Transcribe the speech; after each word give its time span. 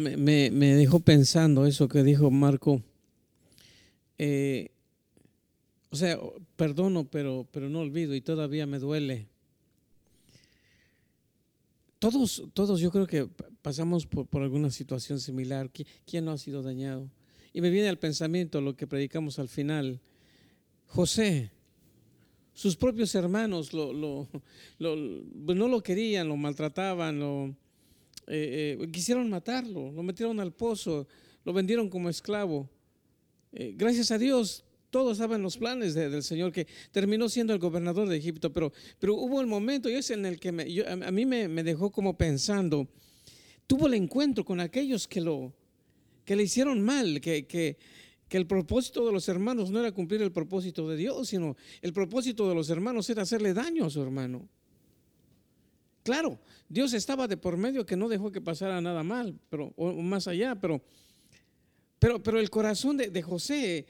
me, 0.00 0.74
dejó 0.74 1.00
pensando 1.00 1.66
eso 1.66 1.88
que 1.88 2.02
dijo 2.02 2.30
Marco. 2.30 2.82
Eh, 4.18 4.70
o 5.90 5.96
sea, 5.96 6.18
perdono, 6.56 7.04
pero, 7.04 7.46
pero 7.50 7.68
no 7.68 7.80
olvido 7.80 8.14
y 8.14 8.20
todavía 8.20 8.66
me 8.66 8.78
duele. 8.78 9.28
Todos, 11.98 12.44
todos 12.54 12.80
yo 12.80 12.90
creo 12.90 13.06
que 13.06 13.28
pasamos 13.62 14.06
por, 14.06 14.26
por 14.26 14.42
alguna 14.42 14.70
situación 14.70 15.20
similar. 15.20 15.70
¿Quién 16.06 16.24
no 16.24 16.32
ha 16.32 16.38
sido 16.38 16.62
dañado? 16.62 17.10
Y 17.52 17.60
me 17.60 17.70
viene 17.70 17.88
al 17.88 17.98
pensamiento 17.98 18.60
lo 18.60 18.76
que 18.76 18.86
predicamos 18.86 19.38
al 19.38 19.48
final. 19.48 20.00
José, 20.86 21.50
sus 22.54 22.76
propios 22.76 23.14
hermanos 23.14 23.72
lo, 23.72 23.92
lo, 23.92 24.28
pues 25.46 25.58
no 25.58 25.68
lo 25.68 25.82
querían, 25.82 26.28
lo 26.28 26.36
maltrataban, 26.36 27.18
lo, 27.18 27.54
eh, 28.26 28.78
eh, 28.80 28.90
quisieron 28.92 29.28
matarlo, 29.28 29.90
lo 29.90 30.02
metieron 30.02 30.38
al 30.40 30.52
pozo, 30.52 31.06
lo 31.44 31.52
vendieron 31.52 31.88
como 31.88 32.08
esclavo. 32.08 32.68
Eh, 33.52 33.74
gracias 33.76 34.10
a 34.10 34.18
Dios, 34.18 34.64
todo 34.90 35.12
estaba 35.12 35.36
en 35.36 35.42
los 35.42 35.56
planes 35.56 35.94
del 35.94 36.22
Señor, 36.22 36.52
que 36.52 36.66
terminó 36.92 37.28
siendo 37.28 37.52
el 37.52 37.58
gobernador 37.58 38.08
de 38.08 38.16
Egipto, 38.16 38.52
pero, 38.52 38.72
pero 38.98 39.14
hubo 39.14 39.40
el 39.40 39.46
momento, 39.46 39.88
y 39.88 39.94
es 39.94 40.10
en 40.10 40.26
el 40.26 40.38
que 40.38 40.48
a, 40.48 41.10
mí 41.10 41.26
me, 41.26 41.48
dejó 41.62 41.90
como 41.90 42.16
pensando, 42.16 42.88
tuvo 43.66 43.86
el 43.86 43.94
encuentro 43.94 44.44
con 44.44 44.60
aquellos 44.60 45.08
que, 45.08 45.20
lo, 45.20 45.52
que 46.24 46.36
le 46.36 46.44
hicieron 46.44 46.80
mal, 46.82 47.20
que, 47.20 47.46
que 47.46 47.76
el 48.36 48.46
propósito 48.46 49.04
de 49.06 49.12
los 49.12 49.28
hermanos 49.28 49.70
no 49.70 49.80
era 49.80 49.92
cumplir 49.92 50.22
el 50.22 50.32
propósito 50.32 50.88
de 50.88 50.96
Dios, 50.96 51.28
sino 51.28 51.56
el 51.82 51.92
propósito 51.92 52.48
de 52.48 52.54
los 52.54 52.70
hermanos 52.70 53.10
era 53.10 53.22
hacerle 53.22 53.54
daño 53.54 53.86
a 53.86 53.90
su 53.90 54.00
hermano. 54.00 54.48
Claro, 56.10 56.40
Dios 56.68 56.92
estaba 56.92 57.28
de 57.28 57.36
por 57.36 57.56
medio 57.56 57.86
que 57.86 57.94
no 57.94 58.08
dejó 58.08 58.32
que 58.32 58.40
pasara 58.40 58.80
nada 58.80 59.04
mal, 59.04 59.38
pero 59.48 59.72
o 59.76 59.92
más 59.92 60.26
allá, 60.26 60.56
pero 60.56 60.82
pero, 62.00 62.20
pero 62.20 62.40
el 62.40 62.50
corazón 62.50 62.96
de, 62.96 63.10
de 63.10 63.22
José 63.22 63.86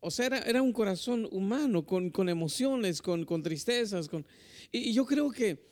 o 0.00 0.10
sea, 0.10 0.28
era, 0.28 0.62
un 0.62 0.72
corazón 0.72 1.28
humano, 1.30 1.84
con, 1.84 2.10
emociones, 2.30 3.02
con, 3.02 3.42
tristezas. 3.42 4.08
Con, 4.08 4.24
y, 4.70 4.94
yo 4.94 5.04
creo 5.04 5.30
que 5.30 5.62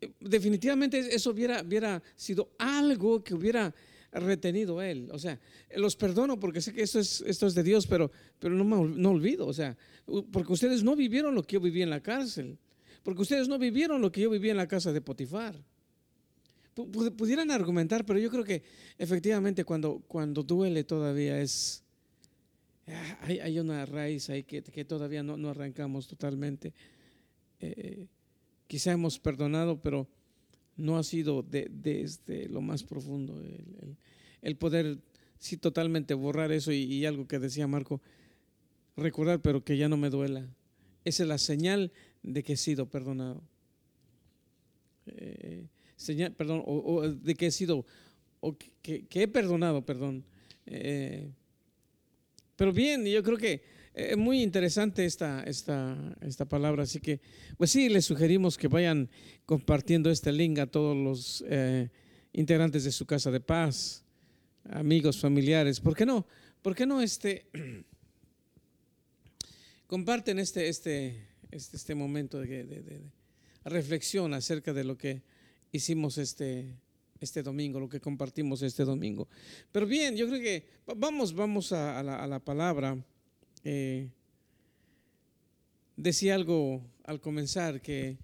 eh, 0.00 0.12
definitivamente 0.18 0.98
eso 0.98 1.30
hubiera, 1.30 1.62
hubiera 1.62 2.02
sido 2.16 2.50
algo 2.58 3.22
que 3.22 3.34
hubiera 3.34 3.72
retenido 4.10 4.82
él. 4.82 5.08
O 5.12 5.18
sea, 5.20 5.38
los 5.76 5.94
perdono 5.94 6.40
porque 6.40 6.60
sé 6.60 6.72
que 6.72 6.82
esto 6.82 6.98
es, 6.98 7.20
esto 7.20 7.46
es 7.46 7.54
de 7.54 7.62
Dios, 7.62 7.86
pero, 7.86 8.10
pero 8.40 8.52
no, 8.56 8.84
no 8.84 9.10
olvido. 9.10 9.46
O 9.46 9.52
sea, 9.52 9.76
porque 10.32 10.52
ustedes 10.52 10.82
no 10.82 10.96
vivieron 10.96 11.36
lo 11.36 11.44
que 11.44 11.54
yo 11.54 11.60
viví 11.60 11.82
en 11.82 11.90
la 11.90 12.02
cárcel. 12.02 12.58
Porque 13.06 13.22
ustedes 13.22 13.46
no 13.46 13.56
vivieron 13.56 14.02
lo 14.02 14.10
que 14.10 14.22
yo 14.22 14.30
viví 14.30 14.50
en 14.50 14.56
la 14.56 14.66
casa 14.66 14.92
de 14.92 15.00
Potifar. 15.00 15.54
Pudieran 16.74 17.50
argumentar, 17.52 18.04
pero 18.04 18.18
yo 18.18 18.30
creo 18.30 18.42
que 18.42 18.64
efectivamente 18.98 19.64
cuando, 19.64 20.02
cuando 20.08 20.42
duele 20.42 20.82
todavía 20.82 21.40
es, 21.40 21.86
Ah, 22.88 23.18
hay, 23.22 23.58
una 23.58 23.84
raíz 23.84 24.30
ahí 24.30 24.44
que, 24.44 24.62
todavía 24.84 25.22
no, 25.22 25.48
arrancamos 25.50 26.06
totalmente. 26.06 26.72
Eh, 27.58 28.06
quizá 28.68 28.92
hemos 28.92 29.18
perdonado, 29.18 29.80
pero 29.80 30.06
no 30.76 30.96
ha 30.96 31.02
sido 31.02 31.42
desde 31.42 32.02
este, 32.02 32.48
lo 32.48 32.60
más 32.60 32.84
profundo 32.84 33.42
el, 34.42 34.56
poder, 34.56 34.98
sí, 35.38 35.56
totalmente 35.56 36.14
borrar 36.14 36.52
eso 36.52 36.70
y, 36.70 37.04
algo 37.06 37.26
que 37.26 37.40
decía 37.40 37.66
Marco, 37.66 38.00
recordar, 38.96 39.40
pero 39.40 39.64
que 39.64 39.76
ya 39.76 39.88
no 39.88 39.96
me 39.96 40.10
duela. 40.10 40.46
Esa 41.04 41.24
es 41.24 41.28
la 41.28 41.38
señal 41.38 41.92
de 42.26 42.42
que 42.42 42.54
he 42.54 42.56
sido 42.56 42.86
perdonado. 42.86 43.40
Eh, 45.06 45.64
perdón, 46.36 46.62
o, 46.66 47.08
de 47.08 47.34
que 47.34 47.46
he 47.46 47.50
sido, 47.50 47.86
o 48.40 48.56
que, 48.82 49.06
he 49.10 49.28
perdonado, 49.28 49.86
perdón. 49.86 50.24
Eh, 50.66 51.30
pero 52.56 52.72
bien, 52.72 53.06
yo 53.06 53.22
creo 53.22 53.38
que 53.38 53.62
es 53.94 54.12
eh, 54.12 54.16
muy 54.16 54.42
interesante 54.42 55.04
esta, 55.04 55.42
esta, 55.44 55.96
esta 56.20 56.44
palabra, 56.44 56.82
así 56.82 57.00
que 57.00 57.20
pues 57.56 57.70
sí, 57.70 57.88
les 57.88 58.04
sugerimos 58.04 58.58
que 58.58 58.68
vayan 58.68 59.08
compartiendo 59.46 60.10
este 60.10 60.32
link 60.32 60.58
a 60.58 60.66
todos 60.66 60.96
los 60.96 61.44
eh, 61.48 61.88
integrantes 62.32 62.84
de 62.84 62.92
su 62.92 63.06
casa 63.06 63.30
de 63.30 63.40
paz, 63.40 64.04
amigos, 64.64 65.18
familiares. 65.18 65.80
¿Por 65.80 65.96
qué 65.96 66.04
no? 66.04 66.26
¿Por 66.60 66.74
qué 66.74 66.84
no 66.84 67.00
este, 67.00 67.46
comparten 69.86 70.40
este, 70.40 70.68
este, 70.68 71.25
este, 71.50 71.76
este 71.76 71.94
momento 71.94 72.40
de, 72.40 72.64
de 72.64 73.00
reflexión 73.64 74.34
acerca 74.34 74.72
de 74.72 74.84
lo 74.84 74.96
que 74.96 75.22
hicimos 75.72 76.18
este, 76.18 76.76
este 77.20 77.42
domingo, 77.42 77.80
lo 77.80 77.88
que 77.88 78.00
compartimos 78.00 78.62
este 78.62 78.84
domingo. 78.84 79.28
Pero 79.72 79.86
bien, 79.86 80.16
yo 80.16 80.28
creo 80.28 80.40
que 80.40 80.66
vamos, 80.96 81.34
vamos 81.34 81.72
a, 81.72 82.02
la, 82.02 82.40
palabra. 82.40 82.96
Eh, 83.64 84.08
decía 85.96 86.34
algo 86.34 86.82
al 87.04 87.20
comenzar 87.20 87.80
que 87.80 88.18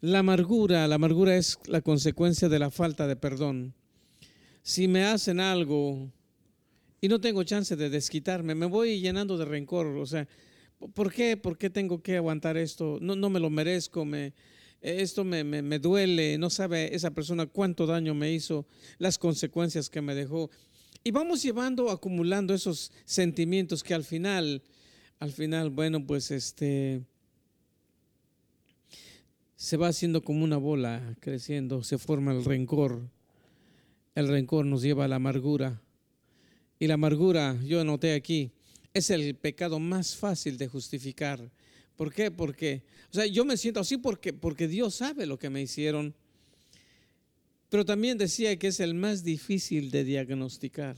la 0.00 0.20
amargura, 0.20 0.86
la 0.88 0.94
amargura 0.94 1.36
es 1.36 1.58
la 1.66 1.80
consecuencia 1.80 2.48
de 2.48 2.58
la 2.58 2.70
falta 2.70 3.06
de 3.06 3.16
perdón. 3.16 3.74
Si 4.62 4.88
me 4.88 5.04
hacen 5.04 5.40
algo 5.40 6.10
y 7.00 7.08
no 7.08 7.20
tengo 7.20 7.42
chance 7.44 7.76
de 7.76 7.90
desquitarme, 7.90 8.54
me 8.54 8.66
voy 8.66 9.00
llenando 9.00 9.36
de 9.36 9.44
rencor. 9.44 9.86
O 9.86 10.06
sea, 10.06 10.28
¿por 10.94 11.12
qué? 11.12 11.36
¿Por 11.36 11.58
qué 11.58 11.70
tengo 11.70 12.02
que 12.02 12.16
aguantar 12.16 12.56
esto? 12.56 12.98
No, 13.00 13.14
no 13.16 13.30
me 13.30 13.40
lo 13.40 13.50
merezco, 13.50 14.04
me, 14.04 14.32
esto 14.80 15.24
me, 15.24 15.44
me, 15.44 15.78
duele, 15.78 16.38
no 16.38 16.50
sabe 16.50 16.94
esa 16.94 17.10
persona 17.10 17.46
cuánto 17.46 17.86
daño 17.86 18.14
me 18.14 18.32
hizo, 18.32 18.66
las 18.98 19.18
consecuencias 19.18 19.90
que 19.90 20.00
me 20.00 20.14
dejó. 20.14 20.50
Y 21.04 21.10
vamos 21.10 21.42
llevando, 21.42 21.90
acumulando 21.90 22.54
esos 22.54 22.92
sentimientos 23.04 23.82
que 23.82 23.94
al 23.94 24.04
final, 24.04 24.62
al 25.18 25.32
final, 25.32 25.70
bueno, 25.70 26.06
pues 26.06 26.30
este, 26.30 27.02
se 29.56 29.76
va 29.76 29.88
haciendo 29.88 30.22
como 30.22 30.44
una 30.44 30.56
bola 30.56 31.16
creciendo, 31.20 31.82
se 31.82 31.98
forma 31.98 32.32
el 32.32 32.44
rencor. 32.44 33.02
El 34.14 34.28
rencor 34.28 34.66
nos 34.66 34.82
lleva 34.82 35.04
a 35.04 35.08
la 35.08 35.16
amargura. 35.16 35.80
Y 36.78 36.86
la 36.86 36.94
amargura, 36.94 37.58
yo 37.64 37.80
anoté 37.80 38.14
aquí, 38.14 38.52
es 38.94 39.10
el 39.10 39.34
pecado 39.34 39.78
más 39.78 40.16
fácil 40.16 40.58
de 40.58 40.68
justificar 40.68 41.50
¿Por 42.00 42.14
qué? 42.14 42.30
Porque, 42.30 42.82
o 43.10 43.14
sea, 43.14 43.26
yo 43.26 43.44
me 43.44 43.58
siento 43.58 43.78
así 43.78 43.98
porque, 43.98 44.32
porque 44.32 44.66
Dios 44.66 44.94
sabe 44.94 45.26
lo 45.26 45.38
que 45.38 45.50
me 45.50 45.60
hicieron. 45.60 46.14
Pero 47.68 47.84
también 47.84 48.16
decía 48.16 48.58
que 48.58 48.68
es 48.68 48.80
el 48.80 48.94
más 48.94 49.22
difícil 49.22 49.90
de 49.90 50.04
diagnosticar. 50.04 50.96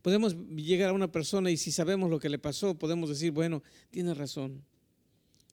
Podemos 0.00 0.36
llegar 0.54 0.90
a 0.90 0.92
una 0.92 1.10
persona 1.10 1.50
y 1.50 1.56
si 1.56 1.72
sabemos 1.72 2.10
lo 2.10 2.20
que 2.20 2.28
le 2.28 2.38
pasó, 2.38 2.78
podemos 2.78 3.08
decir, 3.08 3.32
bueno, 3.32 3.60
tiene 3.90 4.14
razón. 4.14 4.62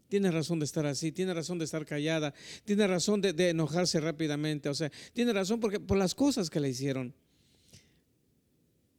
Tiene 0.10 0.30
razón 0.30 0.60
de 0.60 0.66
estar 0.66 0.86
así, 0.86 1.12
tiene 1.12 1.34
razón 1.34 1.58
de 1.58 1.66
estar 1.66 1.84
callada, 1.84 2.32
tiene 2.66 2.86
razón 2.86 3.22
de, 3.22 3.50
enojarse 3.50 4.00
rápidamente, 4.00 4.70
o 4.70 4.76
sea, 4.76 4.92
tiene 5.12 5.34
razón 5.34 5.60
porque, 5.60 5.80
por 5.80 5.98
las 5.98 6.14
cosas 6.14 6.52
que 6.52 6.60
le 6.60 6.70
hicieron. 6.70 7.16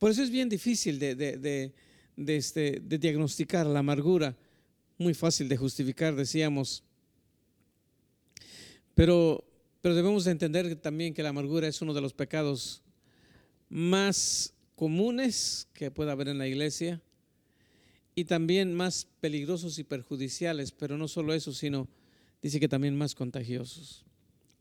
Por 0.01 0.11
eso 0.11 0.25
es 0.25 0.31
bien 0.31 0.49
difícil 0.49 0.99
de, 0.99 1.15
de, 1.15 1.73
este, 2.27 2.81
de 2.81 2.99
diagnosticar 2.99 3.67
la 3.67 3.81
amargura 3.81 4.37
muy 4.99 5.15
fácil 5.15 5.49
de 5.49 5.57
justificar, 5.57 6.15
decíamos. 6.15 6.85
Pero, 8.95 9.45
pero 9.81 9.95
debemos 9.95 10.25
de 10.25 10.33
entender 10.33 10.77
también 10.77 11.15
que 11.15 11.23
la 11.23 11.31
amargura 11.31 11.67
es 11.67 11.81
uno 11.81 11.95
de 11.95 12.03
los 12.03 12.13
pecados 12.13 12.83
más 13.71 14.53
comunes 14.75 15.69
que 15.73 15.91
pueda 15.91 16.13
haber 16.13 16.29
en 16.29 16.39
la 16.39 16.47
iglesia 16.47 17.01
y 18.15 18.25
también 18.25 18.75
más 18.75 19.07
peligrosos 19.21 19.79
y 19.79 19.85
perjudiciales, 19.85 20.73
pero 20.73 20.99
no 20.99 21.09
solo 21.09 21.33
eso, 21.33 21.53
sino 21.53 21.89
dice 22.43 22.61
que 22.61 22.69
también 22.69 22.97
más 22.97 23.15
contagiosos. 23.15 24.05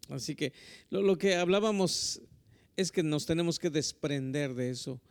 Así 0.07 0.35
que 0.35 0.53
lo, 0.89 1.01
lo 1.01 1.17
que 1.17 1.35
hablábamos 1.35 2.21
es 2.77 2.91
que 2.91 3.03
nos 3.03 3.25
tenemos 3.25 3.59
que 3.59 3.69
desprender 3.69 4.53
de 4.53 4.69
eso 4.69 5.01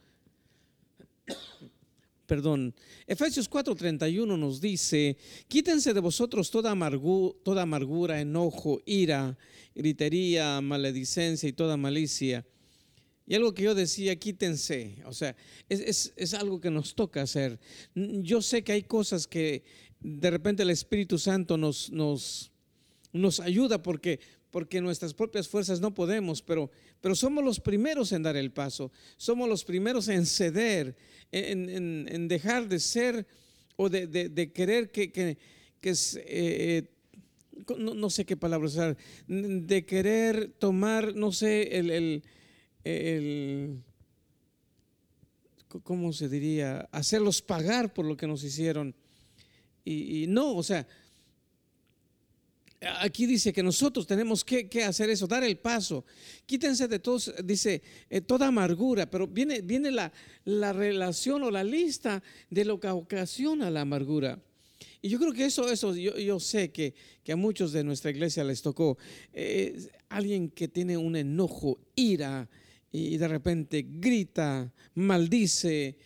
perdón. 2.28 2.74
Efesios 3.06 3.48
4:31 3.50 4.36
nos 4.38 4.60
dice, 4.60 5.16
quítense 5.48 5.94
de 5.94 6.00
vosotros 6.00 6.50
toda, 6.50 6.76
toda 7.42 7.62
amargura, 7.62 8.20
enojo, 8.20 8.80
ira, 8.84 9.36
gritería, 9.74 10.60
maledicencia 10.60 11.48
y 11.48 11.54
toda 11.54 11.76
malicia. 11.76 12.46
Y 13.26 13.34
algo 13.34 13.52
que 13.52 13.64
yo 13.64 13.74
decía, 13.74 14.14
quítense, 14.16 15.02
o 15.06 15.12
sea, 15.12 15.34
es, 15.68 16.12
es, 16.16 16.34
algo 16.34 16.60
que 16.60 16.70
nos 16.70 16.94
toca 16.94 17.22
hacer. 17.22 17.58
Yo 17.94 18.40
sé 18.40 18.62
que 18.62 18.72
hay 18.72 18.82
cosas 18.82 19.26
que 19.26 19.64
de 20.00 20.30
repente 20.30 20.62
el 20.62 20.70
Espíritu 20.70 21.18
Santo 21.18 21.58
nos, 21.58 21.90
nos, 21.90 22.52
nos 23.12 23.40
ayuda 23.40 23.82
porque, 23.82 24.20
porque 24.50 24.80
nuestras 24.80 25.14
propias 25.14 25.48
fuerzas 25.48 25.80
no 25.80 25.94
podemos, 25.94 26.42
pero, 26.42 26.70
pero 27.00 27.14
somos 27.14 27.44
los 27.44 27.60
primeros 27.60 28.12
en 28.12 28.22
dar 28.22 28.36
el 28.36 28.50
paso, 28.50 28.90
somos 29.16 29.48
los 29.48 29.64
primeros 29.64 30.08
en 30.08 30.26
ceder 30.26 30.96
en, 31.32 32.28
dejar 32.28 32.68
de 32.68 32.80
ser 32.80 33.26
o 33.76 33.88
de, 33.88 34.52
querer 34.54 34.90
que, 34.90 35.12
que, 35.12 35.36
eh, 36.26 36.90
no, 37.76 38.10
sé 38.10 38.24
qué 38.24 38.36
palabra 38.36 38.66
usar, 38.66 38.96
de 39.26 39.86
querer 39.86 40.52
tomar, 40.58 41.14
no 41.14 41.32
sé, 41.32 41.78
el, 41.78 42.22
el, 42.84 43.82
¿cómo 45.82 46.12
se 46.12 46.28
diría? 46.28 46.88
Hacerlos 46.92 47.42
pagar 47.42 47.92
por 47.92 48.06
lo 48.06 48.16
que 48.16 48.26
nos 48.26 48.42
hicieron. 48.42 48.94
Y, 49.84 50.26
no, 50.28 50.54
o 50.54 50.62
sea, 50.62 50.86
aquí 53.00 53.26
dice 53.26 53.52
que 53.52 53.62
nosotros 53.62 54.06
tenemos 54.06 54.44
que, 54.44 54.68
hacer 54.84 55.10
eso, 55.10 55.26
dar 55.26 55.44
el 55.44 55.58
paso. 55.58 56.04
Quítense 56.46 56.88
de 56.88 56.98
todos, 56.98 57.32
dice, 57.44 57.82
eh, 58.08 58.20
toda 58.20 58.48
amargura, 58.48 59.10
pero 59.10 59.26
viene, 59.26 59.60
viene 59.60 59.90
la, 59.90 60.12
la, 60.44 60.72
relación 60.72 61.42
o 61.42 61.50
la 61.50 61.64
lista 61.64 62.22
de 62.50 62.64
lo 62.64 62.78
que 62.78 62.88
ocasiona 62.88 63.70
la 63.70 63.82
amargura. 63.82 64.38
Y 65.00 65.08
yo 65.08 65.18
creo 65.18 65.32
que 65.32 65.44
eso, 65.44 65.70
eso 65.70 65.94
yo, 65.94 66.16
yo 66.18 66.40
sé 66.40 66.70
que, 66.70 66.94
que, 67.22 67.32
a 67.32 67.36
muchos 67.36 67.72
de 67.72 67.84
nuestra 67.84 68.10
iglesia 68.10 68.44
les 68.44 68.62
tocó. 68.62 68.98
Eh, 69.32 69.88
alguien 70.08 70.50
que 70.50 70.68
tiene 70.68 70.96
un 70.96 71.16
enojo, 71.16 71.78
ira, 71.94 72.48
y 72.90 73.16
de 73.16 73.28
repente 73.28 73.84
grita, 73.86 74.72
maldice, 74.94 75.96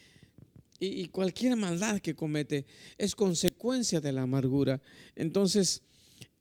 y, 0.85 1.07
cualquier 1.09 1.57
maldad 1.57 2.01
que 2.01 2.15
comete 2.15 2.67
es 2.99 3.15
consecuencia 3.15 4.01
de 4.01 4.11
la 4.11 4.23
amargura. 4.23 4.81
Entonces, 5.15 5.83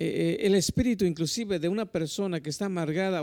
eh, 0.03 0.39
eh, 0.41 0.47
el 0.47 0.55
espíritu 0.55 1.05
inclusive 1.05 1.59
de 1.59 1.69
una 1.69 1.85
persona 1.85 2.41
que 2.41 2.49
está 2.49 2.65
amargada 2.65 3.21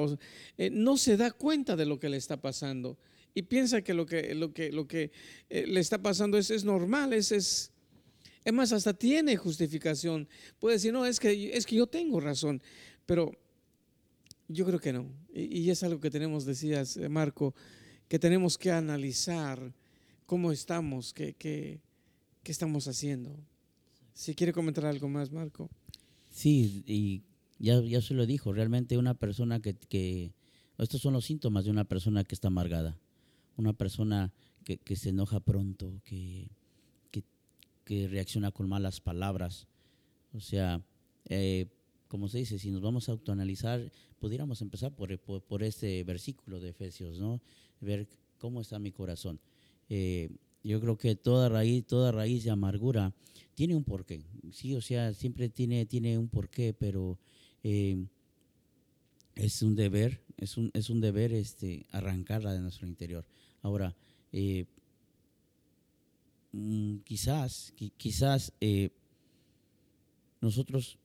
eh, 0.57 0.71
no 0.71 0.97
se 0.97 1.17
da 1.17 1.33
cuenta 1.33 1.75
de 1.75 1.85
lo 1.85 1.99
que 1.99 2.09
le 2.09 2.17
está 2.17 2.41
pasando 2.41 2.97
y 3.35 3.43
piensa 3.43 3.83
que 3.83 3.95
lo 3.95 4.07
que, 4.07 4.33
lo 4.37 4.53
que, 4.53 4.71
lo 4.71 4.87
que 4.87 5.11
le 5.49 5.81
está 5.81 6.01
pasando 6.01 6.39
es, 6.39 6.53
es 6.53 6.63
normal, 6.63 7.15
es, 7.15 7.33
es, 7.33 7.73
es 8.45 8.53
más, 8.53 8.73
hasta 8.73 8.95
tiene 8.95 9.37
justificación. 9.37 10.29
Puede 10.61 10.77
decir, 10.77 10.93
no, 10.93 11.05
es 11.05 11.19
que, 11.19 11.51
es 11.57 11.67
que 11.67 11.77
yo 11.77 11.89
tengo 11.89 12.21
razón, 12.21 12.63
pero 13.07 13.33
yo 14.47 14.65
creo 14.65 14.79
que 14.79 14.93
no. 14.93 15.13
Y, 15.33 15.63
y 15.63 15.71
es 15.71 15.83
algo 15.83 16.01
que 16.01 16.11
tenemos, 16.11 16.45
decías, 16.45 16.97
Marco, 17.11 17.55
que 18.09 18.19
tenemos 18.19 18.57
que 18.57 18.71
analizar 18.71 19.73
cómo 20.27 20.53
estamos, 20.53 21.13
qué, 21.13 21.35
qué, 21.35 21.81
qué 22.43 22.53
estamos 22.53 22.87
haciendo. 22.87 23.37
Si 24.15 24.35
quiere 24.35 24.53
comentar 24.53 24.87
algo 24.87 25.09
más, 25.09 25.31
Marco. 25.31 25.71
Sí, 26.39 26.85
y 26.87 27.25
ya, 27.59 27.81
ya 27.81 28.01
se 28.01 28.15
lo 28.15 28.25
dijo, 28.25 28.53
realmente 28.53 28.97
una 28.97 29.15
persona 29.15 29.59
que, 29.59 29.75
que, 29.75 30.31
estos 30.79 31.01
son 31.01 31.15
los 31.15 31.25
síntomas 31.25 31.65
de 31.65 31.73
una 31.73 31.83
persona 31.83 32.23
que 32.23 32.37
está 32.37 32.47
amargada, 32.47 32.97
una 33.57 33.73
persona 33.73 34.33
que, 34.63 34.77
que 34.79 34.95
se 34.95 35.09
enoja 35.09 35.41
pronto, 35.41 36.01
que, 36.05 36.49
que, 37.85 38.07
reacciona 38.07 38.53
con 38.53 38.69
malas 38.69 39.01
palabras. 39.01 39.67
O 40.33 40.39
sea, 40.39 40.81
eh, 41.25 41.67
como 42.07 42.29
se 42.29 42.39
dice, 42.39 42.61
si 42.61 42.71
nos 42.71 42.83
vamos 42.83 43.09
a 43.09 43.13
autoanalizar, 43.13 43.91
pudiéramos 44.21 44.63
empezar 44.63 44.95
por, 44.95 45.19
por, 45.19 45.43
por 45.43 45.65
este 45.65 46.05
versículo 46.05 46.61
de 46.61 46.69
Efesios, 46.69 47.19
¿no? 47.19 47.41
Ver 47.81 48.07
cómo 48.39 48.61
está 48.61 48.79
mi 48.79 48.93
corazón. 48.93 49.41
Eh, 49.89 50.31
yo 50.63 50.81
creo 50.81 50.99
que 50.99 51.15
toda 51.17 51.49
raíz, 51.49 51.87
toda 51.87 52.13
raíz 52.13 52.45
de 52.45 52.51
amargura 52.51 53.15
tiene 53.55 53.75
un 53.75 53.85
porqué. 53.85 54.25
Sí, 54.53 54.75
o 54.75 54.81
sea, 54.81 55.13
siempre 55.15 55.49
tiene, 55.49 55.87
tiene 55.87 56.19
un 56.19 56.29
porqué, 56.29 56.75
pero 56.75 57.19
eh, 57.63 58.05
es 59.35 59.63
un 59.63 59.75
deber, 59.75 60.21
es 60.37 60.57
un, 60.57 60.71
es 60.75 60.91
un 60.91 61.01
deber 61.01 61.33
este, 61.33 61.87
arrancarla 61.91 62.53
de 62.53 62.61
nuestro 62.61 62.87
interior. 62.87 63.27
Ahora, 63.63 63.95
eh, 64.33 64.67
mm, 66.53 66.99
quizás, 66.99 67.73
quizás 67.97 68.53
nosotros 70.41 70.99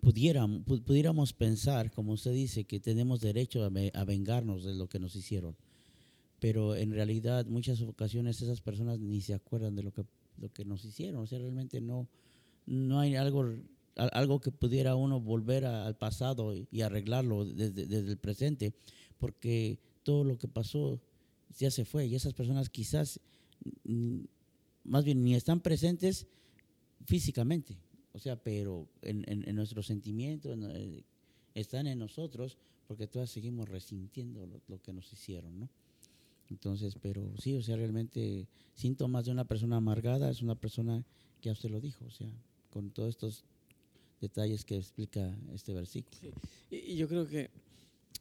pudiéramos, 0.00 0.62
pudiéramos 0.82 1.32
pensar, 1.32 1.90
como 1.90 2.12
usted 2.12 2.32
dice, 2.32 2.64
que 2.64 2.80
tenemos 2.80 3.20
derecho 3.20 3.64
a 3.64 4.04
vengarnos 4.04 4.64
de 4.64 4.74
lo 4.74 4.88
que 4.88 4.98
nos 4.98 5.16
hicieron 5.16 5.56
pero 6.44 6.76
en 6.76 6.92
realidad 6.92 7.46
muchas 7.46 7.80
ocasiones 7.80 8.42
esas 8.42 8.60
personas 8.60 9.00
ni 9.00 9.22
se 9.22 9.32
acuerdan 9.32 9.74
de 9.74 9.82
lo 9.82 9.94
que, 9.94 10.04
lo 10.36 10.52
que 10.52 10.66
nos 10.66 10.84
hicieron, 10.84 11.22
o 11.22 11.26
sea, 11.26 11.38
realmente 11.38 11.80
no, 11.80 12.06
no 12.66 13.00
hay 13.00 13.16
algo, 13.16 13.46
algo 13.96 14.40
que 14.40 14.50
pudiera 14.50 14.94
uno 14.94 15.22
volver 15.22 15.64
al 15.64 15.96
pasado 15.96 16.52
y 16.54 16.82
arreglarlo 16.82 17.46
desde, 17.46 17.86
desde, 17.86 18.10
el 18.10 18.18
presente, 18.18 18.74
porque 19.16 19.78
todo 20.02 20.22
lo 20.22 20.36
que 20.36 20.46
pasó 20.46 21.00
ya 21.58 21.70
se 21.70 21.86
fue 21.86 22.08
y 22.08 22.14
esas 22.14 22.34
personas 22.34 22.68
quizás 22.68 23.20
más 24.84 25.02
bien 25.02 25.24
ni 25.24 25.34
están 25.34 25.60
presentes 25.60 26.26
físicamente, 27.06 27.78
o 28.12 28.18
sea, 28.18 28.36
pero 28.36 28.86
en, 29.00 29.24
en, 29.26 29.56
nuestros 29.56 29.86
sentimientos 29.86 30.58
eh, 30.74 31.04
están 31.54 31.86
en 31.86 31.98
nosotros 31.98 32.58
porque 32.86 33.06
todas 33.06 33.30
seguimos 33.30 33.66
resintiendo 33.66 34.46
lo 34.68 34.82
que 34.82 34.92
nos 34.92 35.10
hicieron, 35.10 35.58
¿no? 35.58 35.70
Entonces, 36.50 36.96
pero 37.00 37.32
sí, 37.38 37.54
o 37.54 37.62
sea, 37.62 37.76
realmente 37.76 38.46
síntomas 38.74 39.24
de 39.24 39.32
una 39.32 39.44
persona 39.44 39.76
amargada 39.76 40.30
es 40.30 40.42
una 40.42 40.54
persona 40.54 41.04
que 41.40 41.48
a 41.48 41.52
usted 41.52 41.70
lo 41.70 41.80
dijo, 41.80 42.04
o 42.04 42.10
sea, 42.10 42.30
con 42.70 42.90
todos 42.90 43.10
estos 43.10 43.44
detalles 44.20 44.64
que 44.64 44.76
explica 44.76 45.36
este 45.52 45.72
versículo. 45.72 46.32
Y, 46.70 46.96
yo 46.96 47.08
creo 47.08 47.26
que 47.26 47.50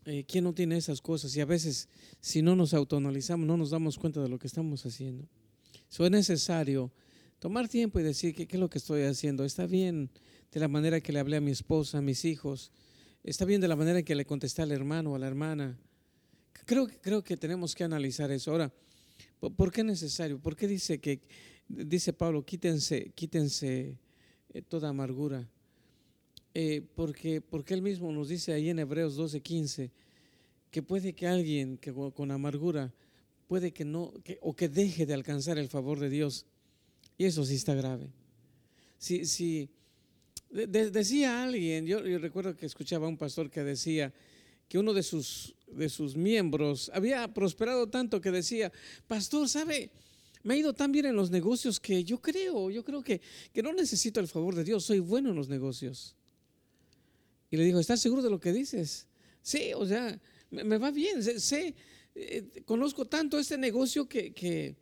eh, 0.05 0.25
¿quién 0.27 0.43
no 0.43 0.53
tiene 0.53 0.77
esas 0.77 1.01
cosas? 1.01 1.35
Y 1.35 1.41
a 1.41 1.45
veces, 1.45 1.89
si 2.19 2.41
no 2.41 2.55
nos 2.55 2.73
autoanalizamos, 2.73 3.45
no 3.47 3.57
nos 3.57 3.69
damos 3.69 3.97
cuenta 3.97 4.21
de 4.21 4.29
lo 4.29 4.39
que 4.39 4.47
estamos 4.47 4.85
haciendo. 4.85 5.27
Eso 5.89 6.05
es 6.05 6.11
necesario 6.11 6.91
tomar 7.39 7.67
tiempo 7.67 7.99
y 7.99 8.03
decir 8.03 8.33
qué 8.35 8.47
es 8.49 8.59
lo 8.59 8.69
que 8.69 8.77
estoy 8.77 9.03
haciendo. 9.03 9.43
Está 9.45 9.65
bien 9.65 10.09
de 10.51 10.59
la 10.59 10.67
manera 10.67 11.01
que 11.01 11.11
le 11.11 11.19
hablé 11.19 11.37
a 11.37 11.41
mi 11.41 11.51
esposa, 11.51 11.99
a 11.99 12.01
mis 12.01 12.25
hijos. 12.25 12.71
Está 13.23 13.45
bien 13.45 13.61
de 13.61 13.67
la 13.67 13.75
manera 13.75 13.99
en 13.99 14.05
que 14.05 14.15
le 14.15 14.25
contesté 14.25 14.61
al 14.61 14.71
hermano 14.71 15.11
o 15.11 15.15
a 15.15 15.19
la 15.19 15.27
hermana 15.27 15.77
Creo, 16.65 16.87
creo 17.01 17.23
que 17.23 17.37
tenemos 17.37 17.75
que 17.75 17.83
analizar 17.83 18.31
eso. 18.31 18.51
Ahora, 18.51 18.71
¿por 19.39 19.71
qué 19.71 19.81
es 19.81 19.87
necesario? 19.87 20.39
¿Por 20.39 20.55
qué 20.55 20.67
dice 20.67 20.99
que, 20.99 21.19
dice 21.67 22.13
Pablo, 22.13 22.45
quítense, 22.45 23.11
quítense 23.15 23.97
eh, 24.53 24.61
toda 24.61 24.89
amargura? 24.89 25.47
Eh, 26.53 26.83
porque, 26.95 27.41
porque 27.41 27.73
él 27.73 27.81
mismo 27.81 28.11
nos 28.11 28.29
dice 28.29 28.53
ahí 28.53 28.69
en 28.69 28.79
Hebreos 28.79 29.15
12, 29.15 29.41
15, 29.41 29.91
que 30.69 30.83
puede 30.83 31.13
que 31.13 31.27
alguien 31.27 31.77
que 31.77 31.91
con 31.91 32.31
amargura 32.31 32.93
puede 33.47 33.71
que 33.71 33.85
no, 33.85 34.13
o 34.41 34.55
que 34.55 34.69
deje 34.69 35.05
de 35.05 35.13
alcanzar 35.13 35.57
el 35.57 35.67
favor 35.67 35.99
de 35.99 36.09
Dios. 36.09 36.45
Y 37.17 37.25
eso 37.25 37.43
sí 37.45 37.55
está 37.55 37.73
grave. 37.73 38.09
Si, 38.97 39.25
si 39.25 39.69
decía 40.49 41.43
alguien, 41.43 41.85
yo, 41.85 42.05
yo 42.05 42.19
recuerdo 42.19 42.55
que 42.55 42.65
escuchaba 42.65 43.05
a 43.05 43.09
un 43.09 43.17
pastor 43.17 43.49
que 43.49 43.63
decía 43.63 44.13
que 44.67 44.77
uno 44.77 44.93
de 44.93 45.03
sus 45.03 45.55
de 45.75 45.89
sus 45.89 46.15
miembros 46.15 46.91
había 46.93 47.33
prosperado 47.33 47.87
tanto 47.87 48.21
que 48.21 48.31
decía, 48.31 48.71
pastor, 49.07 49.47
¿sabe? 49.49 49.91
Me 50.43 50.55
ha 50.55 50.57
ido 50.57 50.73
tan 50.73 50.91
bien 50.91 51.05
en 51.05 51.15
los 51.15 51.31
negocios 51.31 51.79
que 51.79 52.03
yo 52.03 52.21
creo, 52.21 52.69
yo 52.69 52.83
creo 52.83 53.01
que, 53.01 53.21
que 53.53 53.63
no 53.63 53.73
necesito 53.73 54.19
el 54.19 54.27
favor 54.27 54.55
de 54.55 54.63
Dios, 54.63 54.83
soy 54.83 54.99
bueno 54.99 55.29
en 55.29 55.35
los 55.35 55.47
negocios. 55.47 56.15
Y 57.49 57.57
le 57.57 57.63
dijo, 57.63 57.79
¿estás 57.79 58.01
seguro 58.01 58.21
de 58.21 58.29
lo 58.29 58.39
que 58.39 58.51
dices? 58.51 59.07
Sí, 59.41 59.71
o 59.75 59.85
sea, 59.85 60.19
me, 60.49 60.77
va 60.77 60.91
bien, 60.91 61.23
sé, 61.23 61.75
eh, 62.15 62.63
conozco 62.65 63.05
tanto 63.05 63.39
este 63.39 63.57
negocio 63.57 64.07
que, 64.07 64.33
que, 64.33 64.75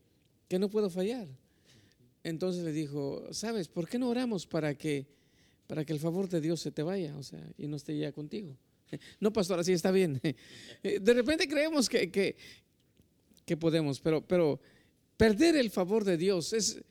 que 0.48 0.58
no 0.58 0.70
puedo 0.70 0.89
fallar. 0.89 1.27
Entonces 2.24 2.63
le 2.63 2.72
dijo, 2.72 3.24
¿sabes? 3.32 3.68
¿Por 3.68 3.88
qué 3.88 3.98
no 3.98 4.10
oramos 4.10 4.46
para 4.46 4.75
que, 4.75 5.08
para 5.68 5.86
que 5.86 5.94
el 5.94 6.00
favor 6.00 6.30
de 6.30 6.42
Dios 6.42 6.60
se 6.60 6.72
te 6.72 6.84
vaya, 6.84 7.18
o 7.18 7.24
sea, 7.24 7.42
y 7.58 7.68
no 7.68 7.75
esté 7.75 7.98
ya 7.98 8.12
contigo? 8.12 8.56
No, 9.20 9.32
pastor, 9.32 9.60
así 9.60 9.74
está 9.74 9.92
bien. 9.92 10.22
De 10.84 11.14
repente 11.14 11.48
creemos 11.48 11.90
que, 11.90 12.10
que, 12.10 13.58
podemos, 13.58 14.00
pero, 14.00 14.26
pero 14.26 14.60
perder 15.18 15.56
el 15.56 15.70
favor 15.70 16.04
de 16.04 16.18
Dios 16.18 16.54
es, 16.54 16.82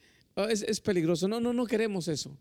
es, 0.48 0.80
peligroso. 0.80 1.26
No, 1.26 1.40
no, 1.40 1.52
no 1.52 1.66
queremos 1.66 2.08
eso. 2.08 2.36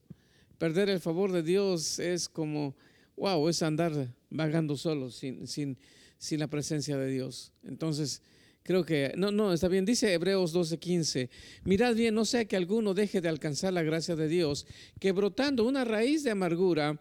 Perder 0.58 0.90
el 0.90 1.00
favor 1.00 1.32
de 1.32 1.42
Dios 1.42 2.00
es 2.00 2.28
como, 2.28 2.76
wow, 3.16 3.48
es 3.48 3.64
andar 3.64 4.14
vagando 4.30 4.76
solo 4.76 5.10
sin, 5.10 5.48
sin, 5.48 5.78
sin 6.18 6.40
la 6.40 6.48
presencia 6.48 6.98
de 6.98 7.10
Dios. 7.10 7.54
Entonces, 7.64 8.22
creo 8.64 8.86
que, 8.86 9.14
no, 9.16 9.32
no, 9.32 9.54
está 9.54 9.68
bien. 9.68 9.86
Dice 9.86 10.14
Hebreos 10.14 10.54
12:15, 10.54 11.30
mirad 11.64 11.96
bien, 11.96 12.14
no 12.14 12.26
sea 12.26 12.46
que 12.46 12.56
alguno 12.56 12.94
deje 12.94 13.22
de 13.22 13.30
alcanzar 13.30 13.74
la 13.74 13.84
gracia 13.84 14.16
de 14.16 14.28
Dios, 14.28 14.68
que 15.00 15.12
brotando 15.12 15.64
una 15.64 15.86
raíz 15.86 16.24
de 16.24 16.32
amargura, 16.32 17.00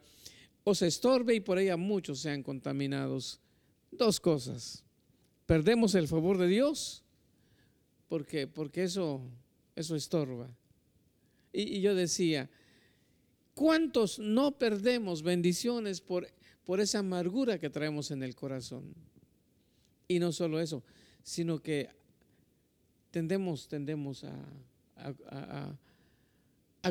se 0.75 0.87
estorbe 0.87 1.35
y 1.35 1.41
por 1.41 1.59
ella 1.59 1.77
muchos 1.77 2.21
sean 2.21 2.43
contaminados. 2.43 3.41
Dos 3.91 4.21
cosas. 4.21 4.85
Perdemos 5.47 5.95
el 5.95 6.09
favor 6.09 6.39
de 6.39 6.47
Dios 6.47 7.05
porque 8.09 8.47
porque 8.47 8.85
eso 8.85 9.23
eso 9.77 9.95
estorba. 9.95 10.51
Y, 11.53 11.81
yo 11.81 11.95
decía, 11.95 12.51
¿cuántos 13.55 14.19
no 14.19 14.59
perdemos 14.59 15.23
bendiciones 15.23 16.01
por, 16.01 16.29
por 16.65 16.81
esa 16.81 16.99
amargura 16.99 17.59
que 17.59 17.71
traemos 17.71 18.11
en 18.11 18.23
el 18.23 18.35
corazón? 18.35 18.95
Y 20.09 20.19
no 20.19 20.33
solo 20.33 20.61
eso, 20.61 20.83
sino 21.23 21.61
que 21.63 21.89
tendemos, 23.11 23.69
tendemos 23.69 24.25
a 24.25 25.79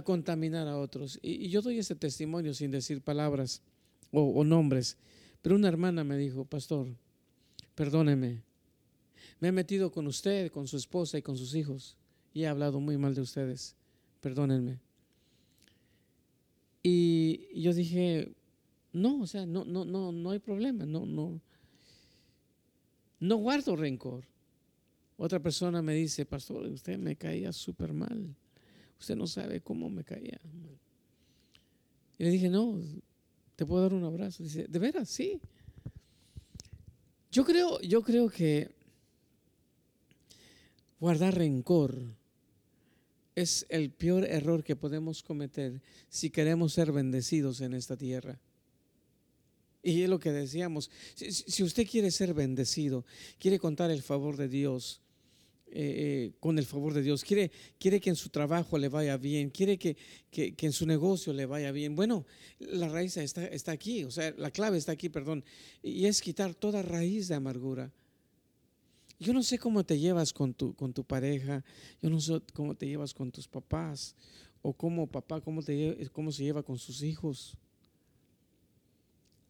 contaminar 0.04 0.68
a 0.68 0.78
otros. 0.78 1.20
Y, 1.22 1.50
yo 1.50 1.62
doy 1.62 1.80
ese 1.80 1.96
testimonio 1.96 2.54
sin 2.54 2.72
decir 2.72 3.02
palabras 3.02 3.62
o, 4.12 4.44
nombres. 4.44 4.98
Pero 5.42 5.56
una 5.56 5.68
hermana 5.68 6.04
me 6.04 6.18
dijo, 6.18 6.46
pastor, 6.46 6.88
perdóneme, 7.76 8.44
Me 9.40 9.50
he 9.50 9.52
metido 9.52 9.92
con 9.92 10.08
usted, 10.08 10.52
con 10.52 10.68
su 10.68 10.78
esposa 10.78 11.18
y 11.18 11.22
con 11.22 11.38
sus 11.38 11.56
hijos. 11.56 11.96
Y 12.34 12.44
he 12.44 12.48
hablado 12.48 12.80
muy 12.80 12.98
mal 12.98 13.14
de 13.16 13.22
ustedes. 13.22 13.76
Perdónenme. 14.22 14.80
Y 16.84 17.62
yo 17.62 17.74
dije, 17.74 18.32
no, 18.94 19.22
o 19.22 19.28
sea, 19.28 19.46
no, 19.46 19.66
no, 19.66 19.86
no, 19.86 20.12
no 20.12 20.32
hay 20.32 20.40
problema, 20.40 20.86
no, 20.86 21.06
no, 21.06 21.42
no 23.20 23.36
guardo 23.38 23.76
rencor. 23.76 24.24
Otra 25.18 25.40
persona 25.40 25.82
me 25.82 25.94
dice, 25.94 26.26
pastor, 26.26 26.66
usted 26.68 26.98
me 26.98 27.16
caía 27.16 27.52
súper 27.52 27.92
mal. 27.92 28.36
Usted 29.00 29.16
no 29.16 29.28
sabe 29.28 29.62
cómo 29.62 29.90
me 29.90 30.04
caía. 30.04 30.40
Y 32.18 32.24
le 32.24 32.30
dije, 32.30 32.50
no, 32.50 32.80
te 33.56 33.66
puedo 33.66 33.84
dar 33.84 33.94
un 33.94 34.04
abrazo. 34.04 34.44
Dice, 34.44 34.68
¿de 34.68 34.80
veras? 34.80 35.10
Sí. 35.10 35.40
Yo 37.32 37.46
creo, 37.46 37.80
yo 37.82 38.02
creo 38.02 38.30
que 38.30 38.72
guardar 41.00 41.36
rencor 41.36 41.96
es 43.36 43.68
el 43.70 43.92
peor 43.92 44.26
error 44.26 44.64
que 44.64 44.76
podemos 44.76 45.22
cometer 45.22 45.80
si 46.10 46.32
queremos 46.32 46.74
ser 46.74 46.92
bendecidos 46.92 47.62
en 47.62 47.76
esta 47.76 47.96
tierra. 47.96 48.40
Y 49.84 50.02
es 50.02 50.10
lo 50.10 50.20
que 50.20 50.32
decíamos, 50.32 50.90
si, 51.16 51.64
usted 51.64 51.88
quiere 51.88 52.12
ser 52.12 52.34
bendecido, 52.34 53.06
quiere 53.40 53.60
contar 53.60 53.92
el 53.92 54.02
favor 54.02 54.38
de 54.38 54.50
Dios, 54.50 55.02
eh, 55.70 56.32
con 56.40 56.58
el 56.58 56.66
favor 56.66 56.94
de 56.94 57.02
Dios, 57.02 57.24
quiere, 57.24 57.52
quiere 57.78 58.00
que 58.00 58.10
en 58.10 58.16
su 58.16 58.30
trabajo 58.30 58.78
le 58.78 58.88
vaya 58.88 59.18
bien, 59.18 59.50
quiere 59.50 59.78
que, 59.78 59.98
que, 60.32 60.56
en 60.60 60.72
su 60.72 60.86
negocio 60.86 61.34
le 61.34 61.46
vaya 61.46 61.72
bien. 61.72 61.96
Bueno, 61.96 62.26
la 62.60 62.88
raíz 62.88 63.18
está, 63.18 63.46
está 63.46 63.74
aquí, 63.74 64.04
o 64.06 64.12
sea, 64.12 64.34
la 64.38 64.50
clave 64.50 64.78
está 64.78 64.94
aquí, 64.94 65.10
perdón, 65.10 65.44
y 65.84 66.06
es 66.06 66.22
quitar 66.22 66.56
toda 66.56 66.82
raíz 66.82 67.28
de 67.28 67.36
amargura. 67.36 67.92
Yo 69.20 69.34
no 69.34 69.44
sé 69.44 69.60
cómo 69.60 69.84
te 69.84 70.00
llevas 70.00 70.32
con 70.32 70.54
tu, 70.54 70.74
con 70.74 70.94
tu 70.94 71.04
pareja, 71.04 71.66
yo 72.02 72.10
no 72.10 72.22
sé 72.22 72.40
cómo 72.54 72.76
te 72.76 72.88
llevas 72.88 73.14
con 73.14 73.32
tus 73.32 73.48
papás, 73.48 74.16
o 74.62 74.74
cómo 74.74 75.08
papá, 75.08 75.42
cómo, 75.42 75.62
te, 75.64 76.10
cómo 76.14 76.32
se 76.32 76.44
lleva 76.44 76.64
con 76.64 76.78
sus 76.78 77.04
hijos, 77.04 77.58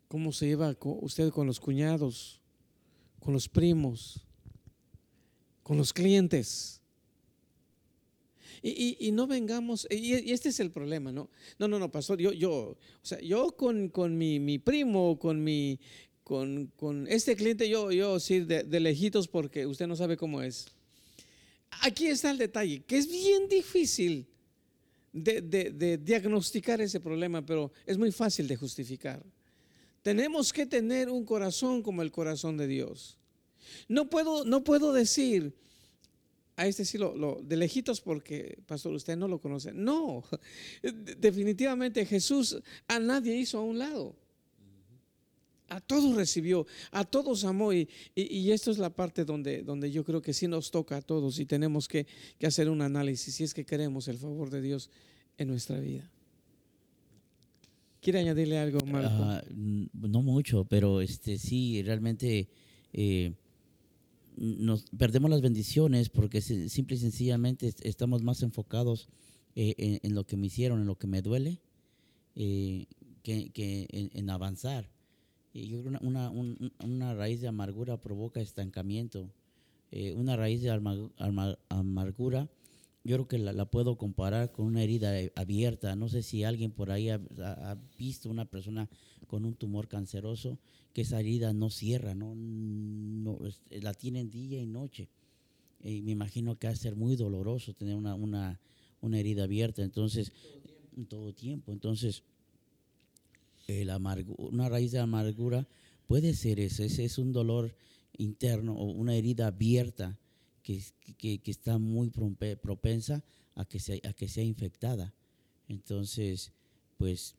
cómo 0.08 0.32
se 0.32 0.48
lleva 0.48 0.76
usted 0.82 1.30
con 1.30 1.48
los 1.48 1.60
cuñados, 1.60 2.42
con 3.20 3.34
los 3.34 3.48
primos 3.48 4.27
con 5.68 5.76
los 5.76 5.92
clientes. 5.92 6.80
Y, 8.64 9.12
no 9.12 9.28
vengamos, 9.28 9.86
y, 9.92 10.32
este 10.32 10.48
es 10.50 10.62
el 10.62 10.72
problema, 10.72 11.12
¿no? 11.12 11.30
No, 11.60 11.68
no, 11.68 11.78
no, 11.78 11.92
pastor, 11.92 12.20
yo, 12.20 12.32
yo, 12.32 12.52
o 12.54 12.78
sea, 13.02 13.20
yo 13.20 13.52
con, 13.52 13.90
con 13.90 14.18
mi, 14.18 14.40
mi, 14.40 14.60
primo, 14.60 15.20
con 15.20 15.44
mi, 15.44 15.78
con, 16.24 16.72
con, 16.78 17.06
este 17.10 17.36
cliente, 17.36 17.68
yo, 17.68 17.92
yo 17.92 18.18
sí, 18.18 18.40
de, 18.40 18.80
lejitos 18.80 19.28
porque 19.28 19.66
usted 19.66 19.88
no 19.88 19.98
sabe 19.98 20.16
cómo 20.16 20.42
es. 20.42 20.68
Aquí 21.82 22.08
está 22.08 22.32
el 22.32 22.38
detalle, 22.38 22.84
que 22.84 22.98
es 22.98 23.08
bien 23.10 23.50
difícil 23.50 24.26
de 25.12 26.00
diagnosticar 26.02 26.80
ese 26.80 27.02
problema, 27.02 27.46
pero 27.46 27.74
es 27.86 27.98
muy 27.98 28.14
fácil 28.14 28.48
de 28.48 28.56
justificar. 28.56 29.22
Tenemos 30.02 30.54
que 30.54 30.66
tener 30.66 31.10
un 31.10 31.26
corazón 31.26 31.84
como 31.84 32.02
el 32.02 32.12
corazón 32.12 32.56
de 32.56 32.68
Dios. 32.68 33.18
No 33.88 34.10
puedo, 34.10 34.46
no 34.46 34.64
puedo 34.64 34.94
decir 34.94 35.54
a 36.58 36.66
este 36.66 36.84
sí 36.86 36.98
lo, 36.98 37.40
de 37.44 37.56
lejitos 37.56 38.02
porque, 38.02 38.58
pastor, 38.66 38.92
usted 38.94 39.16
no 39.16 39.28
lo 39.28 39.40
conoce. 39.40 39.72
No, 39.74 40.24
definitivamente 41.20 42.04
Jesús 42.06 42.58
a 42.88 43.00
nadie 43.00 43.38
hizo 43.38 43.60
a 43.60 43.62
un 43.62 43.78
lado. 43.78 44.16
A 45.70 45.82
todos 45.82 46.16
recibió, 46.16 46.66
a 46.92 47.04
todos 47.04 47.44
amó 47.44 47.74
y, 47.74 47.90
y, 48.16 48.52
esto 48.52 48.72
es 48.72 48.78
la 48.78 48.90
parte 48.90 49.26
donde, 49.26 49.64
donde 49.64 49.92
yo 49.92 50.04
creo 50.06 50.22
que 50.22 50.34
sí 50.34 50.48
nos 50.48 50.72
toca 50.72 50.96
a 50.96 51.02
todos 51.02 51.40
y 51.40 51.46
tenemos 51.46 51.90
que, 51.90 52.08
hacer 52.42 52.70
un 52.70 52.82
análisis 52.82 53.36
si 53.36 53.44
es 53.44 53.54
que 53.54 53.66
queremos 53.66 54.08
el 54.08 54.18
favor 54.18 54.50
de 54.50 54.62
Dios 54.62 54.90
en 55.38 55.50
nuestra 55.50 55.78
vida. 55.80 56.10
¿Quiere 58.00 58.20
añadirle 58.20 58.58
algo, 58.58 58.80
Marco? 58.86 59.10
Ah, 59.12 59.44
no 59.52 60.22
mucho, 60.22 60.64
pero 60.64 61.02
este 61.02 61.38
sí, 61.38 61.84
realmente... 61.84 62.50
Eh, 62.94 63.34
nos 64.38 64.86
perdemos 64.98 65.32
las 65.32 65.42
bendiciones 65.42 66.10
porque 66.10 66.42
simple 66.42 66.96
y 66.96 67.00
sencillamente 67.00 67.74
estamos 67.82 68.22
más 68.22 68.44
enfocados 68.44 69.10
eh, 69.56 70.00
en, 70.04 70.14
lo 70.14 70.26
que 70.26 70.38
me 70.38 70.48
hicieron, 70.48 70.82
en 70.82 70.86
lo 70.86 70.98
que 70.98 71.08
me 71.08 71.24
duele, 71.24 71.60
eh, 72.36 72.86
que, 73.24 73.88
en, 74.14 74.30
avanzar. 74.30 74.90
Y 75.54 75.68
yo 75.68 75.84
creo 75.84 76.00
una, 76.02 76.30
una, 76.30 77.16
raíz 77.16 77.42
de 77.42 77.48
amargura 77.48 78.00
provoca 78.00 78.40
estancamiento. 78.40 79.32
Eh, 79.90 80.14
una 80.14 80.36
raíz 80.36 80.62
de 80.62 80.70
amargura, 81.70 82.50
yo 83.04 83.16
creo 83.16 83.28
que 83.28 83.40
la, 83.40 83.66
puedo 83.66 83.98
comparar 83.98 84.52
con 84.52 84.68
una 84.68 84.84
herida 84.84 85.14
abierta. 85.36 85.96
No 85.96 86.10
sé 86.10 86.22
si 86.22 86.44
alguien 86.44 86.72
por 86.72 86.92
ahí 86.92 87.10
ha, 87.10 87.20
ha 87.40 87.78
visto 87.98 88.30
una 88.30 88.46
persona 88.46 88.88
con 89.28 89.46
un 89.46 89.54
tumor 89.54 89.88
canceroso 89.88 90.58
que 90.94 91.02
esa 91.02 91.20
herida 91.20 91.54
no 91.54 91.70
cierra, 91.70 92.16
no, 92.16 92.34
no 92.36 93.40
la 93.70 93.94
tienen 93.94 94.30
día 94.30 94.60
y 94.62 94.66
noche. 94.66 95.10
Y 95.84 96.02
me 96.02 96.12
imagino 96.12 96.58
que 96.58 96.68
va 96.68 96.74
a 96.74 96.76
ser 96.76 96.96
muy 96.96 97.16
doloroso 97.16 97.74
tener 97.74 97.96
una, 97.96 98.16
una, 98.16 98.60
una 99.02 99.20
herida 99.20 99.44
abierta, 99.44 99.84
entonces, 99.84 100.32
en 100.96 101.06
todo 101.06 101.34
tiempo. 101.34 101.72
Entonces, 101.72 102.24
el 103.68 103.92
una 104.38 104.70
raíz 104.70 104.92
de 104.92 105.00
amargura 105.00 105.68
puede 106.08 106.34
ser 106.34 106.60
ese, 106.60 106.86
ese 106.86 107.06
es 107.06 107.18
un 107.18 107.34
dolor 107.34 107.76
interno 108.18 108.74
o 108.74 108.86
una 108.86 109.16
herida 109.16 109.48
abierta 109.48 110.18
que, 110.64 110.82
que, 111.18 111.40
que 111.40 111.52
está 111.52 111.78
muy 111.78 112.10
propensa 112.10 113.24
a 113.56 113.66
que, 113.66 113.80
sea, 113.80 113.98
a 114.08 114.14
que 114.14 114.28
sea 114.28 114.44
infectada. 114.44 115.14
Entonces, 115.68 116.52
pues 116.98 117.36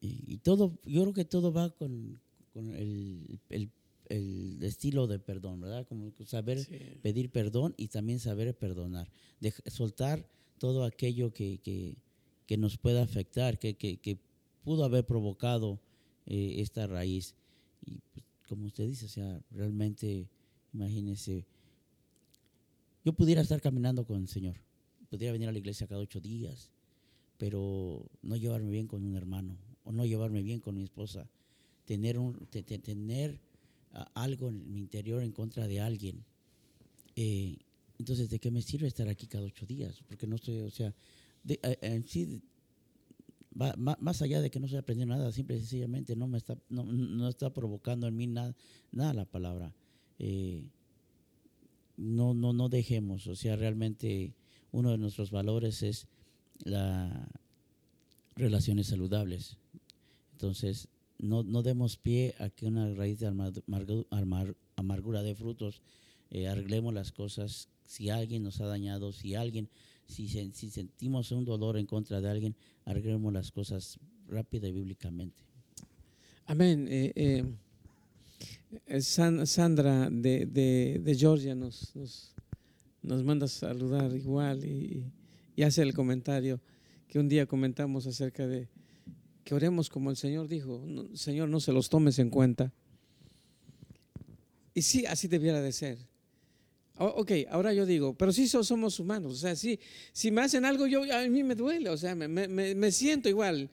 y, 0.00 0.38
todo, 0.38 0.78
yo 0.84 1.02
creo 1.02 1.12
que 1.12 1.26
todo 1.26 1.52
va 1.52 1.70
con, 1.70 2.18
el, 2.54 3.38
estilo 4.08 5.06
de 5.06 5.18
perdón, 5.18 5.60
¿verdad? 5.60 5.86
Como 5.86 6.12
saber 6.24 6.66
pedir 7.02 7.30
perdón 7.30 7.74
y 7.76 7.88
también 7.88 8.18
saber 8.18 8.56
perdonar. 8.56 9.10
De, 9.40 9.52
soltar 9.66 10.26
todo 10.58 10.84
aquello 10.84 11.32
que, 11.32 11.96
nos 12.58 12.78
pueda 12.78 13.02
afectar, 13.02 13.58
que, 13.58 14.18
pudo 14.64 14.84
haber 14.84 15.04
provocado 15.04 15.80
eh, 16.26 16.56
esta 16.58 16.86
raíz. 16.86 17.34
Y 17.84 17.98
pues, 18.12 18.24
como 18.48 18.66
usted 18.66 18.86
dice, 18.86 19.06
o 19.06 19.08
sea, 19.08 19.40
realmente, 19.50 20.28
imagínese, 20.72 21.46
yo 23.04 23.12
pudiera 23.12 23.42
estar 23.42 23.60
caminando 23.60 24.04
con 24.04 24.20
el 24.20 24.28
Señor, 24.28 24.56
pudiera 25.08 25.32
venir 25.32 25.48
a 25.48 25.52
la 25.52 25.58
iglesia 25.58 25.86
cada 25.86 26.00
ocho 26.00 26.20
días, 26.20 26.70
pero 27.38 28.04
no 28.22 28.36
llevarme 28.36 28.70
bien 28.70 28.86
con 28.86 29.04
un 29.04 29.16
hermano, 29.16 29.56
o 29.84 29.92
no 29.92 30.04
llevarme 30.04 30.42
bien 30.42 30.60
con 30.60 30.76
mi 30.76 30.82
esposa, 30.82 31.28
tener, 31.84 32.18
un, 32.18 32.34
tener 32.46 33.40
ah, 33.92 34.10
algo 34.14 34.48
en 34.48 34.72
mi 34.72 34.80
interior 34.80 35.22
en 35.22 35.32
contra 35.32 35.66
de 35.66 35.80
alguien. 35.80 36.24
Eh, 37.16 37.58
entonces, 37.98 38.30
¿de 38.30 38.38
qué 38.38 38.50
me 38.50 38.62
sirve 38.62 38.86
estar 38.86 39.08
aquí 39.08 39.26
cada 39.26 39.44
ocho 39.44 39.66
días? 39.66 40.02
Porque 40.06 40.26
no 40.26 40.36
estoy, 40.36 40.60
o 40.60 40.70
sea, 40.70 40.94
eh, 41.46 41.78
en 41.82 42.06
sí, 42.06 42.40
más 43.54 44.22
allá 44.22 44.40
de 44.40 44.50
que 44.50 44.60
no 44.60 44.66
estoy 44.66 44.78
aprendiendo 44.78 45.14
nada, 45.14 45.32
simple 45.32 45.56
y 45.56 45.60
sencillamente 45.60 46.14
no 46.16 46.26
me 46.26 46.38
está, 46.38 46.56
no, 46.68 47.28
está 47.28 47.52
provocando 47.52 48.06
en 48.06 48.16
mí 48.16 48.26
nada, 48.26 48.54
nada 48.92 49.12
la 49.12 49.24
palabra. 49.24 49.74
Eh, 50.18 50.64
no, 51.96 52.32
no, 52.32 52.52
no 52.52 52.68
dejemos, 52.68 53.26
o 53.26 53.36
sea, 53.36 53.56
realmente 53.56 54.34
uno 54.72 54.92
de 54.92 54.98
nuestros 54.98 55.30
valores 55.30 55.82
es 55.82 56.06
la 56.64 57.28
relaciones 58.36 58.88
saludables. 58.88 59.56
Entonces, 60.40 60.88
no, 61.18 61.42
no 61.42 61.62
demos 61.62 61.98
pie 61.98 62.34
a 62.38 62.48
que 62.48 62.64
una 62.64 62.94
raíz 62.94 63.18
de 63.18 63.26
amargura 64.74 65.22
de 65.22 65.34
frutos 65.34 65.82
eh, 66.30 66.48
arreglemos 66.48 66.94
las 66.94 67.12
cosas. 67.12 67.68
Si 67.84 68.08
alguien 68.08 68.42
nos 68.42 68.58
ha 68.62 68.66
dañado, 68.66 69.12
si 69.12 69.34
alguien, 69.34 69.68
si, 70.06 70.28
si 70.28 70.70
sentimos 70.70 71.30
un 71.30 71.44
dolor 71.44 71.76
en 71.76 71.84
contra 71.84 72.22
de 72.22 72.30
alguien, 72.30 72.56
arreglemos 72.86 73.30
las 73.34 73.52
cosas 73.52 73.98
rápida 74.28 74.66
y 74.66 74.72
bíblicamente. 74.72 75.44
Amén. 76.46 76.88
Eh, 76.88 77.44
eh, 78.86 79.00
Sandra 79.02 80.08
de, 80.08 80.46
de, 80.46 81.14
Georgia 81.14 81.54
nos, 81.54 81.94
nos, 81.94 82.34
nos, 83.02 83.22
manda 83.24 83.46
saludar 83.46 84.16
igual 84.16 84.64
y 84.64 85.04
hace 85.62 85.82
el 85.82 85.92
comentario 85.92 86.62
que 87.08 87.18
un 87.18 87.28
día 87.28 87.44
comentamos 87.44 88.06
acerca 88.06 88.46
de 88.46 88.70
que 89.50 89.56
oremos 89.56 89.90
como 89.90 90.12
el 90.12 90.16
Señor 90.16 90.46
dijo, 90.46 90.80
Señor, 91.12 91.48
no 91.48 91.58
se 91.58 91.72
los 91.72 91.88
tomes 91.88 92.20
en 92.20 92.30
cuenta. 92.30 92.72
Y 94.74 94.82
sí, 94.82 95.06
así 95.06 95.26
debiera 95.26 95.60
de 95.60 95.72
ser. 95.72 95.98
Ok, 96.94 97.32
ahora 97.50 97.74
yo 97.74 97.84
digo, 97.84 98.14
pero 98.14 98.32
sí 98.32 98.46
somos 98.46 99.00
humanos, 99.00 99.32
o 99.32 99.36
sea, 99.36 99.56
sí, 99.56 99.80
si 100.12 100.30
me 100.30 100.42
hacen 100.42 100.64
algo, 100.64 100.86
yo, 100.86 101.02
a 101.12 101.26
mí 101.26 101.42
me 101.42 101.56
duele, 101.56 101.90
o 101.90 101.96
sea, 101.96 102.14
me, 102.14 102.28
me, 102.28 102.92
siento 102.92 103.28
igual. 103.28 103.68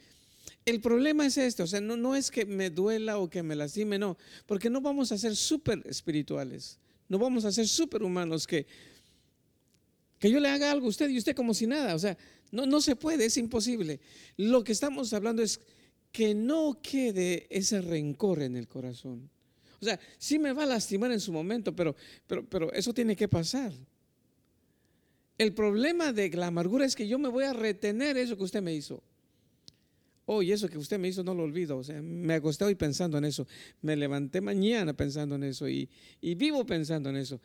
El 0.65 0.81
problema 0.81 1.27
es 1.27 1.37
este, 1.37 1.61
o 1.61 1.67
sea, 1.67 1.79
no, 1.79 1.95
no 1.95 2.15
es 2.15 2.31
que 2.31 2.47
me 2.47 2.71
duela 2.71 3.19
o 3.19 3.29
que 3.29 3.43
me 3.43 3.55
lastime, 3.55 3.99
no, 3.99 4.17
porque 4.47 4.71
no 4.71 4.81
vamos 4.81 5.11
a 5.11 5.17
ser 5.19 5.35
súper 5.35 5.83
espirituales. 5.85 6.79
No 7.07 7.19
vamos 7.19 7.45
a 7.45 7.51
ser 7.51 7.67
superhumanos 7.67 8.47
que, 8.47 8.65
que 10.17 10.31
yo 10.31 10.39
le 10.39 10.49
haga 10.49 10.71
algo 10.71 10.87
a 10.87 10.89
usted 10.89 11.07
y 11.07 11.19
usted 11.19 11.35
como 11.35 11.53
si 11.53 11.67
nada. 11.67 11.93
O 11.93 11.99
sea, 11.99 12.17
no, 12.51 12.65
no 12.65 12.81
se 12.81 12.95
puede, 12.95 13.25
es 13.25 13.37
imposible. 13.37 13.99
Lo 14.37 14.63
que 14.63 14.71
estamos 14.71 15.13
hablando 15.13 15.41
es 15.41 15.59
que 16.11 16.33
no 16.33 16.79
quede 16.81 17.47
ese 17.49 17.81
rencor 17.81 18.41
en 18.41 18.55
el 18.55 18.67
corazón. 18.67 19.29
O 19.79 19.85
sea, 19.85 19.99
sí 20.17 20.39
me 20.39 20.53
va 20.53 20.63
a 20.63 20.67
lastimar 20.67 21.11
en 21.11 21.19
su 21.19 21.31
momento, 21.31 21.75
pero, 21.75 21.95
pero, 22.25 22.47
pero 22.47 22.71
eso 22.73 22.93
tiene 22.93 23.15
que 23.15 23.27
pasar. 23.27 23.71
El 25.37 25.53
problema 25.53 26.13
de 26.13 26.29
la 26.31 26.47
amargura 26.47 26.85
es 26.85 26.95
que 26.95 27.07
yo 27.07 27.19
me 27.19 27.29
voy 27.29 27.43
a 27.43 27.53
retener 27.53 28.17
eso 28.17 28.35
que 28.35 28.43
usted 28.43 28.61
me 28.61 28.73
hizo. 28.73 29.03
Oh, 30.25 30.41
eso 30.41 30.67
que 30.67 30.77
usted 30.77 30.99
me 30.99 31.07
hizo 31.07 31.23
no 31.23 31.33
lo 31.33 31.43
olvido. 31.43 31.77
O 31.77 31.83
sea, 31.83 32.01
me 32.01 32.33
acosté 32.33 32.65
hoy 32.65 32.75
pensando 32.75 33.17
en 33.17 33.25
eso. 33.25 33.47
Me 33.81 33.95
levanté 33.95 34.41
mañana 34.41 34.93
pensando 34.93 35.35
en 35.35 35.43
eso 35.43 35.69
y, 35.69 35.89
vivo 36.21 36.65
pensando 36.65 37.09
en 37.09 37.15
eso. 37.15 37.39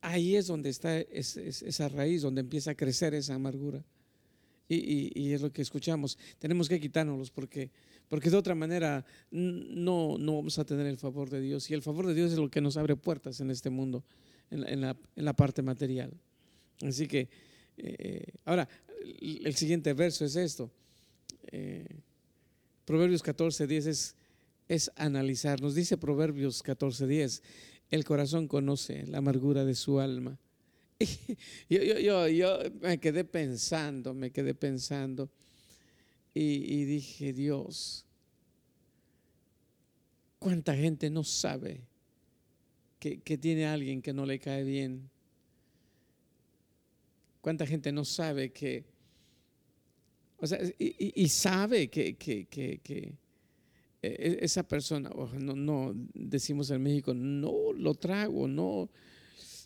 Ahí 0.00 0.36
es 0.36 0.46
donde 0.46 0.70
está 0.70 0.98
esa 0.98 1.88
raíz, 1.88 2.22
donde 2.22 2.40
empieza 2.40 2.70
a 2.70 2.74
crecer 2.74 3.14
esa 3.14 3.34
amargura. 3.34 3.84
Y, 4.68 5.32
es 5.32 5.40
lo 5.40 5.50
que 5.50 5.62
escuchamos. 5.62 6.18
Tenemos 6.38 6.68
que 6.68 6.78
quitárnoslos 6.78 7.30
porque, 7.30 7.70
porque 8.08 8.28
de 8.28 8.36
otra 8.36 8.54
manera 8.54 9.04
no, 9.30 10.18
no 10.18 10.36
vamos 10.36 10.58
a 10.58 10.64
tener 10.64 10.86
el 10.86 10.98
favor 10.98 11.30
de 11.30 11.40
Dios. 11.40 11.70
Y 11.70 11.74
el 11.74 11.82
favor 11.82 12.06
de 12.06 12.14
Dios 12.14 12.32
es 12.32 12.38
lo 12.38 12.50
que 12.50 12.60
nos 12.60 12.76
abre 12.76 12.94
puertas 12.96 13.40
en 13.40 13.50
este 13.50 13.70
mundo, 13.70 14.04
en 14.50 14.80
la, 14.80 14.96
en 15.16 15.24
la 15.24 15.32
parte 15.32 15.62
material. 15.62 16.12
Así 16.82 17.06
que, 17.06 17.28
eh, 17.78 18.24
ahora, 18.44 18.68
el 19.20 19.54
siguiente 19.54 19.92
verso 19.94 20.24
es 20.24 20.36
esto. 20.36 20.70
Eh, 21.50 21.86
Proverbios 22.84 23.22
14, 23.22 23.66
10 23.66 23.86
es, 23.86 24.16
es 24.68 24.90
analizar. 24.96 25.60
Nos 25.60 25.74
dice 25.74 25.96
Proverbios 25.96 26.62
14, 26.62 27.06
10, 27.06 27.42
el 27.90 28.04
corazón 28.04 28.48
conoce 28.48 29.06
la 29.06 29.18
amargura 29.18 29.64
de 29.64 29.74
su 29.74 30.00
alma. 30.00 30.38
yo, 31.68 31.82
yo, 31.82 32.28
yo, 32.28 32.58
me 32.80 32.98
quedé 32.98 33.24
pensando, 33.24 34.14
me 34.14 34.30
quedé 34.30 34.54
pensando 34.54 35.30
y, 36.34 36.84
dije, 36.84 37.32
Dios, 37.32 38.04
¿cuánta 40.38 40.74
gente 40.76 41.10
no 41.10 41.24
sabe 41.24 41.80
que, 43.00 43.20
que 43.20 43.36
tiene 43.36 43.66
alguien 43.66 44.00
que 44.00 44.12
no 44.12 44.24
le 44.24 44.38
cae 44.38 44.62
bien? 44.62 45.10
¿Cuánta 47.40 47.66
gente 47.66 47.90
no 47.90 48.04
sabe 48.04 48.52
que, 48.52 48.84
o 50.38 50.46
sea, 50.46 50.60
y, 50.78 51.28
sabe 51.28 51.88
que, 51.88 52.16
e, 52.30 52.80
e, 54.02 54.38
esa 54.40 54.62
persona, 54.62 55.10
no, 55.10 55.56
no, 55.56 55.92
decimos 56.14 56.70
en 56.70 56.82
México, 56.82 57.14
no 57.14 57.72
lo 57.72 57.94
trago, 57.94 58.46
no, 58.46 58.88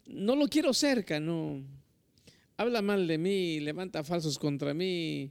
no 0.06 0.36
lo 0.36 0.48
quiero 0.48 0.72
cerca, 0.72 1.20
no. 1.20 1.62
Habla 2.56 2.82
mal 2.82 3.06
de 3.06 3.18
mí, 3.18 3.60
levanta 3.60 4.04
falsos 4.04 4.38
contra 4.38 4.74
mí, 4.74 5.30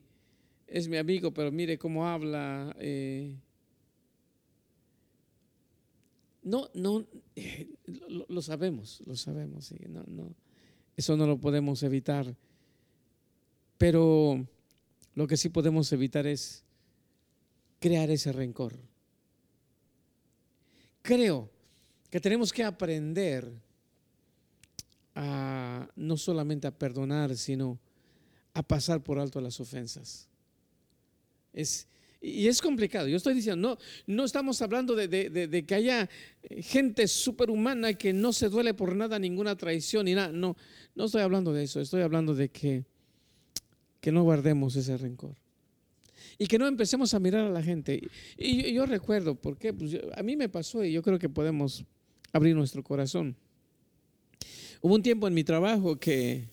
es 0.67 0.87
mi 0.87 0.97
amigo, 0.97 1.33
pero 1.33 1.51
mire 1.51 1.77
cómo 1.77 2.07
habla. 2.07 2.75
Eh. 2.79 3.35
no, 6.43 6.69
no, 6.73 7.05
eh, 7.35 7.69
lo, 8.27 8.41
sabemos, 8.41 9.01
lo 9.05 9.15
sabemos, 9.15 9.73
no, 9.87 10.03
no, 10.07 10.35
eso 10.97 11.15
no 11.15 11.27
lo 11.27 11.37
podemos 11.37 11.83
evitar. 11.83 12.35
Pero 13.77 14.45
lo 15.15 15.27
que 15.27 15.37
sí 15.37 15.49
podemos 15.49 15.91
evitar 15.91 16.27
es 16.27 16.63
crear 17.79 18.09
ese 18.09 18.31
rencor. 18.31 18.77
Creo 21.01 21.49
que 22.09 22.19
tenemos 22.19 22.53
que 22.53 22.63
aprender 22.63 23.51
a 25.15 25.89
no 25.95 26.17
solamente 26.17 26.67
a 26.67 26.71
perdonar, 26.71 27.35
sino 27.35 27.79
a 28.53 28.63
pasar 28.63 29.03
por 29.03 29.19
alto 29.19 29.41
las 29.41 29.59
ofensas. 29.59 30.27
Es, 31.53 31.87
y 32.21 32.47
es 32.47 32.61
complicado. 32.61 33.07
Yo 33.07 33.17
estoy 33.17 33.33
diciendo, 33.33 33.69
no, 33.69 33.77
no 34.07 34.25
estamos 34.25 34.61
hablando 34.61 34.95
de, 34.95 35.07
de 35.07 35.65
que 35.65 35.75
haya 35.75 36.09
gente 36.59 37.07
superhumana 37.07 37.93
que 37.93 38.13
no 38.13 38.31
se 38.31 38.49
duele 38.49 38.73
por 38.73 38.95
nada, 38.95 39.17
ninguna 39.19 39.55
traición 39.55 40.07
y 40.07 40.13
nada. 40.13 40.31
No, 40.31 40.55
no 40.95 41.05
estoy 41.05 41.21
hablando 41.21 41.51
de 41.51 41.63
eso. 41.63 41.81
Estoy 41.81 42.01
hablando 42.01 42.35
de 42.35 42.49
que 42.49 42.85
que 44.01 44.11
no 44.11 44.23
guardemos 44.23 44.75
ese 44.75 44.97
rencor. 44.97 45.35
Y 46.37 46.47
que 46.47 46.57
no 46.57 46.67
empecemos 46.67 47.13
a 47.13 47.19
mirar 47.19 47.45
a 47.45 47.49
la 47.49 47.61
gente. 47.61 48.01
Y 48.35 48.73
yo, 48.73 48.85
recuerdo, 48.87 49.35
porque 49.35 49.73
pues 49.73 49.95
a 50.15 50.23
mí 50.23 50.35
me 50.35 50.49
pasó 50.49 50.83
y 50.83 50.91
yo 50.91 51.03
creo 51.03 51.19
que 51.19 51.29
podemos 51.29 51.85
abrir 52.33 52.55
nuestro 52.55 52.83
corazón. 52.83 53.37
Hubo 54.81 54.95
un 54.95 55.03
tiempo 55.03 55.27
en 55.27 55.33
mi 55.33 55.43
trabajo 55.43 55.99
que 55.99 56.47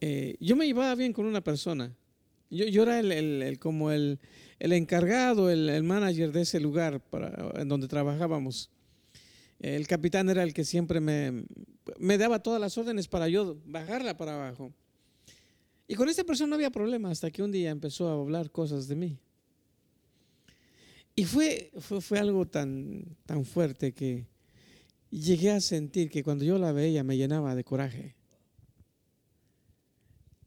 eh, 0.00 0.36
yo 0.40 0.56
me 0.56 0.66
llevaba 0.66 0.94
bien 0.94 1.12
con 1.12 1.26
una 1.26 1.42
persona. 1.42 1.94
Yo, 2.48 2.64
yo 2.66 2.82
era 2.84 3.00
el, 3.00 3.58
como 3.58 3.90
el, 3.90 4.18
encargado, 4.58 5.50
el, 5.50 5.82
manager 5.82 6.32
de 6.32 6.42
ese 6.42 6.60
lugar 6.60 7.00
para, 7.00 7.52
en 7.60 7.68
donde 7.68 7.88
trabajábamos. 7.88 8.70
El 9.58 9.86
capitán 9.86 10.28
era 10.30 10.42
el 10.42 10.54
que 10.54 10.64
siempre 10.64 11.00
me, 11.00 11.44
me 11.98 12.18
daba 12.18 12.42
todas 12.42 12.60
las 12.60 12.76
órdenes 12.78 13.08
para 13.08 13.28
yo 13.28 13.58
bajarla 13.66 14.16
para 14.16 14.34
abajo. 14.34 14.72
Y 15.88 15.94
con 15.94 16.08
esta 16.08 16.24
persona 16.24 16.50
no 16.50 16.54
había 16.56 16.70
problema 16.70 17.10
hasta 17.10 17.30
que 17.30 17.42
un 17.42 17.52
día 17.52 17.70
empezó 17.70 18.08
a 18.08 18.12
hablar 18.12 18.50
cosas 18.50 18.88
de 18.88 18.96
mí. 18.96 19.18
Y 21.14 21.24
fue, 21.24 21.70
fue, 21.80 22.18
algo 22.18 22.46
tan, 22.46 23.04
tan 23.24 23.44
fuerte 23.44 23.92
que 23.92 24.26
llegué 25.20 25.50
a 25.50 25.60
sentir 25.60 26.10
que 26.10 26.22
cuando 26.22 26.44
yo 26.44 26.58
la 26.58 26.72
veía 26.72 27.02
me 27.02 27.16
llenaba 27.16 27.54
de 27.54 27.64
coraje. 27.64 28.14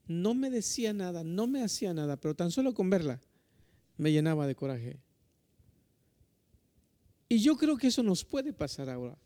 No 0.08 0.34
me 0.34 0.50
decía 0.50 0.94
nada, 0.94 1.24
no 1.24 1.48
me 1.48 1.64
hacía 1.64 1.94
nada, 1.94 2.18
pero 2.18 2.36
tan 2.36 2.52
solo 2.52 2.74
con 2.74 2.90
verla 2.90 3.20
me 3.98 4.12
llenaba 4.12 4.48
de 4.48 4.56
coraje. 4.56 5.00
Y 7.28 7.40
yo 7.40 7.58
creo 7.58 7.78
que 7.78 7.88
eso 7.88 8.02
nos 8.02 8.24
puede 8.24 8.54
pasar 8.54 8.90
ahora. 8.90 9.18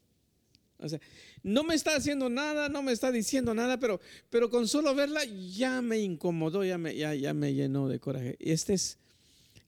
O 0.77 0.89
sea, 0.89 0.99
no 1.43 1.63
me 1.63 1.75
está 1.75 1.95
haciendo 1.95 2.27
nada, 2.29 2.67
no 2.67 2.83
me 2.83 2.91
está 2.91 3.11
diciendo 3.11 3.53
nada, 3.53 3.79
pero, 3.79 4.01
pero 4.29 4.49
con 4.49 4.67
solo 4.67 4.93
verla 4.93 5.23
ya 5.23 5.81
me 5.81 5.99
incomodó, 5.99 6.65
ya 6.65 6.77
me, 6.77 6.95
ya, 6.95 7.15
ya 7.15 7.33
me 7.33 7.53
llenó 7.53 7.87
de 7.87 7.99
coraje. 7.99 8.35
Y 8.39 8.51
este 8.51 8.73
es, 8.73 8.97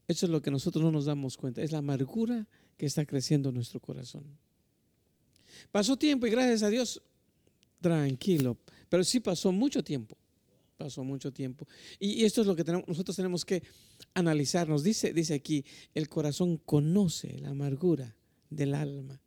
es 0.08 0.22
lo 0.24 0.42
que 0.42 0.50
nosotros 0.50 0.84
no 0.84 0.90
nos 0.90 1.06
damos 1.06 1.38
cuenta, 1.38 1.62
es 1.62 1.72
la 1.72 1.78
amargura 1.78 2.46
que 2.76 2.84
está 2.84 3.06
creciendo 3.06 3.48
en 3.48 3.54
nuestro 3.54 3.80
corazón. 3.80 4.24
Pasó 5.70 5.96
tiempo 5.96 6.26
y 6.26 6.30
gracias 6.30 6.62
a 6.62 6.70
Dios, 6.70 7.02
tranquilo, 7.80 8.56
pero 8.88 9.04
sí 9.04 9.20
pasó 9.20 9.52
mucho 9.52 9.82
tiempo, 9.82 10.16
pasó 10.76 11.04
mucho 11.04 11.32
tiempo. 11.32 11.66
Y, 11.98 12.24
esto 12.24 12.40
es 12.40 12.46
lo 12.46 12.56
que 12.56 12.64
tenemos, 12.64 12.86
nosotros 12.88 13.16
tenemos 13.16 13.44
que 13.44 13.62
analizarnos. 14.14 14.82
Dice, 14.82 15.12
dice 15.12 15.34
aquí, 15.34 15.64
el 15.94 16.08
corazón 16.08 16.58
conoce 16.58 17.38
la 17.38 17.50
amargura 17.50 18.16
del 18.50 18.74
alma. 18.74 19.20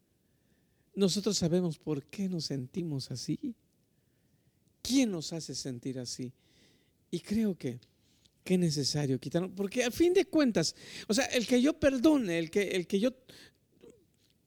Nosotros 0.95 1.37
sabemos 1.37 1.77
por 1.77 2.03
qué 2.05 2.27
nos 2.27 2.45
sentimos 2.45 3.11
así. 3.11 3.55
¿Quién 4.81 5.11
nos 5.11 5.33
hace 5.33 5.55
sentir 5.55 5.99
así? 5.99 6.33
Y 7.11 7.19
creo 7.19 7.57
que, 7.57 7.79
que 8.43 8.55
es 8.55 8.59
necesario 8.59 9.19
quitarlo, 9.19 9.53
porque 9.53 9.83
a 9.83 9.91
fin 9.91 10.13
de 10.13 10.25
cuentas, 10.25 10.75
o 11.07 11.13
sea, 11.13 11.25
el 11.25 11.45
que 11.45 11.61
yo 11.61 11.79
perdone, 11.79 12.39
el 12.39 12.49
que, 12.49 12.69
el 12.69 12.87
que 12.87 12.99
yo 12.99 13.11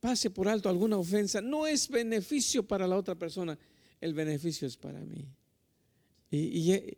pase 0.02 0.30
por 0.30 0.48
alto 0.48 0.68
alguna 0.68 0.98
ofensa, 0.98 1.40
no 1.40 1.64
es 1.64 1.88
beneficio 1.88 2.66
para 2.66 2.88
la 2.88 2.96
otra 2.96 3.14
persona, 3.14 3.56
el 4.00 4.14
beneficio 4.14 4.66
es 4.66 4.76
para 4.76 4.98
mí. 5.00 5.24
Y, 6.28 6.96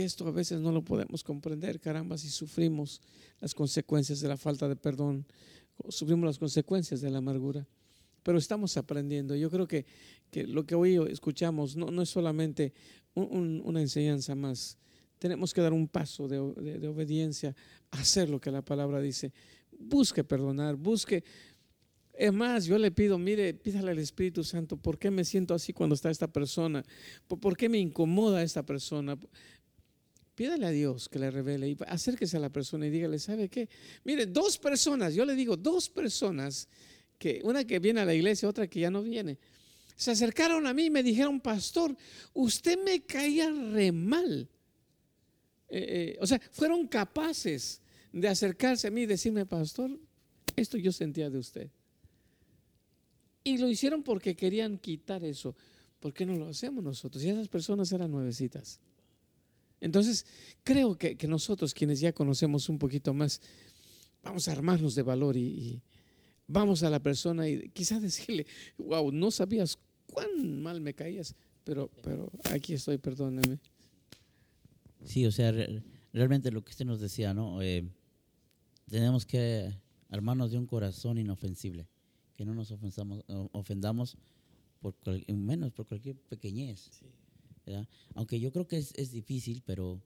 esto 0.00 0.26
a 0.26 0.32
veces 0.32 0.60
no 0.60 0.72
lo 0.72 0.82
podemos 0.82 1.22
comprender, 1.22 1.78
caramba, 1.78 2.18
si 2.18 2.28
sufrimos 2.28 3.00
las 3.38 3.54
consecuencias 3.54 4.18
de 4.18 4.26
la 4.26 4.36
falta 4.36 4.68
de 4.68 4.74
perdón, 4.74 5.24
sufrimos 5.88 6.26
las 6.26 6.38
consecuencias 6.38 7.00
de 7.00 7.10
la 7.10 7.18
amargura. 7.18 7.64
Pero 8.24 8.36
estamos 8.36 8.76
aprendiendo. 8.76 9.36
Yo 9.36 9.50
creo 9.50 9.68
que, 9.68 9.86
lo 10.48 10.66
que 10.66 10.74
hoy 10.74 10.98
escuchamos 11.10 11.76
no, 11.76 12.02
es 12.02 12.08
solamente 12.08 12.72
una 13.14 13.80
enseñanza 13.80 14.34
más. 14.34 14.76
Tenemos 15.20 15.54
que 15.54 15.60
dar 15.60 15.72
un 15.72 15.86
paso 15.86 16.26
de, 16.26 16.40
obediencia, 16.40 17.54
hacer 17.92 18.28
lo 18.28 18.40
que 18.40 18.50
la 18.50 18.62
palabra 18.62 19.00
dice. 19.00 19.32
Busque 19.80 20.22
perdonar, 20.22 20.76
busque. 20.76 21.24
Es 22.12 22.32
más, 22.32 22.66
yo 22.66 22.76
le 22.76 22.90
pido, 22.90 23.18
mire, 23.18 23.54
pídale 23.54 23.92
al 23.92 23.98
Espíritu 23.98 24.44
Santo, 24.44 24.76
¿por 24.76 24.98
qué 24.98 25.10
me 25.10 25.24
siento 25.24 25.54
así 25.54 25.72
cuando 25.72 25.94
está 25.94 26.10
esta 26.10 26.28
persona? 26.28 26.84
¿Por 27.26 27.56
qué 27.56 27.70
me 27.70 27.78
incomoda 27.78 28.42
esta 28.42 28.62
persona? 28.62 29.18
Pídale 30.34 30.66
a 30.66 30.70
Dios 30.70 31.08
que 31.08 31.18
le 31.18 31.30
revele 31.30 31.70
y 31.70 31.76
acérquese 31.86 32.36
a 32.36 32.40
la 32.40 32.50
persona 32.50 32.86
y 32.86 32.90
dígale, 32.90 33.18
¿sabe 33.18 33.48
qué? 33.48 33.70
Mire, 34.04 34.26
dos 34.26 34.58
personas, 34.58 35.14
yo 35.14 35.24
le 35.24 35.34
digo, 35.34 35.56
dos 35.56 35.88
personas, 35.88 36.68
que 37.18 37.40
una 37.42 37.64
que 37.64 37.78
viene 37.78 38.00
a 38.00 38.04
la 38.04 38.14
iglesia, 38.14 38.48
otra 38.48 38.66
que 38.66 38.80
ya 38.80 38.90
no 38.90 39.02
viene, 39.02 39.38
se 39.96 40.10
acercaron 40.10 40.66
a 40.66 40.74
mí 40.74 40.86
y 40.86 40.90
me 40.90 41.02
dijeron, 41.02 41.40
pastor, 41.40 41.96
usted 42.34 42.78
me 42.84 43.00
caía 43.02 43.50
re 43.50 43.92
mal. 43.92 44.46
Eh, 45.68 46.14
eh, 46.14 46.18
o 46.20 46.26
sea, 46.26 46.40
fueron 46.52 46.86
capaces 46.86 47.80
de 48.12 48.28
acercarse 48.28 48.88
a 48.88 48.90
mí 48.90 49.02
y 49.02 49.06
decirme, 49.06 49.46
pastor, 49.46 49.98
esto 50.56 50.76
yo 50.76 50.92
sentía 50.92 51.30
de 51.30 51.38
usted. 51.38 51.70
Y 53.44 53.58
lo 53.58 53.68
hicieron 53.68 54.02
porque 54.02 54.36
querían 54.36 54.78
quitar 54.78 55.24
eso. 55.24 55.54
¿Por 55.98 56.12
qué 56.12 56.26
no 56.26 56.34
lo 56.36 56.48
hacemos 56.48 56.82
nosotros? 56.82 57.22
Y 57.22 57.28
esas 57.28 57.48
personas 57.48 57.92
eran 57.92 58.10
nuevecitas. 58.10 58.80
Entonces, 59.80 60.26
creo 60.62 60.96
que, 60.98 61.16
nosotros, 61.26 61.72
quienes 61.72 62.00
ya 62.00 62.12
conocemos 62.12 62.68
un 62.68 62.78
poquito 62.78 63.14
más, 63.14 63.40
vamos 64.22 64.46
a 64.48 64.52
armarnos 64.52 64.94
de 64.94 65.02
valor 65.02 65.36
y, 65.36 65.82
vamos 66.46 66.82
a 66.82 66.90
la 66.90 67.00
persona 67.00 67.48
y 67.48 67.70
quizás 67.70 68.02
decirle, 68.02 68.46
wow, 68.76 69.10
no 69.12 69.30
sabías 69.30 69.78
cuán 70.12 70.60
mal 70.60 70.80
me 70.80 70.94
caías, 70.94 71.34
pero, 71.64 71.90
pero 72.02 72.30
aquí 72.50 72.74
estoy, 72.74 72.98
perdóneme. 72.98 73.58
Sí, 75.04 75.24
o 75.24 75.32
sea, 75.32 75.54
realmente 76.12 76.50
lo 76.50 76.62
que 76.62 76.70
usted 76.70 76.84
nos 76.84 77.00
decía, 77.00 77.32
¿no? 77.32 77.62
Eh, 77.62 77.88
tenemos 78.90 79.24
que 79.24 79.72
armarnos 80.10 80.50
de 80.50 80.58
un 80.58 80.66
corazón 80.66 81.16
inofensible, 81.16 81.88
que 82.36 82.44
no 82.44 82.54
nos 82.54 82.72
ofendamos 83.52 84.16
por 84.80 84.94
menos 85.28 85.72
por 85.72 85.86
cualquier 85.86 86.16
pequeñez. 86.16 86.90
Aunque 88.14 88.40
yo 88.40 88.50
creo 88.50 88.66
que 88.66 88.78
es, 88.78 88.92
es 88.96 89.12
difícil, 89.12 89.62
pero 89.64 90.02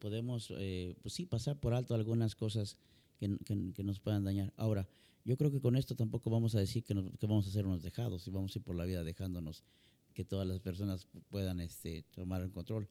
podemos, 0.00 0.52
eh, 0.58 0.96
pues 1.00 1.14
sí, 1.14 1.26
pasar 1.26 1.60
por 1.60 1.72
alto 1.72 1.94
algunas 1.94 2.34
cosas 2.34 2.76
que, 3.18 3.38
que, 3.44 3.84
nos 3.84 4.00
puedan 4.00 4.24
dañar. 4.24 4.52
Ahora, 4.56 4.88
yo 5.24 5.36
creo 5.36 5.52
que 5.52 5.60
con 5.60 5.76
esto 5.76 5.94
tampoco 5.94 6.30
vamos 6.30 6.56
a 6.56 6.58
decir 6.58 6.82
que, 6.82 6.94
que 7.20 7.26
vamos 7.26 7.46
a 7.46 7.50
ser 7.52 7.66
unos 7.66 7.82
dejados 7.82 8.26
y 8.26 8.30
vamos 8.30 8.54
a 8.54 8.58
ir 8.58 8.64
por 8.64 8.74
la 8.74 8.84
vida 8.84 9.04
dejándonos 9.04 9.62
que 10.14 10.24
todas 10.24 10.48
las 10.48 10.58
personas 10.58 11.06
puedan 11.28 11.60
este, 11.60 12.02
tomar 12.10 12.42
el 12.42 12.50
control. 12.50 12.88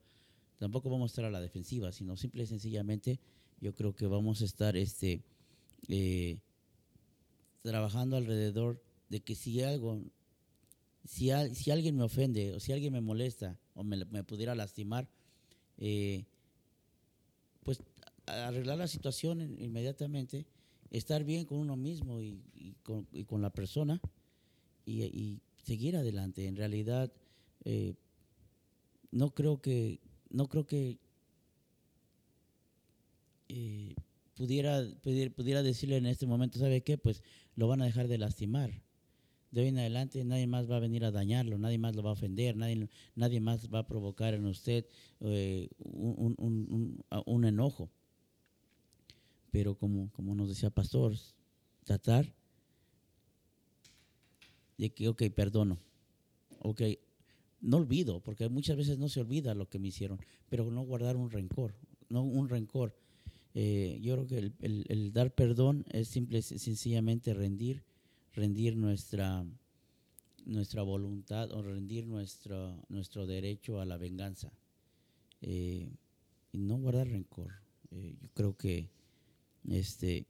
Tampoco 0.58 0.90
vamos 0.90 1.12
a 1.12 1.14
estar 1.14 1.26
a 1.26 1.32
la 1.32 1.42
defensiva, 1.42 1.92
sino 1.92 2.16
simple 2.16 2.44
y 2.44 2.46
sencillamente 2.46 3.20
yo 3.60 3.74
creo 3.74 3.96
que 3.96 4.06
vamos 4.08 4.42
a 4.42 4.46
estar 4.46 4.78
este, 4.78 5.22
eh, 5.88 6.40
trabajando 7.62 8.18
alrededor 8.18 8.82
de 9.10 9.22
que 9.22 9.36
si 9.36 9.62
algo 9.62 10.02
si, 11.08 11.30
si 11.56 11.72
alguien 11.72 11.96
me 11.96 12.04
ofende 12.04 12.54
o 12.54 12.60
si 12.60 12.74
alguien 12.74 12.94
me 12.94 13.02
molesta 13.02 13.58
o 13.74 13.84
me, 13.84 14.24
pudiera 14.24 14.56
lastimar, 14.56 15.08
eh, 15.78 16.26
pues 17.64 17.82
arreglar 18.26 18.78
la 18.78 18.88
situación 18.88 19.42
inmediatamente, 19.60 20.46
estar 20.92 21.24
bien 21.24 21.46
con 21.46 21.60
uno 21.60 21.76
mismo 21.76 22.22
y, 22.22 22.42
con, 22.84 23.42
la 23.42 23.50
persona 23.50 24.02
y, 24.86 25.40
seguir 25.64 25.98
adelante. 25.98 26.48
En 26.48 26.56
realidad, 26.56 27.12
eh, 27.66 27.94
no 29.12 29.32
creo 29.32 29.62
que, 29.62 30.00
no 30.30 30.48
creo 30.48 30.66
que 30.66 30.98
eh, 33.50 33.96
pudiera, 34.36 34.84
pudiera, 35.02 35.34
pudiera 35.34 35.64
decirle 35.64 35.98
en 35.98 36.06
este 36.06 36.28
momento, 36.28 36.60
¿sabe 36.60 36.82
qué? 36.82 36.98
Pues 36.98 37.24
lo 37.56 37.68
van 37.68 37.82
a 37.82 37.86
dejar 37.86 38.08
de 38.08 38.18
lastimar 38.18 38.72
de 39.52 39.62
hoy 39.62 39.68
en 39.70 39.80
adelante 39.80 40.24
nadie 40.24 40.48
más 40.48 40.70
va 40.70 40.78
a 40.78 40.80
venir 40.80 41.06
a 41.06 41.12
dañarlo, 41.12 41.58
nadie 41.58 41.78
más 41.78 41.96
lo 41.96 42.04
va 42.04 42.10
a 42.12 42.14
ofender, 42.14 42.56
nadie, 42.56 42.90
nadie 43.16 43.40
más 43.40 43.74
va 43.74 43.80
a 43.80 43.88
provocar 43.88 44.34
en 44.34 44.46
usted 44.46 44.86
eh, 45.22 45.70
un, 45.80 47.46
enojo. 47.46 47.90
Pero 49.52 49.76
como, 49.76 50.12
como 50.12 50.36
nos 50.36 50.50
decía 50.50 50.70
Pastor, 50.70 51.16
tratar 51.86 52.32
de 54.78 54.94
que, 54.94 55.08
ok, 55.08 55.24
perdono, 55.34 55.80
ok, 56.60 56.82
no 57.62 57.78
olvido, 57.78 58.20
porque 58.20 58.50
muchas 58.50 58.78
veces 58.78 59.00
no 59.00 59.10
se 59.10 59.22
olvida 59.22 59.56
lo 59.56 59.70
que 59.70 59.80
me 59.80 59.88
hicieron, 59.88 60.20
pero 60.50 60.70
no 60.70 60.82
guardar 60.84 61.16
un 61.16 61.32
rencor, 61.32 61.74
no 62.10 62.22
un 62.22 62.50
rencor. 62.50 62.96
Eh, 63.60 63.98
yo 64.04 64.14
creo 64.14 64.28
que 64.28 64.52
el, 64.60 65.14
dar 65.14 65.34
perdón 65.34 65.84
es 65.90 66.10
simple, 66.10 66.44
sencillamente 66.44 67.34
rendir 67.34 67.84
rendir 68.38 68.78
nuestra, 68.78 69.44
nuestra 70.46 70.84
voluntad 70.84 71.52
o 71.52 71.64
rendir 71.64 72.06
nuestro, 72.06 72.86
nuestro 72.88 73.26
derecho 73.26 73.82
a 73.82 73.86
la 73.86 73.98
venganza 73.98 74.52
eh, 75.42 75.90
y 76.52 76.60
no 76.60 76.78
guardar 76.78 77.08
rencor. 77.08 77.52
Eh, 77.90 78.16
yo 78.22 78.30
creo 78.36 78.56
que 78.56 78.92
este, 79.68 80.28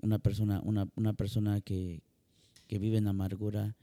una 0.00 0.20
persona, 0.20 0.60
una, 0.62 0.88
una 0.94 1.12
persona 1.12 1.60
que, 1.60 2.02
que, 2.68 2.78
vive 2.78 2.98
en 2.98 3.08
amargura 3.08 3.74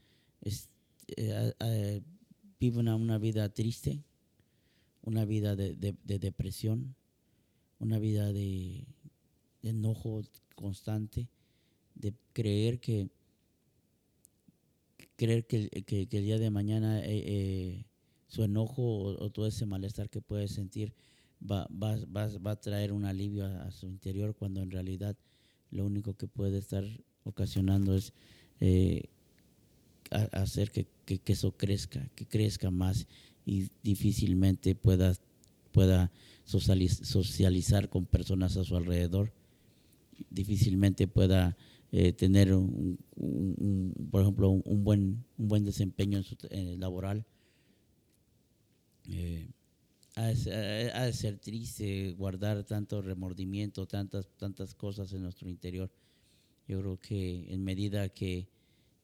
vive 2.58 2.78
una, 2.78 2.96
una, 2.96 3.18
vida 3.18 3.50
triste, 3.50 4.02
una 5.02 5.26
vida 5.26 5.56
de, 5.56 5.74
de, 5.74 6.18
depresión, 6.18 6.94
una 7.80 7.98
vida 7.98 8.32
de 8.32 8.86
enojo 9.62 10.22
constante 10.54 11.28
de 11.94 12.14
creer 12.32 12.78
que 12.78 13.08
creer 15.16 15.46
que, 15.46 15.68
que, 15.68 16.08
el 16.10 16.24
día 16.24 16.38
de 16.38 16.48
mañana 16.48 17.00
eh, 17.00 17.22
eh, 17.26 17.84
su 18.28 18.42
enojo 18.42 18.82
o, 19.02 19.30
todo 19.30 19.46
ese 19.46 19.66
malestar 19.66 20.08
que 20.08 20.22
puede 20.22 20.48
sentir 20.48 20.94
va, 21.42 21.68
va, 21.70 21.96
va, 22.06 22.28
va 22.38 22.52
a 22.52 22.60
traer 22.60 22.92
un 22.92 23.04
alivio 23.04 23.44
a, 23.44 23.70
su 23.70 23.86
interior 23.86 24.34
cuando 24.34 24.62
en 24.62 24.70
realidad 24.70 25.16
lo 25.70 25.84
único 25.84 26.14
que 26.14 26.26
puede 26.26 26.56
estar 26.56 26.84
ocasionando 27.24 27.94
es 27.94 28.14
eh, 28.60 29.10
hacer 30.10 30.70
que, 30.70 30.86
que, 31.04 31.20
eso 31.32 31.52
crezca, 31.52 32.08
que 32.14 32.26
crezca 32.26 32.70
más 32.70 33.06
y 33.44 33.68
difícilmente 33.82 34.74
pueda, 34.74 35.14
pueda 35.70 36.10
socializar 36.58 37.88
con 37.88 38.06
personas 38.06 38.56
a 38.56 38.64
su 38.64 38.76
alrededor, 38.76 39.32
difícilmente 40.30 41.06
pueda 41.06 41.56
eh, 41.92 42.12
tener, 42.12 42.54
un, 42.54 42.98
por 44.10 44.22
ejemplo, 44.22 44.50
un, 44.50 44.84
buen, 44.84 45.24
un 45.38 45.48
buen 45.48 45.64
desempeño 45.64 46.18
en 46.18 46.24
su, 46.24 46.36
laboral. 46.78 47.24
Eh, 49.08 49.48
ha, 50.16 50.26
de, 50.26 51.12
ser 51.12 51.38
triste 51.38 52.12
guardar 52.12 52.64
tanto 52.64 53.02
remordimiento, 53.02 53.86
tantas, 53.86 54.28
tantas 54.36 54.74
cosas 54.74 55.12
en 55.12 55.22
nuestro 55.22 55.48
interior. 55.48 55.90
Yo 56.68 56.80
creo 56.80 57.00
que 57.00 57.52
en 57.52 57.64
medida 57.64 58.08
que, 58.08 58.48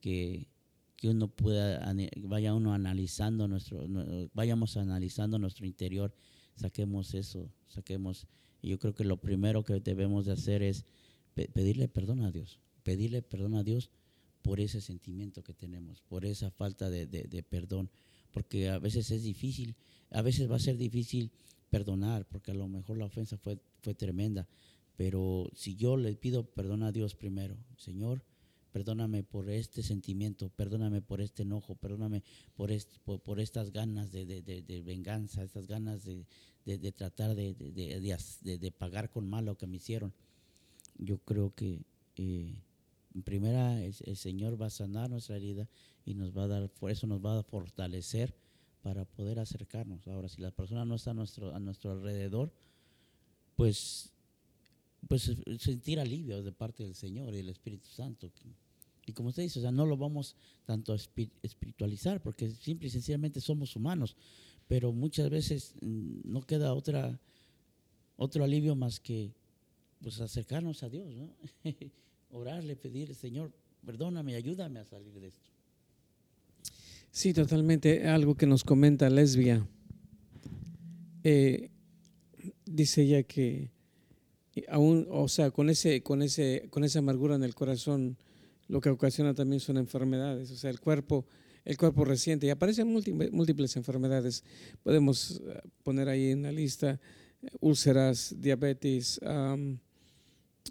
que, 0.00 0.46
que 0.96 1.09
uno 1.09 1.28
pueda, 1.28 1.92
vaya 2.18 2.54
uno 2.54 2.72
analizando 2.72 3.48
nuestro, 3.48 3.85
vayamos 4.32 4.76
analizando 4.76 5.38
nuestro 5.38 5.66
interior, 5.66 6.14
saquemos 6.57 7.14
eso, 7.14 7.51
saquemos. 7.69 8.27
Y 8.62 8.71
yo 8.71 8.79
creo 8.79 8.95
que 8.95 9.05
lo 9.05 9.19
primero 9.19 9.64
que 9.64 9.81
debemos 9.81 10.27
de 10.27 10.33
hacer 10.33 10.62
es 10.62 10.85
pedirle 11.35 11.88
perdón 11.88 12.23
a 12.23 12.33
Dios 12.33 12.59
pedirle 12.87 13.21
perdón 13.21 13.57
a 13.57 13.64
Dios 13.64 13.90
por 14.42 14.61
ese 14.61 14.81
sentimiento 14.81 15.42
que 15.42 15.53
tenemos, 15.53 16.03
por 16.03 16.25
esa 16.25 16.53
falta 16.53 16.88
de, 16.88 17.45
perdón, 17.51 17.90
porque 18.31 18.69
a 18.69 18.79
veces 18.79 19.11
es 19.11 19.25
difícil, 19.25 19.75
a 20.12 20.23
veces 20.23 20.49
va 20.49 20.55
a 20.55 20.61
ser 20.61 20.77
difícil 20.77 21.33
perdonar, 21.69 22.29
porque 22.29 22.53
a 22.53 22.55
lo 22.55 22.69
mejor 22.69 22.97
la 22.97 23.07
ofensa 23.07 23.38
fue, 23.38 23.59
fue 23.83 23.97
tremenda, 23.97 24.47
pero 24.97 25.51
si 25.53 25.75
yo 25.75 25.97
le 25.97 26.14
pido 26.14 26.45
perdón 26.45 26.85
a 26.85 26.92
Dios 26.92 27.16
primero, 27.16 27.57
Señor, 27.77 28.23
perdóname 28.76 29.22
por 29.24 29.48
este 29.48 29.82
sentimiento, 29.82 30.50
perdóname 30.50 31.00
por 31.00 31.22
este 31.22 31.44
enojo, 31.44 31.76
perdóname 31.76 32.22
por, 32.56 32.70
por, 33.22 33.40
estas 33.40 33.72
ganas 33.72 34.12
de, 34.12 34.82
venganza, 34.84 35.42
estas 35.42 35.66
ganas 35.66 36.04
de, 36.04 36.92
tratar 36.92 37.34
de, 37.34 38.74
pagar 38.76 39.08
con 39.08 39.26
mal 39.26 39.46
lo 39.46 39.56
que 39.56 39.66
me 39.66 39.76
hicieron. 39.78 40.12
Yo 40.98 41.16
creo 41.16 41.54
que 41.54 41.86
eh, 42.16 42.54
en 43.14 43.22
primera, 43.22 43.82
el, 43.82 43.94
Señor 43.94 44.60
va 44.60 44.66
a 44.66 44.70
sanar 44.70 45.08
nuestra 45.08 45.36
herida 45.36 45.66
y 46.04 46.12
nos 46.12 46.36
va 46.36 46.44
a 46.44 46.48
dar, 46.48 46.68
por 46.68 46.90
eso 46.90 47.06
nos 47.06 47.24
va 47.24 47.38
a 47.38 47.42
fortalecer 47.44 48.34
para 48.82 49.06
poder 49.06 49.38
acercarnos. 49.38 50.06
Ahora, 50.06 50.28
si 50.28 50.42
la 50.42 50.50
persona 50.50 50.84
no 50.84 50.96
está 50.96 51.12
a 51.12 51.14
nuestro, 51.14 51.54
a 51.54 51.58
nuestro 51.58 51.92
alrededor, 51.92 52.52
pues, 53.54 54.12
pues 55.08 55.32
sentir 55.60 55.98
alivio 55.98 56.42
de 56.42 56.52
parte 56.52 56.82
del 56.82 56.94
Señor 56.94 57.32
y 57.32 57.38
del 57.38 57.48
Espíritu 57.48 57.88
Santo. 57.88 58.30
Y 59.07 59.12
como 59.12 59.29
usted 59.29 59.45
dice, 59.45 59.61
o 59.61 59.62
sea, 59.62 59.71
no 59.71 59.87
lo 59.87 59.97
vamos 59.97 60.37
tanto 60.64 60.92
a 60.92 60.97
espiritualizar, 60.97 62.21
porque 62.21 62.51
simple 62.51 62.88
y 62.88 62.90
sencillamente 62.90 63.40
somos 63.40 63.77
humanos, 63.77 64.16
pero 64.69 64.92
muchas 64.92 65.31
veces 65.31 65.75
mm, 65.81 66.21
no 66.25 66.42
queda 66.42 66.75
otra, 66.75 67.19
otro 68.16 68.45
alivio 68.45 68.75
más 68.75 68.99
que 68.99 69.33
pues 70.03 70.21
acercarnos 70.21 70.83
a 70.83 70.88
Dios, 70.88 71.14
¿no? 71.14 71.31
orarle, 72.31 72.77
pedirle, 72.77 73.14
Señor, 73.14 73.53
perdóname, 73.85 74.35
ayúdame 74.35 74.81
a 74.81 74.85
salir 74.85 75.14
de 75.21 75.29
esto. 75.29 75.51
Sí, 77.11 77.33
totalmente. 77.33 78.07
Algo 78.09 78.35
que 78.35 78.47
nos 78.47 78.62
comenta 78.62 79.09
Lesbia. 79.09 79.66
Eh, 81.23 81.71
dice 82.66 83.03
ella 83.03 83.23
que 83.23 83.71
aún, 84.69 85.07
o 85.11 85.29
sea, 85.29 85.51
con 85.51 85.71
ese, 85.71 86.03
con 86.03 86.23
ese, 86.23 86.69
con 86.71 86.85
esa 86.85 87.01
amargura 87.01 87.35
en 87.35 87.45
el 87.45 87.55
corazón, 87.55 88.16
lo 88.68 88.81
que 88.81 88.90
ocasiona 88.90 89.35
también 89.35 89.61
son 89.61 89.76
enfermedades. 89.76 90.50
O 90.50 90.57
sea, 90.57 90.70
el 90.70 90.81
cuerpo, 90.81 91.26
el 91.64 91.76
cuerpo 91.76 92.05
reciente 92.05 92.46
y 92.46 92.50
aparecen 92.50 92.88
múltiples, 92.88 93.76
enfermedades. 93.76 94.44
Podemos 94.83 95.42
eh, 95.46 95.61
poner 95.83 96.09
ahí 96.09 96.31
en 96.31 96.42
la 96.42 96.52
lista 96.52 97.00
eh, 97.42 97.48
úlceras, 97.61 98.35
diabetes, 98.38 99.20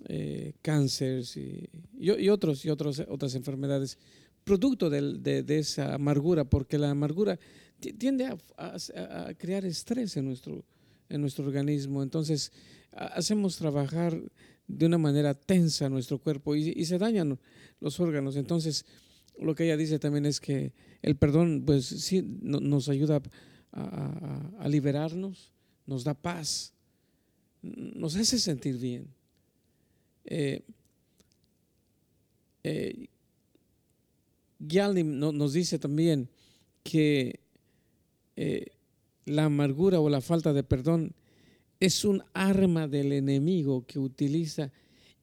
eh, 0.07 0.53
cáncer 0.61 1.23
y, 1.35 2.29
otros, 2.29 2.65
y 2.65 2.69
otros, 2.69 3.01
otras 3.07 3.35
enfermedades 3.35 3.97
producto 4.45 4.89
de, 4.89 5.43
esa 5.47 5.95
amargura, 5.95 6.45
porque 6.45 6.77
la 6.77 6.91
amargura 6.91 7.37
tiende 7.97 8.29
a, 8.57 9.33
crear 9.37 9.65
estrés 9.65 10.15
en 10.15 10.25
nuestro, 10.25 10.63
en 11.09 11.19
nuestro 11.19 11.45
organismo. 11.45 12.03
Entonces, 12.03 12.53
hacemos 12.91 13.57
trabajar 13.57 14.17
de 14.67 14.85
una 14.85 14.97
manera 14.97 15.33
tensa 15.33 15.89
nuestro 15.89 16.19
cuerpo 16.19 16.55
y, 16.55 16.85
se 16.85 16.97
dañan 16.97 17.39
los 17.79 17.99
órganos. 17.99 18.35
Entonces, 18.35 18.85
lo 19.39 19.53
que 19.55 19.65
ella 19.65 19.77
dice 19.77 19.99
también 19.99 20.25
es 20.25 20.39
que 20.39 20.73
el 21.01 21.15
perdón, 21.15 21.63
pues 21.65 21.85
sí, 21.85 22.23
nos 22.41 22.89
ayuda 22.89 23.21
a, 23.71 24.67
liberarnos, 24.67 25.51
nos 25.85 26.03
da 26.03 26.13
paz, 26.13 26.73
nos 27.61 28.15
hace 28.15 28.39
sentir 28.39 28.77
bien. 28.77 29.07
Eh, 30.25 30.63
eh 32.63 33.07
nos 34.59 35.53
dice 35.53 35.77
también 35.77 36.29
que 36.81 37.39
eh, 38.35 38.65
la 39.25 39.45
amargura 39.45 39.99
o 39.99 40.09
la 40.09 40.21
falta 40.21 40.53
de 40.53 40.63
perdón 40.63 41.13
es 41.79 42.05
un 42.05 42.23
arma 42.33 42.87
del 42.87 43.11
enemigo 43.11 43.85
que 43.85 43.99
utiliza 43.99 44.71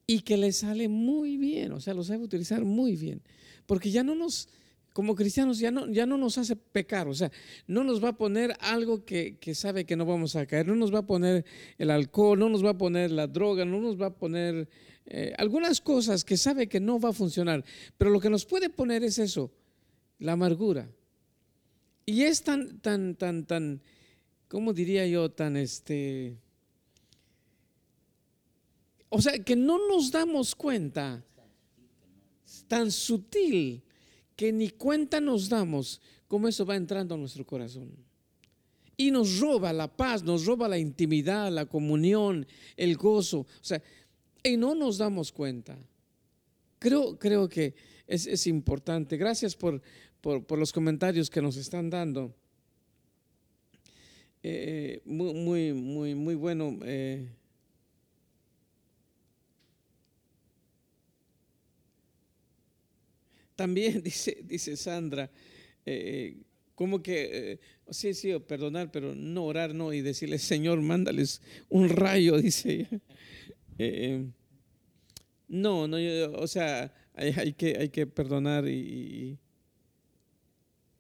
y 0.07 0.21
que 0.21 0.37
le 0.37 0.53
sale 0.53 0.89
muy 0.89 1.37
bien, 1.37 1.73
o 1.73 1.81
sea, 1.81 1.95
lo 1.95 2.05
sabe 2.05 2.25
utilizar 2.25 2.65
muy 2.65 2.97
bien, 2.97 3.23
porque 3.67 3.91
ya 3.91 4.03
no 4.03 4.15
nos, 4.15 4.49
como 4.93 5.15
cristianos, 5.15 5.59
ya 5.59 5.71
no, 5.71 5.89
ya 5.89 6.07
no 6.07 6.19
nos 6.19 6.39
hace 6.39 6.57
pecar, 6.57 7.09
o 7.09 7.15
sea, 7.15 7.31
no 7.67 7.85
nos 7.85 8.03
va 8.03 8.11
a 8.11 8.17
poner 8.17 8.57
algo 8.61 9.05
que, 9.05 9.39
sabe 9.55 9.85
que 9.85 9.97
no 9.97 10.05
vamos 10.05 10.37
a 10.37 10.47
caer, 10.47 10.67
no 10.67 10.75
nos 10.75 10.93
va 10.93 11.01
a 11.01 11.07
poner 11.07 11.45
el 11.79 11.91
alcohol, 11.91 12.39
no 12.39 12.49
nos 12.49 12.65
va 12.65 12.71
a 12.71 12.79
poner 12.79 13.11
la 13.11 13.27
droga, 13.27 13.65
no 13.65 13.81
nos 13.81 14.01
va 14.01 14.07
a 14.07 14.15
poner 14.15 14.69
eh, 15.07 15.33
algunas 15.39 15.81
cosas 15.81 16.25
que 16.25 16.37
sabe 16.37 16.69
que 16.69 16.81
no 16.81 16.99
va 17.01 17.11
a 17.11 17.15
funcionar, 17.15 17.65
pero 17.97 18.11
lo 18.11 18.21
que 18.21 18.31
nos 18.31 18.45
puede 18.45 18.71
poner 18.71 19.05
es 19.05 19.19
eso, 19.19 19.53
la 20.19 20.33
amargura. 20.33 20.91
Y 22.05 22.23
es 22.23 22.43
tan, 22.43 22.81
tan, 22.81 23.15
tan, 23.15 23.47
tan, 23.47 23.81
¿cómo 24.53 24.75
diría 24.75 25.07
yo? 25.07 25.31
Tan 25.31 25.57
este... 25.57 26.37
O 29.09 29.23
sea, 29.23 29.43
que 29.43 29.57
no 29.57 29.89
nos 29.89 30.11
damos 30.11 30.55
cuenta, 30.55 31.25
tan 32.69 32.91
sutil, 32.91 33.83
que 34.37 34.53
ni 34.53 34.69
cuenta 34.69 35.23
nos 35.23 35.49
damos 35.49 36.03
cómo 36.29 36.49
eso 36.49 36.67
va 36.67 36.77
entrando 36.77 37.15
a 37.15 37.19
nuestro 37.19 37.47
corazón. 37.47 37.93
Y 38.95 39.11
nos 39.11 39.39
roba 39.39 39.73
la 39.73 39.89
paz, 39.89 40.23
nos 40.23 40.45
roba 40.45 40.69
la 40.69 40.79
intimidad, 40.79 41.51
la 41.51 41.65
comunión, 41.65 42.47
el 42.77 42.97
gozo. 42.99 43.41
O 43.41 43.65
sea, 43.65 43.83
y 44.43 44.59
no 44.59 44.75
nos 44.75 44.99
damos 44.99 45.33
cuenta. 45.33 45.79
Creo, 46.79 47.19
creo 47.19 47.49
que 47.49 47.75
es, 48.07 48.47
importante. 48.47 49.17
Gracias 49.17 49.57
por, 49.57 49.81
por, 50.21 50.59
los 50.59 50.75
comentarios 50.75 51.31
que 51.31 51.41
nos 51.41 51.57
están 51.57 51.89
dando. 51.89 52.35
Eh, 54.43 55.01
muy, 55.05 55.35
muy, 55.35 55.73
muy, 55.73 56.15
muy 56.15 56.35
bueno. 56.35 56.79
Eh. 56.85 57.29
También 63.55 64.03
dice, 64.03 64.39
dice 64.43 64.77
Sandra, 64.77 65.31
eh, 65.87 66.37
como 66.75 67.03
que, 67.03 67.61
sí, 67.91 68.15
sí, 68.15 68.37
perdonar, 68.41 68.91
pero 68.91 69.15
no 69.15 69.45
orar, 69.45 69.75
no, 69.75 69.93
y 69.93 70.01
decirle, 70.01 70.39
Señor, 70.39 70.81
mándales 70.81 71.43
un 71.69 71.89
rayo, 71.89 72.39
dice 72.41 72.89
no, 75.53 75.87
no, 75.87 75.99
o 76.39 76.47
sea, 76.47 76.95
hay, 77.15 77.53
que, 77.53 77.77
hay 77.79 77.91
que 77.91 78.07
perdonar 78.07 78.67
y, 78.67 79.39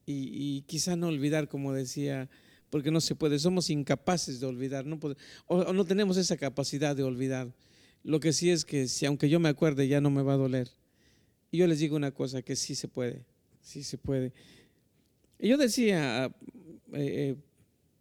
y, 0.04 0.62
quizá 0.66 0.94
no 0.94 1.08
olvidar, 1.08 1.48
como 1.48 1.72
decía, 1.72 2.28
porque 2.72 2.90
no 2.90 3.02
se 3.02 3.14
puede, 3.14 3.38
somos 3.38 3.68
incapaces 3.68 4.40
de 4.40 4.46
olvidar, 4.46 4.86
no 4.86 4.98
o, 5.44 5.74
no 5.74 5.84
tenemos 5.84 6.16
esa 6.16 6.38
capacidad 6.38 6.96
de 6.96 7.02
olvidar. 7.02 7.52
Lo 8.02 8.18
que 8.18 8.32
sí 8.32 8.48
es 8.48 8.64
que 8.64 8.88
si 8.88 9.04
aunque 9.04 9.28
yo 9.28 9.38
me 9.38 9.50
acuerde 9.50 9.88
ya 9.88 10.00
no 10.00 10.08
me 10.08 10.22
va 10.22 10.32
a 10.32 10.36
doler. 10.38 10.70
Y 11.50 11.58
yo 11.58 11.66
les 11.66 11.80
digo 11.80 11.96
una 11.96 12.12
cosa, 12.12 12.40
que 12.40 12.56
sí 12.56 12.74
se 12.74 12.88
puede, 12.88 13.26
sí 13.60 13.82
se 13.82 13.98
puede. 13.98 14.32
Y 15.38 15.48
yo 15.48 15.58
decía 15.58 16.24
eh, 16.24 16.32
eh, 16.94 17.36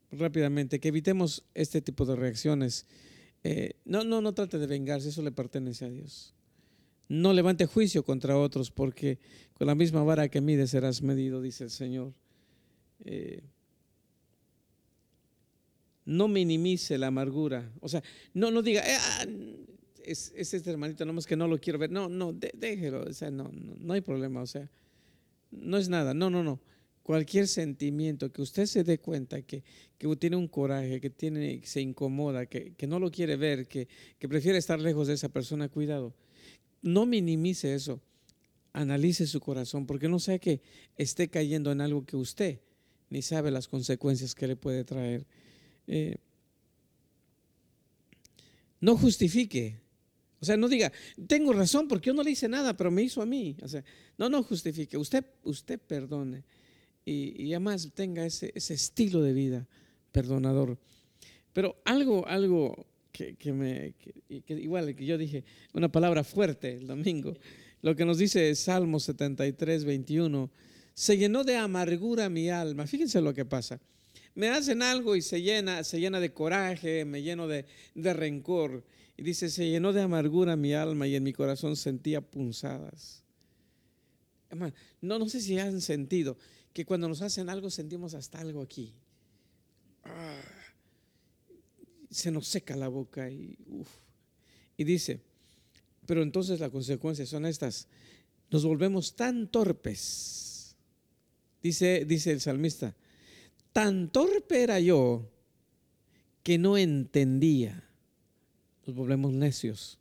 rápidamente 0.09 0.79
que 0.79 0.87
evitemos 0.87 1.43
este 1.53 1.81
tipo 1.81 2.05
de 2.05 2.15
reacciones. 2.15 2.85
Eh, 3.43 3.73
no, 3.83 4.05
no, 4.05 4.21
no 4.21 4.33
trate 4.33 4.57
de 4.57 4.67
vengarse, 4.67 5.09
eso 5.09 5.21
le 5.21 5.33
pertenece 5.33 5.83
a 5.83 5.89
Dios. 5.89 6.33
No 7.09 7.33
levante 7.33 7.65
juicio 7.65 8.05
contra 8.05 8.37
otros, 8.37 8.71
porque 8.71 9.19
con 9.53 9.67
la 9.67 9.75
misma 9.75 10.01
vara 10.01 10.29
que 10.29 10.39
mide 10.39 10.65
serás 10.65 11.01
medido, 11.01 11.41
dice 11.41 11.65
el 11.65 11.71
Señor. 11.71 12.13
No 16.05 16.27
minimice 16.27 16.97
la 16.97 17.07
amargura. 17.07 17.71
O 17.79 17.89
sea, 17.89 18.03
no, 18.33 18.51
no 18.51 18.61
diga, 18.61 18.81
eh, 18.81 18.97
ah, 18.99 19.25
es, 20.03 20.33
este 20.35 20.69
hermanito, 20.69 21.05
nomás 21.05 21.25
que 21.25 21.35
no 21.35 21.47
lo 21.47 21.59
quiero 21.59 21.79
ver. 21.79 21.91
No, 21.91 22.09
no, 22.09 22.33
déjelo. 22.33 23.03
O 23.03 23.13
sea, 23.13 23.31
no, 23.31 23.51
no, 23.51 23.93
hay 23.93 24.01
problema. 24.01 24.41
O 24.41 24.47
sea, 24.47 24.69
no 25.51 25.77
es 25.77 25.89
nada. 25.89 26.13
No, 26.13 26.29
no, 26.29 26.43
no. 26.43 26.59
Cualquier 27.03 27.47
sentimiento 27.47 28.31
que 28.31 28.41
usted 28.41 28.65
se 28.67 28.83
dé 28.83 28.99
cuenta 28.99 29.41
que, 29.41 29.63
que 29.97 30.15
tiene 30.17 30.35
un 30.35 30.47
coraje, 30.47 31.01
que 31.01 31.09
tiene, 31.09 31.61
se 31.63 31.81
incomoda, 31.81 32.45
que, 32.45 32.73
que 32.73 32.87
no 32.87 32.99
lo 32.99 33.09
quiere 33.09 33.35
ver, 33.35 33.67
que, 33.67 33.87
que 34.19 34.29
prefiere 34.29 34.57
estar 34.57 34.79
lejos 34.79 35.07
de 35.07 35.15
esa 35.15 35.29
persona, 35.29 35.67
cuidado 35.67 36.13
no 36.81 37.05
minimice 37.05 37.73
eso. 37.73 38.01
Analice 38.73 39.27
su 39.27 39.39
corazón, 39.39 39.85
porque 39.85 40.07
no 40.07 40.19
sea 40.19 40.39
que 40.39 40.61
esté 40.95 41.29
cayendo 41.29 41.71
en 41.71 41.81
algo 41.81 42.05
que 42.05 42.15
usted 42.15 42.59
ni 43.09 43.21
sabe 43.21 43.51
las 43.51 43.67
consecuencias 43.67 44.33
que 44.33 44.47
le 44.47 44.55
puede 44.55 44.85
traer. 44.85 45.25
Eh, 45.93 46.15
no 48.79 48.95
justifique. 48.95 49.75
O 50.39 50.45
sea, 50.45 50.55
no 50.55 50.69
diga, 50.69 50.89
tengo 51.27 51.51
razón 51.51 51.89
porque 51.89 52.07
yo 52.07 52.13
no 52.13 52.23
le 52.23 52.31
hice 52.31 52.47
nada, 52.47 52.75
pero 52.77 52.89
me 52.89 53.03
hizo 53.03 53.21
a 53.21 53.25
mí. 53.25 53.57
No, 54.17 54.29
no 54.29 54.41
justifique. 54.41 54.97
Usted, 54.97 55.25
usted 55.43 55.77
perdone. 55.79 56.45
Y, 57.03 57.51
además 57.51 57.91
tenga 57.93 58.25
ese, 58.25 58.53
estilo 58.55 59.21
de 59.21 59.33
vida 59.33 59.67
perdonador. 60.13 60.79
Pero 61.51 61.75
algo, 61.83 62.25
algo 62.25 62.85
que, 63.11 63.35
me, 63.51 63.93
igual 64.29 64.95
que 64.95 65.05
yo 65.05 65.17
dije 65.17 65.43
una 65.73 65.91
palabra 65.91 66.23
fuerte 66.23 66.71
el 66.71 66.87
domingo, 66.87 67.35
lo 67.81 67.97
que 67.97 68.05
nos 68.05 68.17
dice 68.17 68.55
Salmo 68.55 68.99
73, 69.01 69.83
21, 69.83 70.49
se 70.93 71.17
llenó 71.17 71.43
de 71.43 71.57
amargura 71.57 72.29
mi 72.29 72.49
alma. 72.49 72.87
Fíjense 72.87 73.19
lo 73.19 73.33
que 73.33 73.43
pasa. 73.43 73.81
Me 74.35 74.49
hacen 74.49 74.81
algo 74.81 75.15
y 75.15 75.21
se 75.21 75.41
llena, 75.41 75.83
se 75.83 75.99
llena 75.99 76.19
de 76.19 76.33
coraje, 76.33 77.05
me 77.05 77.21
lleno 77.21 77.47
de, 77.47 77.65
de 77.95 78.13
rencor. 78.13 78.83
Y 79.17 79.23
dice, 79.23 79.49
se 79.49 79.69
llenó 79.69 79.93
de 79.93 80.01
amargura 80.01 80.55
mi 80.55 80.73
alma 80.73 81.07
y 81.07 81.15
en 81.15 81.23
mi 81.23 81.33
corazón 81.33 81.75
sentía 81.75 82.21
punzadas. 82.21 83.23
No, 85.01 85.19
no 85.19 85.29
sé 85.29 85.41
si 85.41 85.57
han 85.59 85.81
sentido 85.81 86.37
que 86.73 86.85
cuando 86.85 87.07
nos 87.07 87.21
hacen 87.21 87.49
algo 87.49 87.69
sentimos 87.69 88.13
hasta 88.13 88.39
algo 88.39 88.61
aquí. 88.61 88.93
Ah 90.03 90.41
se 92.11 92.29
nos 92.29 92.47
seca 92.47 92.75
la 92.75 92.89
boca 92.89 93.29
y, 93.29 93.57
y 94.75 94.83
dice, 94.83 95.21
pero 96.05 96.21
entonces 96.21 96.59
las 96.59 96.69
consecuencias 96.69 97.29
son 97.29 97.45
estas, 97.45 97.87
nos 98.51 98.65
volvemos 98.65 99.15
tan 99.15 99.47
torpes, 99.47 100.75
dice, 101.63 102.03
dice 102.05 102.31
el 102.31 102.41
salmista, 102.41 102.95
tan 103.73 104.09
torpe 104.09 104.63
era 104.63 104.79
yo 104.79 105.29
que 106.43 106.57
no 106.57 106.77
entendía, 106.77 107.83
nos 108.85 108.95
volvemos 108.95 109.33
necios. 109.33 109.97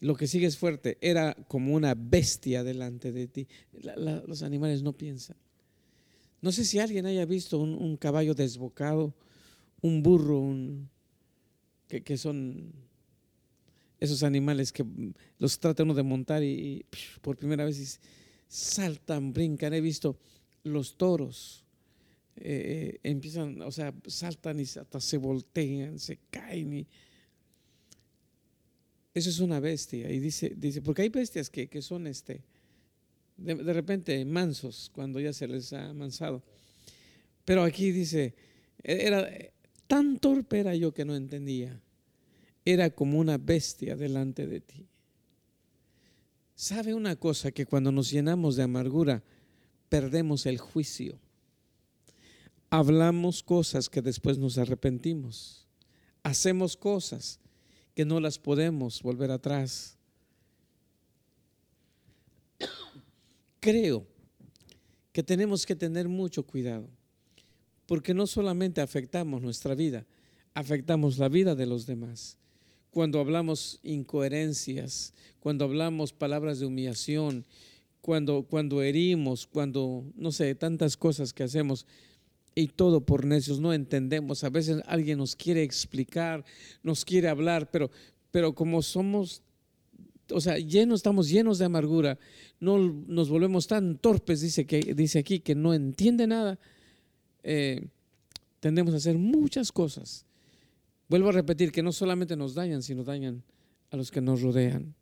Lo 0.00 0.14
que 0.14 0.28
sigue 0.28 0.46
es 0.46 0.56
fuerte, 0.56 0.96
era 1.00 1.34
como 1.48 1.74
una 1.74 1.94
bestia 1.94 2.62
delante 2.62 3.10
de 3.10 3.26
ti. 3.26 3.48
los 3.72 4.42
animales 4.42 4.82
no 4.82 4.92
piensan. 4.92 5.36
No 6.40 6.52
sé 6.52 6.64
si 6.64 6.78
alguien 6.78 7.06
haya 7.06 7.24
visto 7.24 7.58
un 7.58 7.96
caballo 7.96 8.34
desbocado 8.34 9.14
un 9.80 10.02
burro, 10.02 10.38
un, 10.38 10.88
que, 11.88 12.16
son 12.16 12.72
esos 14.00 14.22
animales 14.22 14.72
que 14.72 14.84
los 15.38 15.58
trata 15.58 15.82
uno 15.82 15.94
de 15.94 16.02
montar 16.02 16.42
y, 16.42 16.84
por 17.20 17.36
primera 17.36 17.64
vez 17.64 18.00
saltan, 18.48 19.32
brincan. 19.32 19.74
He 19.74 19.80
visto 19.80 20.18
los 20.64 20.96
toros, 20.96 21.64
eh, 22.40 23.00
eh, 23.00 23.00
empiezan, 23.02 23.60
o 23.62 23.70
sea, 23.70 23.94
saltan 24.06 24.60
y 24.60 24.62
hasta 24.62 25.00
se 25.00 25.16
voltean, 25.16 25.98
se 25.98 26.18
caen. 26.30 26.74
Y, 26.74 26.86
eso 29.14 29.30
es 29.30 29.40
una 29.40 29.60
bestia. 29.60 30.10
Y 30.10 30.20
dice, 30.20 30.54
dice 30.56 30.82
porque 30.82 31.02
hay 31.02 31.08
bestias 31.08 31.50
que, 31.50 31.68
que 31.68 31.82
son 31.82 32.06
este, 32.06 32.42
de, 33.36 33.72
repente 33.72 34.24
mansos 34.24 34.90
cuando 34.94 35.20
ya 35.20 35.32
se 35.32 35.48
les 35.48 35.72
ha 35.72 35.90
amansado. 35.90 36.42
Pero 37.44 37.62
aquí 37.62 37.90
dice, 37.92 38.34
era, 38.82 39.28
Tan 39.88 40.18
torpe 40.18 40.60
era 40.60 40.74
yo 40.74 40.92
que 40.92 41.06
no 41.06 41.16
entendía. 41.16 41.80
Era 42.64 42.90
como 42.90 43.18
una 43.18 43.38
bestia 43.38 43.96
delante 43.96 44.46
de 44.46 44.60
ti. 44.60 44.86
¿Sabe 46.54 46.92
una 46.92 47.16
cosa? 47.16 47.50
Que 47.52 47.64
cuando 47.64 47.90
nos 47.90 48.10
llenamos 48.10 48.56
de 48.56 48.64
amargura, 48.64 49.22
perdemos 49.88 50.44
el 50.44 50.58
juicio. 50.58 51.18
Hablamos 52.70 53.42
cosas 53.42 53.88
que 53.88 54.02
después 54.02 54.38
nos 54.38 54.58
arrepentimos. 54.58 55.66
Hacemos 56.22 56.76
cosas 56.76 57.40
que 57.94 58.04
no 58.04 58.20
las 58.20 58.38
podemos 58.38 59.02
volver 59.02 59.30
atrás. 59.30 59.96
Creo 63.60 64.06
que 65.12 65.22
tenemos 65.22 65.66
que 65.66 65.74
tener 65.74 66.08
mucho 66.08 66.46
cuidado, 66.46 66.88
porque 67.86 68.14
no 68.14 68.26
solamente 68.26 68.80
afectamos 68.80 69.42
nuestra 69.42 69.74
vida, 69.74 70.06
afectamos 70.54 71.18
la 71.18 71.28
vida 71.28 71.54
de 71.54 71.66
los 71.66 71.86
demás. 71.86 72.38
Cuando 72.90 73.18
hablamos 73.18 73.80
incoherencias, 73.82 75.12
cuando 75.40 75.64
hablamos 75.64 76.12
palabras 76.12 76.60
de 76.60 76.66
humillación, 76.66 77.44
cuando, 78.00 78.44
cuando 78.44 78.82
herimos, 78.82 79.46
cuando, 79.46 80.04
no 80.14 80.32
sé, 80.32 80.54
tantas 80.54 80.96
cosas 80.96 81.32
que 81.32 81.42
hacemos 81.42 81.86
y 82.58 82.66
todo 82.66 83.00
por 83.00 83.24
necios, 83.24 83.60
no 83.60 83.72
entendemos. 83.72 84.42
A 84.42 84.50
veces 84.50 84.82
alguien 84.86 85.18
nos 85.18 85.36
quiere 85.36 85.62
explicar, 85.62 86.44
nos 86.82 87.04
quiere 87.04 87.28
hablar, 87.28 87.70
pero, 87.70 87.88
pero 88.32 88.52
como 88.52 88.82
somos, 88.82 89.42
o 90.30 90.40
sea, 90.40 90.58
llenos, 90.58 90.98
estamos 90.98 91.28
llenos 91.28 91.58
de 91.58 91.66
amargura, 91.66 92.18
no 92.58 92.78
nos 92.78 93.28
volvemos 93.28 93.68
tan 93.68 93.96
torpes, 93.96 94.40
dice, 94.40 94.66
que, 94.66 94.80
dice 94.94 95.20
aquí, 95.20 95.38
que 95.38 95.54
no 95.54 95.72
entiende 95.72 96.26
nada, 96.26 96.58
eh, 97.44 97.86
tendemos 98.58 98.92
a 98.92 98.96
hacer 98.96 99.16
muchas 99.18 99.70
cosas. 99.70 100.26
Vuelvo 101.08 101.28
a 101.28 101.32
repetir 101.32 101.70
que 101.70 101.84
no 101.84 101.92
solamente 101.92 102.36
nos 102.36 102.54
dañan, 102.54 102.82
sino 102.82 103.04
dañan 103.04 103.44
a 103.92 103.96
los 103.96 104.10
que 104.10 104.20
nos 104.20 104.42
rodean. 104.42 104.96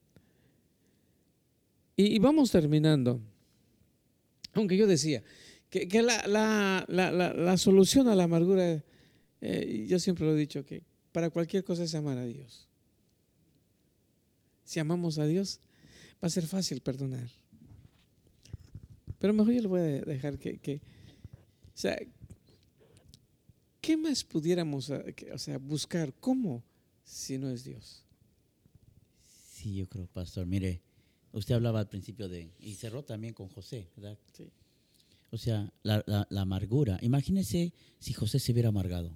Y, 1.96 2.18
vamos 2.18 2.50
terminando. 2.50 3.18
Aunque 4.52 4.76
yo 4.76 4.86
decía 4.86 5.22
que, 5.88 6.02
la, 6.02 7.54
solución 7.58 8.08
a 8.08 8.14
la 8.14 8.24
amargura, 8.24 8.82
eh, 9.40 9.86
yo 9.88 9.98
siempre 9.98 10.24
lo 10.24 10.34
he 10.34 10.38
dicho, 10.38 10.64
que 10.64 10.82
para 11.12 11.30
cualquier 11.30 11.64
cosa 11.64 11.84
es 11.84 11.94
amar 11.94 12.18
a 12.18 12.24
Dios. 12.24 12.68
Si 14.64 14.80
amamos 14.80 15.18
a 15.18 15.26
Dios, 15.26 15.60
va 16.22 16.26
a 16.26 16.30
ser 16.30 16.46
fácil 16.46 16.80
perdonar. 16.80 17.28
Pero 19.18 19.32
mejor 19.32 19.54
yo 19.54 19.62
le 19.62 19.68
voy 19.68 19.80
a 19.80 19.84
dejar 20.02 20.38
que, 20.38 20.80
o 21.74 21.78
sea, 21.78 21.98
¿qué 23.80 23.96
más 23.96 24.24
pudiéramos 24.24 24.90
eh, 24.90 25.14
o 25.32 25.38
sea, 25.38 25.58
buscar? 25.58 26.12
¿Cómo? 26.20 26.62
Si 27.04 27.38
no 27.38 27.50
es 27.50 27.64
Dios. 27.64 28.04
Sí, 29.52 29.76
yo 29.76 29.88
creo, 29.88 30.06
pastor. 30.08 30.46
Mire, 30.46 30.82
usted 31.32 31.54
hablaba 31.54 31.80
al 31.80 31.88
principio 31.88 32.28
de, 32.28 32.50
y 32.58 32.74
cerró 32.74 33.04
también 33.04 33.32
con 33.32 33.48
José, 33.48 33.88
¿verdad? 33.96 34.18
Sí. 34.32 34.50
O 35.30 35.38
sea, 35.38 35.72
la, 35.82 36.04
la, 36.06 36.40
amargura. 36.40 36.98
Imagínese 37.02 37.72
si 37.98 38.12
José 38.12 38.38
se 38.38 38.52
hubiera 38.52 38.68
amargado. 38.68 39.12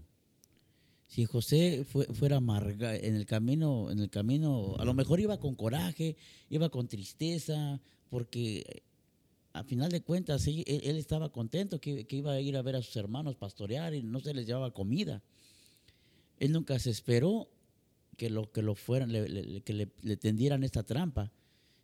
Si 1.07 1.25
José 1.25 1.85
fuera 1.85 2.37
amargado 2.37 2.95
en 2.95 3.17
el 3.17 3.27
camino, 3.27 3.91
en 3.91 3.99
el 3.99 4.11
camino, 4.11 4.77
a 4.79 4.85
lo 4.85 4.95
mejor 4.95 5.21
iba 5.21 5.41
con 5.41 5.55
coraje, 5.57 6.17
iba 6.51 6.69
con 6.69 6.89
tristeza, 6.89 7.81
porque 8.11 8.85
a 9.53 9.65
final 9.65 9.91
de 9.91 10.03
cuentas, 10.03 10.47
él, 10.47 10.65
estaba 10.67 11.33
contento 11.33 11.81
que, 11.81 12.07
iba 12.11 12.33
a 12.33 12.41
ir 12.41 12.57
a 12.57 12.63
ver 12.63 12.77
a 12.77 12.83
sus 12.83 12.97
hermanos 12.97 13.37
pastorear 13.37 13.95
y 13.95 14.03
no 14.03 14.21
se 14.21 14.35
les 14.35 14.47
llevaba 14.47 14.73
comida. 14.73 15.23
Él 16.39 16.53
nunca 16.53 16.79
se 16.79 16.91
esperó 16.91 17.49
que 18.17 18.31
lo, 18.31 18.51
que 18.53 18.63
lo 18.63 18.75
fueran, 18.75 19.11
que 19.11 19.91
le, 20.03 20.17
tendieran 20.17 20.63
esta 20.63 20.83
trampa. 20.85 21.33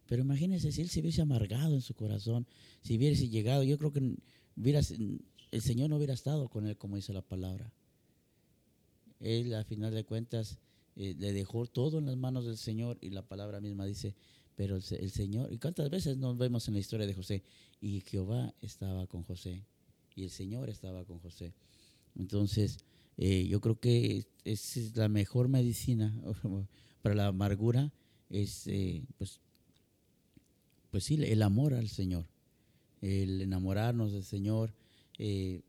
Pero 0.06 0.22
imagínense 0.22 0.72
si 0.72 0.82
él 0.82 0.88
se 0.88 1.00
hubiese 1.00 1.22
amargado 1.22 1.74
en 1.74 1.82
su 1.82 1.94
corazón, 1.94 2.46
si 2.82 2.96
hubiese 2.96 3.28
llegado, 3.28 3.62
yo 3.62 3.76
creo 3.78 3.92
que 3.92 4.16
el 5.50 5.62
Señor 5.62 5.90
no 5.90 5.96
hubiera 5.96 6.14
estado 6.14 6.48
con 6.48 6.66
él, 6.66 6.76
como 6.76 6.96
dice 6.96 7.12
la 7.12 7.22
palabra. 7.22 7.72
Él, 9.20 9.54
a 9.54 9.64
final 9.64 9.94
de 9.94 10.04
cuentas, 10.04 10.58
eh, 10.94 11.14
le 11.18 11.32
dejó 11.32 11.66
todo 11.66 11.98
en 11.98 12.06
las 12.06 12.16
manos 12.16 12.46
del 12.46 12.56
Señor 12.56 12.98
y 13.00 13.10
la 13.10 13.22
palabra 13.22 13.60
misma 13.60 13.84
dice, 13.84 14.14
pero 14.54 14.76
el, 14.76 15.10
Señor, 15.10 15.52
y 15.52 15.58
cuántas 15.58 15.90
veces 15.90 16.16
nos 16.16 16.38
vemos 16.38 16.66
en 16.68 16.74
la 16.74 16.80
historia 16.80 17.06
de 17.06 17.14
José, 17.14 17.42
y 17.80 18.00
Jehová 18.00 18.54
estaba 18.62 19.06
con 19.06 19.22
José, 19.22 19.66
y 20.14 20.24
el 20.24 20.30
Señor 20.30 20.70
estaba 20.70 21.04
con 21.04 21.18
José. 21.18 21.52
Entonces, 22.14 22.78
eh, 23.18 23.46
yo 23.46 23.60
creo 23.60 23.78
que 23.78 24.26
es, 24.44 24.96
la 24.96 25.08
mejor 25.08 25.48
medicina 25.48 26.14
para 27.02 27.14
la 27.14 27.26
amargura, 27.26 27.92
es 28.30 28.66
eh, 28.66 29.04
pues, 29.18 29.40
pues 30.96 31.04
sí, 31.04 31.22
el 31.22 31.42
amor 31.42 31.74
al 31.74 31.90
Señor, 31.90 32.24
el 33.02 33.42
enamorarnos 33.42 34.14
del 34.14 34.24
Señor 34.24 34.72
eh, 35.18 35.60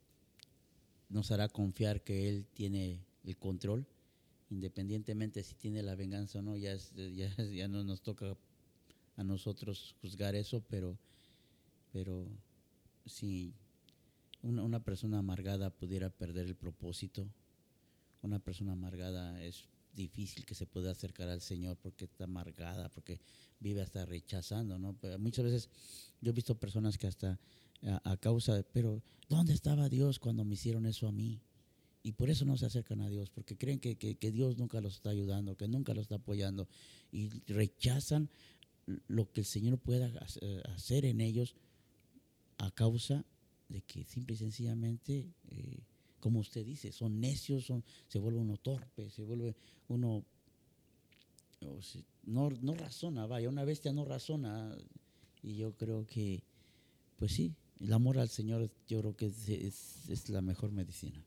nos 1.10 1.32
hará 1.32 1.50
confiar 1.50 2.02
que 2.02 2.30
Él 2.30 2.46
tiene 2.54 3.02
el 3.26 3.36
control, 3.36 3.86
independientemente 4.50 5.44
si 5.44 5.56
tiene 5.56 5.84
la 5.84 5.96
venganza 5.96 6.40
o 6.40 6.42
no, 6.42 6.56
ya, 6.56 6.78
ya, 6.96 7.36
ya 7.44 7.68
no 7.68 7.84
nos 7.84 8.04
toca 8.04 8.38
a 9.18 9.24
nosotros 9.26 9.98
juzgar 10.02 10.34
eso, 10.34 10.64
pero, 10.70 10.98
pero 11.92 12.26
si 13.06 13.54
una, 14.44 14.82
persona 14.82 15.18
amargada 15.18 15.72
pudiera 15.72 16.10
perder 16.10 16.46
el 16.46 16.56
propósito, 16.56 17.28
una 18.22 18.40
persona 18.40 18.72
amargada 18.72 19.44
es 19.44 19.68
difícil 19.98 20.46
que 20.46 20.56
se 20.56 20.66
pueda 20.66 20.92
acercar 20.92 21.28
al 21.28 21.42
Señor 21.42 21.78
porque 21.78 22.06
está 22.06 22.24
amargada, 22.24 22.90
porque 22.90 23.20
vive 23.60 23.82
hasta 23.82 24.06
rechazando, 24.06 24.80
¿no? 24.80 24.96
muchas 25.20 25.44
veces 25.44 25.70
yo 26.22 26.30
he 26.30 26.34
visto 26.34 26.58
personas 26.58 26.98
que 26.98 27.08
hasta 27.08 27.38
a, 28.04 28.18
causa 28.18 28.56
de, 28.56 28.64
pero 28.64 29.04
¿dónde 29.28 29.54
estaba 29.54 29.90
Dios 29.90 30.20
cuando 30.20 30.46
me 30.46 30.54
hicieron 30.54 30.86
eso 30.86 31.08
a 31.08 31.12
mí? 31.12 31.42
Y 32.04 32.14
por 32.14 32.30
eso 32.30 32.46
no 32.46 32.56
se 32.58 32.66
acercan 32.66 33.02
a 33.02 33.10
Dios, 33.10 33.30
porque 33.30 33.58
creen 33.58 33.80
que, 33.80 33.98
que 33.98 34.32
Dios 34.32 34.58
nunca 34.58 34.80
los 34.80 34.96
está 34.96 35.10
ayudando, 35.10 35.58
que 35.58 35.68
nunca 35.68 35.94
los 35.94 36.04
está 36.04 36.16
apoyando. 36.16 36.70
Y 37.12 37.30
rechazan 37.48 38.30
lo 39.08 39.30
que 39.32 39.42
el 39.42 39.46
Señor 39.46 39.78
pueda 39.78 40.08
hacer 40.74 41.04
en 41.06 41.20
ellos 41.20 41.56
a 42.58 42.72
causa 42.72 43.26
de 43.70 43.82
que 43.82 44.06
simple 44.06 44.36
y 44.36 44.38
sencillamente, 44.38 45.34
eh, 45.50 45.84
como 46.20 46.40
usted 46.40 46.66
dice, 46.66 46.92
son 46.92 47.20
necios, 47.20 47.66
son, 47.66 47.84
se 48.08 48.20
vuelve 48.20 48.40
uno 48.40 48.58
torpe, 48.58 49.10
se 49.10 49.24
vuelve 49.24 49.56
uno, 49.88 50.24
no, 52.26 52.50
no 52.62 52.74
razona, 52.74 53.26
vaya, 53.26 53.50
una 53.50 53.64
bestia 53.64 53.92
no 53.94 54.06
razona. 54.06 54.76
Y 55.44 55.56
yo 55.56 55.74
creo 55.74 56.06
que, 56.06 56.44
pues 57.18 57.34
sí, 57.34 57.54
el 57.80 57.94
amor 57.94 58.18
al 58.20 58.30
Señor 58.30 58.70
yo 58.88 59.00
creo 59.00 59.16
que 59.16 59.28
es, 59.28 60.10
es 60.10 60.30
la 60.30 60.42
mejor 60.42 60.72
medicina. 60.72 61.24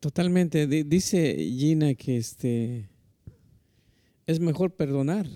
Totalmente. 0.00 0.66
Dice 0.66 1.36
Gina 1.36 1.94
que 1.94 2.18
este 2.18 2.88
es 4.26 4.40
mejor 4.40 4.74
perdonar 4.74 5.26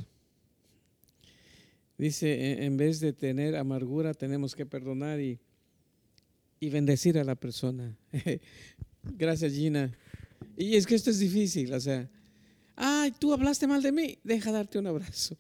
Dice, 2.01 2.33
e, 2.33 2.65
en 2.65 2.79
vez 2.79 2.99
de 3.01 3.13
tener 3.13 3.55
amargura, 3.57 4.15
tenemos 4.15 4.57
que 4.57 4.65
perdonar 4.65 5.21
y, 5.21 5.39
bendecir 6.69 7.19
a 7.19 7.25
la 7.25 7.35
persona. 7.35 7.97
Gracias, 9.03 9.53
Gina. 9.53 9.97
Y 10.57 10.77
es 10.77 10.87
que 10.87 10.95
esto 10.95 11.11
es 11.11 11.19
difícil, 11.19 11.73
o 11.73 11.81
sea, 11.81 12.11
ay, 12.77 13.13
tú 13.13 13.33
hablaste 13.33 13.67
mal 13.67 13.83
de 13.83 13.93
mí, 13.93 14.19
deja 14.23 14.53
darte 14.53 14.79
un 14.79 14.87
abrazo. 14.87 15.37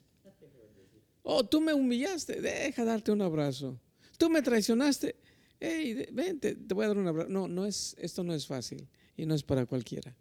Oh, 1.23 1.45
tú 1.45 1.61
me 1.61 1.75
humillaste, 1.75 2.41
deja 2.41 2.85
darte 2.85 3.13
un 3.13 3.21
abrazo. 3.21 3.79
Tú 4.17 4.31
me 4.31 4.41
traicionaste, 4.41 5.17
hey, 5.59 6.09
vente, 6.13 6.55
te 6.55 6.75
voy 6.75 6.85
a 6.85 6.89
dar 6.89 6.99
un 6.99 7.09
abrazo. 7.09 7.29
No, 7.29 7.49
no 7.49 7.67
es, 7.67 7.95
esto 7.99 8.25
no 8.25 8.35
es 8.35 8.47
fácil 8.47 8.89
y 9.17 9.27
no 9.27 9.35
es 9.35 9.43
para 9.43 9.67
cualquiera. 9.67 10.17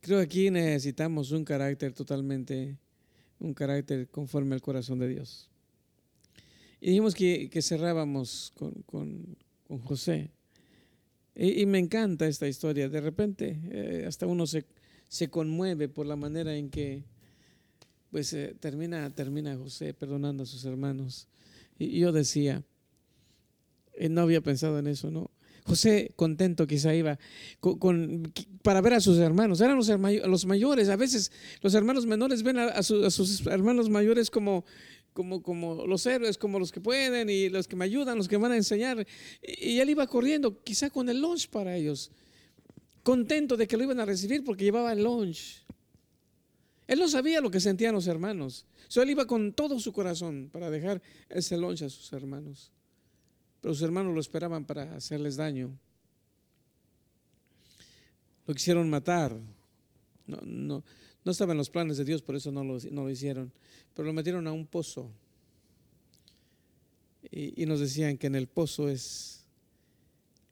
Creo 0.00 0.18
que 0.18 0.24
aquí 0.24 0.50
necesitamos 0.50 1.32
un 1.32 1.44
carácter 1.44 1.92
totalmente 1.92 2.78
un 3.38 3.54
carácter 3.54 4.08
conforme 4.08 4.54
al 4.54 4.62
corazón 4.62 4.98
de 4.98 5.08
Dios. 5.08 5.50
Y 6.80 6.90
dijimos 6.90 7.14
que, 7.14 7.50
cerrábamos 7.62 8.52
con, 8.86 9.36
José. 9.84 10.30
Y, 11.34 11.66
me 11.66 11.78
encanta 11.78 12.26
esta 12.26 12.48
historia. 12.48 12.88
De 12.88 13.00
repente, 13.00 13.58
eh, 13.70 14.04
hasta 14.06 14.26
uno 14.26 14.46
se, 14.46 14.64
se, 15.08 15.28
conmueve 15.28 15.88
por 15.88 16.06
la 16.06 16.16
manera 16.16 16.56
en 16.56 16.70
que 16.70 17.04
pues, 18.10 18.32
eh, 18.32 18.54
termina, 18.58 19.10
termina 19.10 19.56
José 19.56 19.92
perdonando 19.94 20.44
a 20.44 20.46
sus 20.46 20.64
hermanos. 20.64 21.28
Y, 21.78 21.98
yo 21.98 22.12
decía, 22.12 22.62
él 23.94 24.14
no 24.14 24.22
había 24.22 24.40
pensado 24.40 24.78
en 24.78 24.86
eso, 24.86 25.10
¿no? 25.10 25.30
José 25.64 26.12
contento 26.14 26.68
quizá 26.68 26.94
iba 26.94 27.18
con, 27.58 28.32
para 28.62 28.80
ver 28.80 28.94
a 28.94 29.00
sus 29.00 29.18
hermanos. 29.18 29.60
Eran 29.60 29.76
los, 29.76 29.88
los, 29.88 30.46
mayores. 30.46 30.88
A 30.88 30.96
veces 30.96 31.32
los 31.60 31.74
hermanos 31.74 32.06
menores 32.06 32.44
ven 32.44 32.58
a, 32.58 32.82
sus 32.84 33.44
hermanos 33.46 33.90
mayores 33.90 34.30
como, 34.30 34.64
como, 35.16 35.42
como, 35.42 35.86
los 35.86 36.04
héroes, 36.04 36.36
como 36.36 36.58
los 36.58 36.70
que 36.70 36.78
pueden 36.78 37.30
y 37.30 37.48
los 37.48 37.66
que 37.66 37.74
me 37.74 37.86
ayudan, 37.86 38.18
los 38.18 38.28
que 38.28 38.36
van 38.36 38.52
a 38.52 38.56
enseñar. 38.56 39.06
Y, 39.42 39.78
él 39.78 39.88
iba 39.88 40.06
corriendo, 40.06 40.62
quizá 40.62 40.90
con 40.90 41.08
el 41.08 41.22
lunch 41.22 41.48
para 41.48 41.74
ellos. 41.74 42.10
Contento 43.02 43.56
de 43.56 43.66
que 43.66 43.78
lo 43.78 43.84
iban 43.84 43.98
a 43.98 44.04
recibir 44.04 44.44
porque 44.44 44.64
llevaba 44.64 44.92
el 44.92 45.02
lunch. 45.02 45.64
Él 46.86 46.98
no 46.98 47.08
sabía 47.08 47.40
lo 47.40 47.50
que 47.50 47.60
sentían 47.60 47.94
los 47.94 48.06
hermanos. 48.06 48.66
So, 48.88 49.00
él 49.00 49.08
iba 49.08 49.26
con 49.26 49.54
todo 49.54 49.80
su 49.80 49.90
corazón 49.90 50.50
para 50.52 50.70
dejar 50.70 51.00
ese 51.30 51.56
lonche 51.56 51.86
a 51.86 51.88
sus 51.88 52.12
hermanos. 52.12 52.70
Pero 53.62 53.72
sus 53.72 53.82
hermanos 53.82 54.12
lo 54.12 54.20
esperaban 54.20 54.66
para 54.66 54.94
hacerles 54.94 55.36
daño. 55.36 55.70
Lo 58.46 58.52
quisieron 58.52 58.90
matar. 58.90 59.34
No, 60.26 60.38
no, 60.42 60.84
no 61.26 61.32
estaba 61.32 61.54
los 61.54 61.70
planes 61.70 61.96
de 61.96 62.04
Dios, 62.04 62.22
por 62.22 62.36
eso 62.36 62.52
no 62.52 62.62
lo, 62.62 62.78
no 62.92 63.02
lo 63.02 63.10
hicieron. 63.10 63.52
Pero 63.94 64.06
lo 64.06 64.12
metieron 64.12 64.46
a 64.46 64.52
un 64.52 64.64
pozo. 64.64 65.10
Y, 67.32 67.66
nos 67.66 67.80
decían 67.80 68.16
que 68.16 68.28
en 68.28 68.36
el 68.36 68.46
pozo 68.46 68.88
es... 68.88 69.44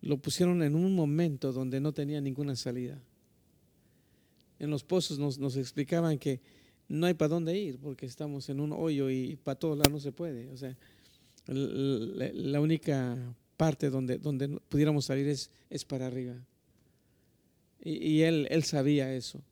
Lo 0.01 0.19
pusieron 0.19 0.65
en 0.65 0.75
un 0.75 0.97
momento 0.97 1.53
donde 1.53 1.79
no 1.79 1.93
tenía 1.93 2.21
ninguna 2.21 2.57
salida 2.57 3.01
en 4.59 4.71
los 4.71 4.83
pozos 4.83 5.19
nos, 5.19 5.39
nos, 5.39 5.57
explicaban 5.57 6.19
que 6.19 6.41
no 6.89 7.07
hay 7.07 7.15
para 7.15 7.29
dónde 7.29 7.57
ir 7.59 7.79
porque 7.79 8.07
estamos 8.07 8.49
en 8.49 8.61
un 8.61 8.73
hoyo 8.73 9.11
y 9.11 9.37
para 9.37 9.59
todos 9.59 9.77
lados 9.77 9.93
no 9.93 10.01
se 10.01 10.13
puede. 10.13 10.49
O 10.51 10.57
sea, 10.57 10.77
la, 11.47 12.31
la 12.33 12.61
única 12.61 13.17
parte 13.57 13.91
donde, 13.91 14.19
donde 14.19 14.49
pudiéramos 14.69 15.05
salir 15.05 15.29
es, 15.29 15.51
es 15.71 15.85
para 15.85 16.07
arriba. 16.07 16.35
Y, 17.81 17.93
y, 18.07 18.23
él, 18.23 18.47
él 18.51 18.65
sabía 18.65 19.15
eso. 19.15 19.43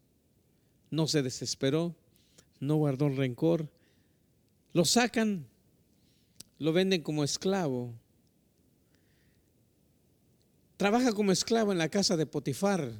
No 0.92 1.08
se 1.08 1.22
desesperó, 1.22 1.96
no 2.60 2.76
guardó 2.76 3.08
rencor. 3.08 3.68
Lo 4.72 4.84
sacan, 4.84 5.48
lo 6.58 6.72
venden 6.72 7.02
como 7.02 7.24
esclavo. 7.24 7.92
Trabaja 10.76 11.12
como 11.12 11.32
esclavo 11.32 11.72
en 11.72 11.78
la 11.78 11.88
casa 11.88 12.16
de 12.16 12.26
Potifar 12.26 12.92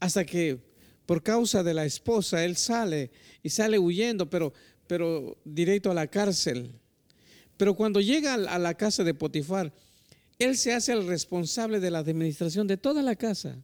hasta 0.00 0.24
que 0.24 0.58
por 1.04 1.22
causa 1.22 1.62
de 1.62 1.74
la 1.74 1.84
esposa, 1.84 2.44
él 2.44 2.56
sale 2.56 3.10
y 3.42 3.50
sale 3.50 3.78
huyendo, 3.78 4.30
pero, 4.30 4.52
pero 4.86 5.36
directo 5.44 5.90
a 5.90 5.94
la 5.94 6.06
cárcel. 6.06 6.72
Pero 7.56 7.74
cuando 7.74 8.00
llega 8.00 8.34
a 8.34 8.58
la 8.58 8.74
casa 8.74 9.04
de 9.04 9.12
Potifar, 9.12 9.72
él 10.38 10.56
se 10.56 10.72
hace 10.72 10.92
el 10.92 11.06
responsable 11.06 11.80
de 11.80 11.90
la 11.90 11.98
administración 11.98 12.66
de 12.66 12.78
toda 12.78 13.02
la 13.02 13.16
casa. 13.16 13.62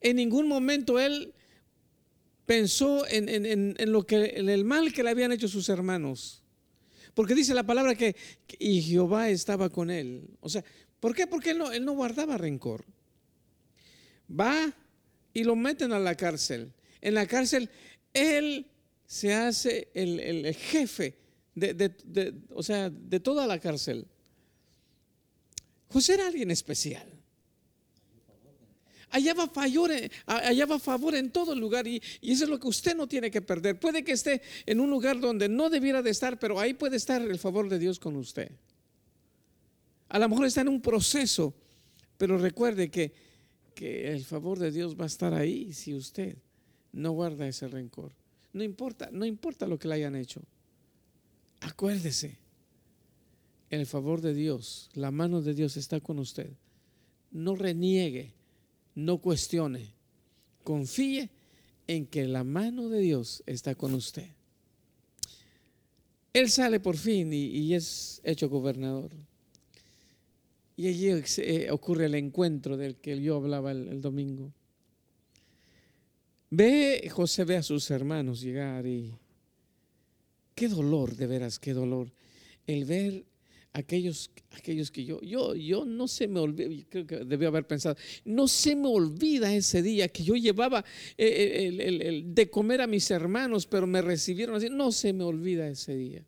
En 0.00 0.16
ningún 0.16 0.48
momento 0.48 0.98
él 0.98 1.32
pensó 2.46 3.06
en, 3.08 3.28
en, 3.28 3.74
en, 3.76 3.92
lo 3.92 4.06
que, 4.06 4.16
el 4.16 4.64
mal 4.64 4.92
que 4.92 5.02
le 5.02 5.10
habían 5.10 5.32
hecho 5.32 5.48
sus 5.48 5.68
hermanos. 5.68 6.42
Porque 7.14 7.34
dice 7.34 7.54
la 7.54 7.64
palabra 7.64 7.94
que, 7.94 8.14
y 8.58 8.82
Jehová 8.82 9.30
estaba 9.30 9.68
con 9.70 9.90
él. 9.90 10.28
O 10.40 10.48
sea, 10.48 10.64
¿por 11.00 11.14
qué? 11.14 11.26
Porque 11.26 11.50
él 11.50 11.58
no, 11.58 11.72
él 11.72 11.84
no 11.84 11.92
guardaba 11.92 12.36
rencor. 12.36 12.84
Va 14.28 14.72
y 15.32 15.44
lo 15.44 15.56
meten 15.56 15.92
a 15.92 15.98
la 15.98 16.14
cárcel. 16.14 16.72
En 17.00 17.14
la 17.14 17.26
cárcel 17.26 17.70
él 18.12 18.66
se 19.06 19.34
hace 19.34 19.88
el, 19.94 20.54
jefe 20.54 21.16
de, 21.54 22.34
o 22.50 22.62
sea, 22.62 22.90
de 22.90 23.20
toda 23.20 23.46
la 23.46 23.58
cárcel. 23.58 24.06
José 25.88 26.14
era 26.14 26.26
alguien 26.26 26.50
especial. 26.50 27.15
Hallaba 29.10 29.46
favor, 29.48 29.90
hallaba 30.26 30.78
favor 30.78 31.14
en 31.14 31.30
todo 31.30 31.54
lugar 31.54 31.86
y, 31.86 32.02
y, 32.20 32.32
eso 32.32 32.44
es 32.44 32.50
lo 32.50 32.58
que 32.58 32.68
usted 32.68 32.96
no 32.96 33.06
tiene 33.06 33.30
que 33.30 33.40
perder. 33.40 33.78
Puede 33.78 34.02
que 34.02 34.12
esté 34.12 34.42
en 34.66 34.80
un 34.80 34.90
lugar 34.90 35.20
donde 35.20 35.48
no 35.48 35.70
debiera 35.70 36.02
de 36.02 36.10
estar, 36.10 36.38
pero 36.38 36.58
ahí 36.58 36.74
puede 36.74 36.96
estar 36.96 37.22
el 37.22 37.38
favor 37.38 37.68
de 37.68 37.78
Dios 37.78 37.98
con 37.98 38.16
usted. 38.16 38.50
A 40.08 40.18
lo 40.18 40.28
mejor 40.28 40.46
está 40.46 40.60
en 40.60 40.68
un 40.68 40.80
proceso, 40.80 41.54
pero 42.18 42.36
recuerde 42.36 42.90
que 42.90 43.26
que 43.76 44.10
el 44.10 44.24
favor 44.24 44.58
de 44.58 44.72
Dios 44.72 44.98
va 44.98 45.04
a 45.04 45.06
estar 45.06 45.34
ahí 45.34 45.72
si 45.74 45.94
usted 45.94 46.38
no 46.92 47.12
guarda 47.12 47.46
ese 47.46 47.68
rencor. 47.68 48.10
No 48.54 48.64
importa, 48.64 49.10
no 49.12 49.26
importa 49.26 49.66
lo 49.66 49.78
que 49.78 49.86
le 49.86 49.96
hayan 49.96 50.16
hecho. 50.16 50.40
Acuérdese, 51.60 52.38
el 53.68 53.84
favor 53.84 54.22
de 54.22 54.32
Dios, 54.32 54.88
la 54.94 55.10
mano 55.10 55.42
de 55.42 55.52
Dios 55.52 55.76
está 55.76 56.00
con 56.00 56.18
usted. 56.18 56.50
No 57.30 57.54
reniegue, 57.54 58.32
no 58.96 59.18
cuestione. 59.18 59.92
Confíe 60.64 61.30
en 61.86 62.06
que 62.06 62.26
la 62.26 62.42
mano 62.42 62.88
de 62.88 62.98
Dios 62.98 63.44
está 63.46 63.76
con 63.76 63.94
usted. 63.94 64.26
Él 66.32 66.50
sale 66.50 66.80
por 66.80 66.96
fin 66.96 67.32
y, 67.32 67.72
es 67.72 68.20
hecho 68.24 68.48
gobernador. 68.48 69.12
Y 70.76 70.88
allí 70.88 71.08
eh, 71.38 71.70
ocurre 71.70 72.06
el 72.06 72.14
encuentro 72.14 72.76
del 72.76 72.96
que 72.96 73.20
yo 73.22 73.36
hablaba 73.36 73.70
el, 73.70 74.00
domingo. 74.02 74.52
Ve, 76.50 77.08
José 77.10 77.44
ve 77.44 77.56
a 77.56 77.62
sus 77.62 77.90
hermanos 77.90 78.40
llegar 78.40 78.86
y 78.86 79.14
qué 80.54 80.68
dolor, 80.68 81.16
de 81.16 81.26
veras, 81.26 81.58
qué 81.58 81.72
dolor. 81.72 82.12
El 82.66 82.84
ver 82.84 83.24
aquellos, 83.76 84.30
aquellos 84.52 84.90
que 84.90 85.04
yo, 85.04 85.20
yo, 85.20 85.54
yo 85.54 85.84
no 85.84 86.08
se 86.08 86.26
me 86.28 86.40
olvida, 86.40 86.70
creo 86.88 87.06
que 87.06 87.16
debió 87.24 87.48
haber 87.48 87.66
pensado, 87.66 87.96
no 88.24 88.48
se 88.48 88.74
me 88.74 88.88
olvida 88.88 89.54
ese 89.54 89.82
día 89.82 90.08
que 90.08 90.24
yo 90.24 90.34
llevaba 90.34 90.82
eh, 91.18 91.26
eh, 91.26 91.66
el, 91.66 92.02
el, 92.02 92.34
de 92.34 92.48
comer 92.48 92.80
a 92.80 92.86
mis 92.86 93.10
hermanos, 93.10 93.66
pero 93.66 93.86
me 93.86 94.00
recibieron 94.00 94.56
así, 94.56 94.68
no 94.70 94.92
se 94.92 95.12
me 95.12 95.24
olvida 95.24 95.68
ese 95.68 95.94
día. 95.94 96.24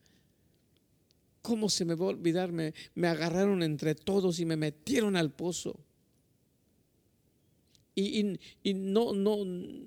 ¿Cómo 1.40 1.70
se 1.70 1.86
me 1.86 1.94
va 1.94 2.04
a 2.04 2.08
olvidar? 2.10 2.52
Me, 2.52 2.74
agarraron 3.02 3.62
entre 3.62 3.94
todos 3.94 4.38
y 4.40 4.44
me 4.44 4.56
metieron 4.56 5.16
al 5.16 5.32
pozo. 5.32 5.80
Y, 7.94 8.38
no, 8.74 9.14
no, 9.14 9.38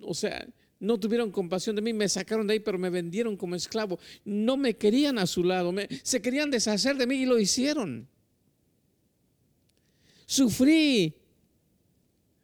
o 0.01 0.14
sea, 0.16 0.47
no 0.82 0.99
tuvieron 0.99 1.32
compasión 1.32 1.77
de 1.77 1.82
mí, 1.82 1.93
me 1.93 2.09
sacaron 2.09 2.45
de 2.47 2.53
ahí, 2.53 2.59
pero 2.59 2.77
me 2.77 2.89
vendieron 2.89 3.38
como 3.38 3.55
esclavo. 3.55 3.99
No 4.25 4.57
me 4.57 4.75
querían 4.75 5.17
a 5.17 5.27
su 5.27 5.43
lado, 5.43 5.73
se 6.03 6.21
querían 6.21 6.51
deshacer 6.51 6.97
de 6.97 7.07
mí 7.07 7.21
y 7.21 7.25
lo 7.25 7.39
hicieron. 7.39 8.09
Sufrí, 10.25 11.15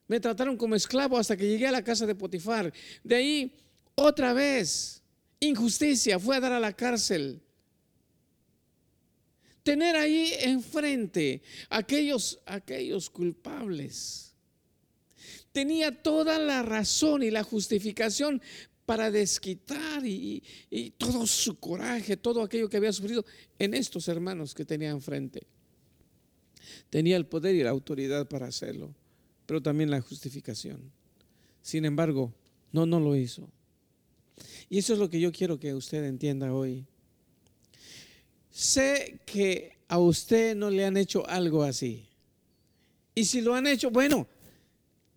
me 0.07 0.19
trataron 0.19 0.55
como 0.55 0.75
esclavo 0.75 1.17
hasta 1.17 1.35
que 1.35 1.47
llegué 1.47 1.67
a 1.67 1.71
la 1.71 1.83
casa 1.83 2.05
de 2.05 2.15
Potifar. 2.15 2.71
De 3.03 3.15
ahí, 3.15 3.53
otra 3.95 4.31
vez, 4.31 5.01
injusticia, 5.39 6.17
fue 6.19 6.37
a 6.37 6.39
dar 6.39 6.53
a 6.53 6.59
la 6.59 6.71
cárcel 6.71 7.41
tener 9.67 9.97
ahí 9.97 10.31
enfrente 10.39 11.41
aquellos, 11.69 12.39
aquellos 12.45 13.09
culpables. 13.09 14.26
Tenía 15.57 15.91
toda 16.03 16.37
la 16.37 16.61
razón 16.61 17.23
y 17.23 17.31
la 17.31 17.41
justificación 17.41 18.43
para 18.85 19.09
desquitar 19.09 20.05
y, 20.05 20.43
todo 20.99 21.25
su 21.25 21.59
coraje, 21.59 22.15
todo 22.15 22.43
aquello 22.43 22.69
que 22.69 22.77
había 22.77 22.93
sufrido 22.93 23.25
en 23.57 23.73
estos 23.73 24.07
hermanos 24.07 24.53
que 24.53 24.65
tenía 24.65 24.91
enfrente. 24.91 25.47
Tenía 26.91 27.17
el 27.17 27.25
poder 27.25 27.55
y 27.55 27.63
la 27.63 27.71
autoridad 27.71 28.27
para 28.27 28.45
hacerlo, 28.45 28.93
pero 29.47 29.59
también 29.59 29.89
la 29.89 29.99
justificación. 29.99 30.91
Sin 31.63 31.85
embargo, 31.85 32.31
no, 32.71 32.85
no 32.85 32.99
lo 32.99 33.15
hizo. 33.15 33.49
Y 34.69 34.77
eso 34.77 34.93
es 34.93 34.99
lo 34.99 35.09
que 35.09 35.19
yo 35.19 35.31
quiero 35.31 35.59
que 35.59 35.73
usted 35.73 36.03
entienda 36.03 36.53
hoy. 36.53 36.85
Sé 38.51 39.21
que 39.25 39.79
a 39.87 39.97
usted 39.97 40.55
no 40.55 40.69
le 40.69 40.85
han 40.85 40.97
hecho 40.97 41.27
algo 41.27 41.63
así. 41.63 42.05
Y 43.15 43.25
si 43.25 43.41
lo 43.41 43.55
han 43.55 43.65
hecho, 43.65 43.89
bueno, 43.89 44.27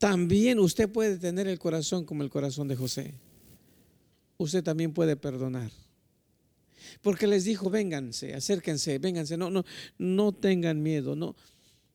también 0.00 0.58
usted 0.58 0.88
puede 0.88 1.18
tener 1.18 1.46
el 1.46 1.58
corazón 1.58 2.06
como 2.06 2.22
el 2.22 2.30
corazón 2.30 2.66
de 2.68 2.74
José. 2.74 3.12
Usted 4.38 4.64
también 4.64 4.94
puede 4.94 5.14
perdonar. 5.14 5.70
Porque 7.02 7.26
les 7.26 7.44
dijo, 7.44 7.68
vénganse, 7.68 8.32
acérquense, 8.34 8.98
vénganse, 8.98 9.36
no, 9.36 9.50
no, 9.50 9.62
no 9.98 10.32
tengan 10.32 10.82
miedo, 10.82 11.16
no, 11.16 11.36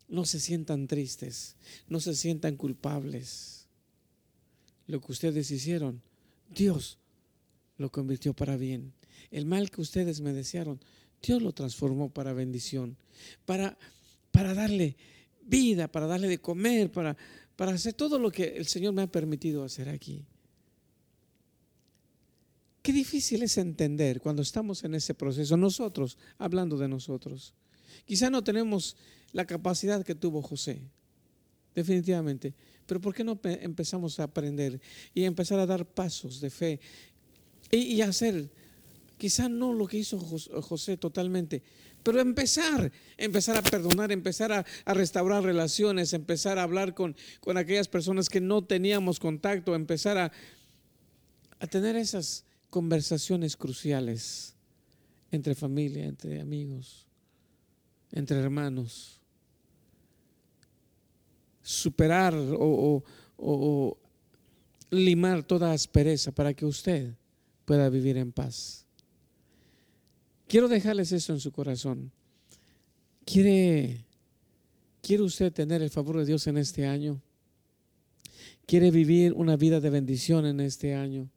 no 0.08 0.24
se 0.24 0.40
sientan 0.40 0.86
tristes, 0.86 1.56
no 1.90 2.00
se 2.00 2.14
sientan 2.14 2.58
culpables. 2.58 3.66
Lo 4.86 5.02
que 5.02 5.12
ustedes 5.12 5.50
hicieron, 5.50 6.04
Dios 6.54 7.00
lo 7.80 7.92
convirtió 7.92 8.36
para 8.36 8.56
bien. 8.56 8.94
El 9.32 9.48
mal 9.48 9.72
que 9.72 9.82
ustedes 9.82 10.22
me 10.22 10.32
desearon, 10.32 10.80
Dios 11.24 11.42
lo 11.42 11.54
transformó 11.54 12.14
para 12.14 12.34
bendición, 12.34 12.98
para, 13.48 13.80
para 14.30 14.54
darle 14.54 14.96
vida, 15.42 15.88
para 15.88 16.06
darle 16.06 16.28
de 16.28 16.38
comer, 16.38 16.92
para, 16.92 17.18
para 17.56 17.72
hacer 17.72 17.94
todo 17.94 18.20
lo 18.20 18.32
que 18.32 18.56
el 18.58 18.68
Señor 18.68 18.94
me 18.94 19.04
ha 19.04 19.08
permitido 19.08 19.64
hacer 19.64 19.90
aquí. 19.90 20.26
Qué 22.82 22.94
difícil 22.94 23.42
es 23.44 23.58
entender 23.58 24.22
cuando 24.22 24.42
estamos 24.42 24.84
en 24.84 24.96
ese 24.96 25.14
proceso, 25.14 25.58
nosotros, 25.58 26.18
hablando 26.38 26.78
de 26.78 26.88
nosotros. 26.88 27.54
Quizá 28.06 28.30
no 28.30 28.44
tenemos 28.44 28.96
la 29.32 29.46
capacidad 29.46 30.06
que 30.06 30.14
tuvo 30.14 30.42
José, 30.42 30.82
definitivamente, 31.74 32.54
pero 32.86 33.02
¿por 33.02 33.16
qué 33.16 33.24
no 33.24 33.40
empezamos 33.44 34.20
a 34.20 34.24
aprender 34.24 34.80
y 35.14 35.24
empezar 35.24 35.60
a 35.60 35.66
dar 35.66 35.86
pasos 35.86 36.40
de 36.40 36.50
fe 36.50 36.80
y, 37.72 37.78
y 37.78 38.02
hacer 38.02 38.50
Quizá 39.18 39.48
no 39.48 39.74
lo 39.74 39.88
que 39.88 39.98
hizo 39.98 40.20
José 40.20 40.98
totalmente, 40.98 41.64
pero 42.06 42.22
empezar, 42.22 42.92
empezar 43.18 43.58
a 43.58 43.64
perdonar, 43.64 44.12
empezar 44.12 44.52
a, 44.52 44.94
restaurar 44.94 45.42
relaciones, 45.42 46.14
empezar 46.14 46.60
a 46.60 46.64
hablar 46.64 46.94
con, 46.94 47.16
con 47.40 47.58
aquellas 47.58 47.88
personas 47.88 48.30
que 48.30 48.40
no 48.40 48.64
teníamos 48.64 49.20
contacto, 49.20 49.74
empezar 49.74 50.20
a, 50.20 50.32
a 51.60 51.66
tener 51.66 51.96
esas 51.96 52.46
conversaciones 52.70 53.58
cruciales 53.58 54.54
entre 55.32 55.56
familia, 55.56 56.06
entre 56.06 56.40
amigos, 56.40 57.08
entre 58.12 58.38
hermanos. 58.38 59.20
Superar 61.64 62.36
o, 62.36 63.04
o 63.36 63.98
limar 64.92 65.42
toda 65.42 65.72
aspereza 65.74 66.32
para 66.32 66.54
que 66.54 66.68
usted 66.68 67.16
pueda 67.66 67.90
vivir 67.90 68.18
en 68.18 68.32
paz. 68.32 68.85
Quiero 70.48 70.68
dejarles 70.68 71.12
eso 71.12 71.34
en 71.34 71.40
su 71.40 71.52
corazón. 71.52 72.12
¿Quiere, 73.26 74.06
¿Quiere 75.02 75.24
usted 75.24 75.52
tener 75.52 75.82
el 75.82 75.90
favor 75.90 76.18
de 76.18 76.26
Dios 76.26 76.46
en 76.48 76.58
este 76.58 76.86
año? 76.86 77.22
¿Quiere 78.68 78.92
vivir 78.92 79.34
una 79.34 79.56
vida 79.56 79.80
de 79.80 79.90
bendición 79.90 80.46
en 80.46 80.60
este 80.60 80.94
año? 80.94 81.30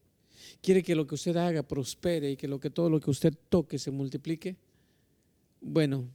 ¿Quiere 0.61 0.83
que 0.83 0.95
lo 0.95 1.07
que 1.07 1.15
usted 1.15 1.37
haga 1.37 1.63
prospere 1.63 2.33
y 2.33 2.37
que, 2.37 2.49
lo 2.49 2.61
que 2.61 2.71
todo 2.71 2.91
lo 2.91 3.01
que 3.01 3.11
usted 3.11 3.35
toque 3.49 3.79
se 3.79 3.91
multiplique? 3.91 4.57
Bueno, 5.61 6.09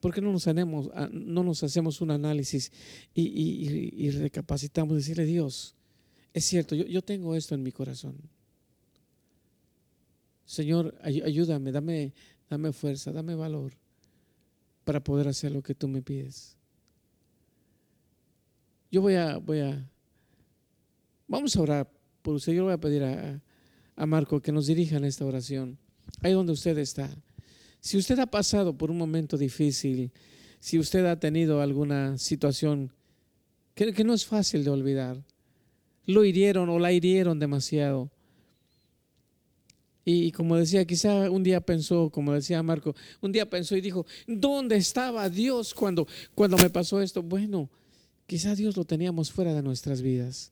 ¿por 0.00 0.12
qué 0.12 0.20
no 0.20 0.32
nos, 0.32 0.46
ah, 0.46 1.08
no 1.12 1.42
nos 1.42 1.62
hacemos 1.62 2.00
un 2.00 2.10
análisis 2.10 2.70
y, 3.14 3.22
y, 3.96 4.10
recapacitamos, 4.10 4.96
decirle 4.96 5.24
Dios, 5.24 5.74
es 6.32 6.44
cierto, 6.44 6.74
yo, 6.74 6.84
yo 6.84 7.02
tengo 7.02 7.34
esto 7.34 7.54
en 7.54 7.62
mi 7.62 7.72
corazón. 7.72 8.16
Señor, 10.48 10.94
ayúdame, 11.02 11.70
dame, 11.72 12.14
dame 12.48 12.72
fuerza, 12.72 13.12
dame 13.12 13.34
valor 13.34 13.74
para 14.82 15.04
poder 15.04 15.28
hacer 15.28 15.52
lo 15.52 15.62
que 15.62 15.74
tú 15.74 15.88
me 15.88 16.00
pides. 16.00 16.56
Yo 18.90 19.02
voy 19.02 19.16
a, 19.16 19.36
voy 19.36 19.60
a, 19.60 19.86
vamos 21.26 21.54
a 21.54 21.60
orar 21.60 21.90
por 22.22 22.34
usted. 22.36 22.54
Yo 22.54 22.60
le 22.60 22.64
voy 22.64 22.72
a 22.72 22.80
pedir 22.80 23.04
a, 23.04 23.42
a 23.94 24.06
Marco 24.06 24.40
que 24.40 24.50
nos 24.50 24.68
dirija 24.68 24.96
en 24.96 25.04
esta 25.04 25.26
oración, 25.26 25.76
ahí 26.22 26.32
donde 26.32 26.52
usted 26.52 26.78
está. 26.78 27.14
Si 27.80 27.98
usted 27.98 28.18
ha 28.18 28.26
pasado 28.26 28.74
por 28.74 28.90
un 28.90 28.96
momento 28.96 29.36
difícil, 29.36 30.10
si 30.60 30.78
usted 30.78 31.04
ha 31.04 31.20
tenido 31.20 31.60
alguna 31.60 32.16
situación 32.16 32.90
que, 33.74 33.92
que 33.92 34.02
no 34.02 34.14
es 34.14 34.24
fácil 34.24 34.64
de 34.64 34.70
olvidar, 34.70 35.22
lo 36.06 36.24
hirieron 36.24 36.70
o 36.70 36.78
la 36.78 36.90
hirieron 36.90 37.38
demasiado, 37.38 38.10
y 40.10 40.32
como 40.32 40.56
decía, 40.56 40.86
quizá 40.86 41.30
un 41.30 41.42
día 41.42 41.60
pensó, 41.60 42.08
como 42.08 42.32
decía 42.32 42.62
Marco, 42.62 42.96
un 43.20 43.30
día 43.30 43.50
pensó 43.50 43.76
y 43.76 43.82
dijo, 43.82 44.06
¿dónde 44.26 44.76
estaba 44.76 45.28
Dios 45.28 45.74
cuando, 45.74 46.08
cuando 46.34 46.56
me 46.56 46.70
pasó 46.70 47.02
esto? 47.02 47.22
Bueno, 47.22 47.68
quizá 48.26 48.54
Dios 48.54 48.74
lo 48.78 48.86
teníamos 48.86 49.30
fuera 49.30 49.52
de 49.52 49.60
nuestras 49.60 50.00
vidas. 50.00 50.50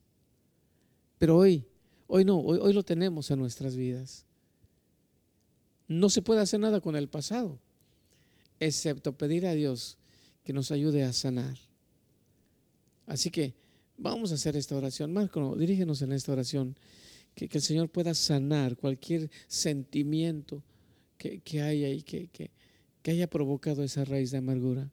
Pero 1.17 1.39
hoy, 1.39 1.65
hoy 2.07 2.27
no, 2.27 2.39
hoy, 2.39 2.59
hoy 2.61 2.75
lo 2.75 2.83
tenemos 2.83 3.31
en 3.31 3.39
nuestras 3.39 3.77
vidas. 3.77 4.27
No 5.89 6.11
se 6.11 6.21
puede 6.21 6.43
hacer 6.43 6.61
nada 6.61 6.83
con 6.83 6.95
el 6.95 7.09
pasado, 7.09 7.59
excepto 8.61 9.17
pedir 9.17 9.47
a 9.47 9.55
Dios 9.55 9.97
que 10.45 10.53
nos 10.53 10.71
ayude 10.71 11.03
a 11.03 11.15
sanar. 11.15 11.57
Así 13.07 13.31
que 13.31 13.55
vamos 13.97 14.33
a 14.33 14.35
hacer 14.35 14.55
esta 14.55 14.77
oración. 14.77 15.15
Marco, 15.15 15.57
dirígenos 15.57 16.03
en 16.03 16.13
esta 16.13 16.33
oración 16.33 16.77
que, 17.37 17.49
el 17.53 17.63
Señor 17.63 17.91
pueda 17.91 18.15
sanar 18.15 18.77
cualquier 18.77 19.31
sentimiento 19.47 20.65
que, 21.19 21.61
haya 21.61 21.91
y 21.91 22.03
que, 22.03 22.29
que, 22.29 22.51
haya 23.11 23.29
provocado 23.29 23.85
esa 23.85 24.05
raíz 24.05 24.31
de 24.31 24.39
amargura. 24.39 24.91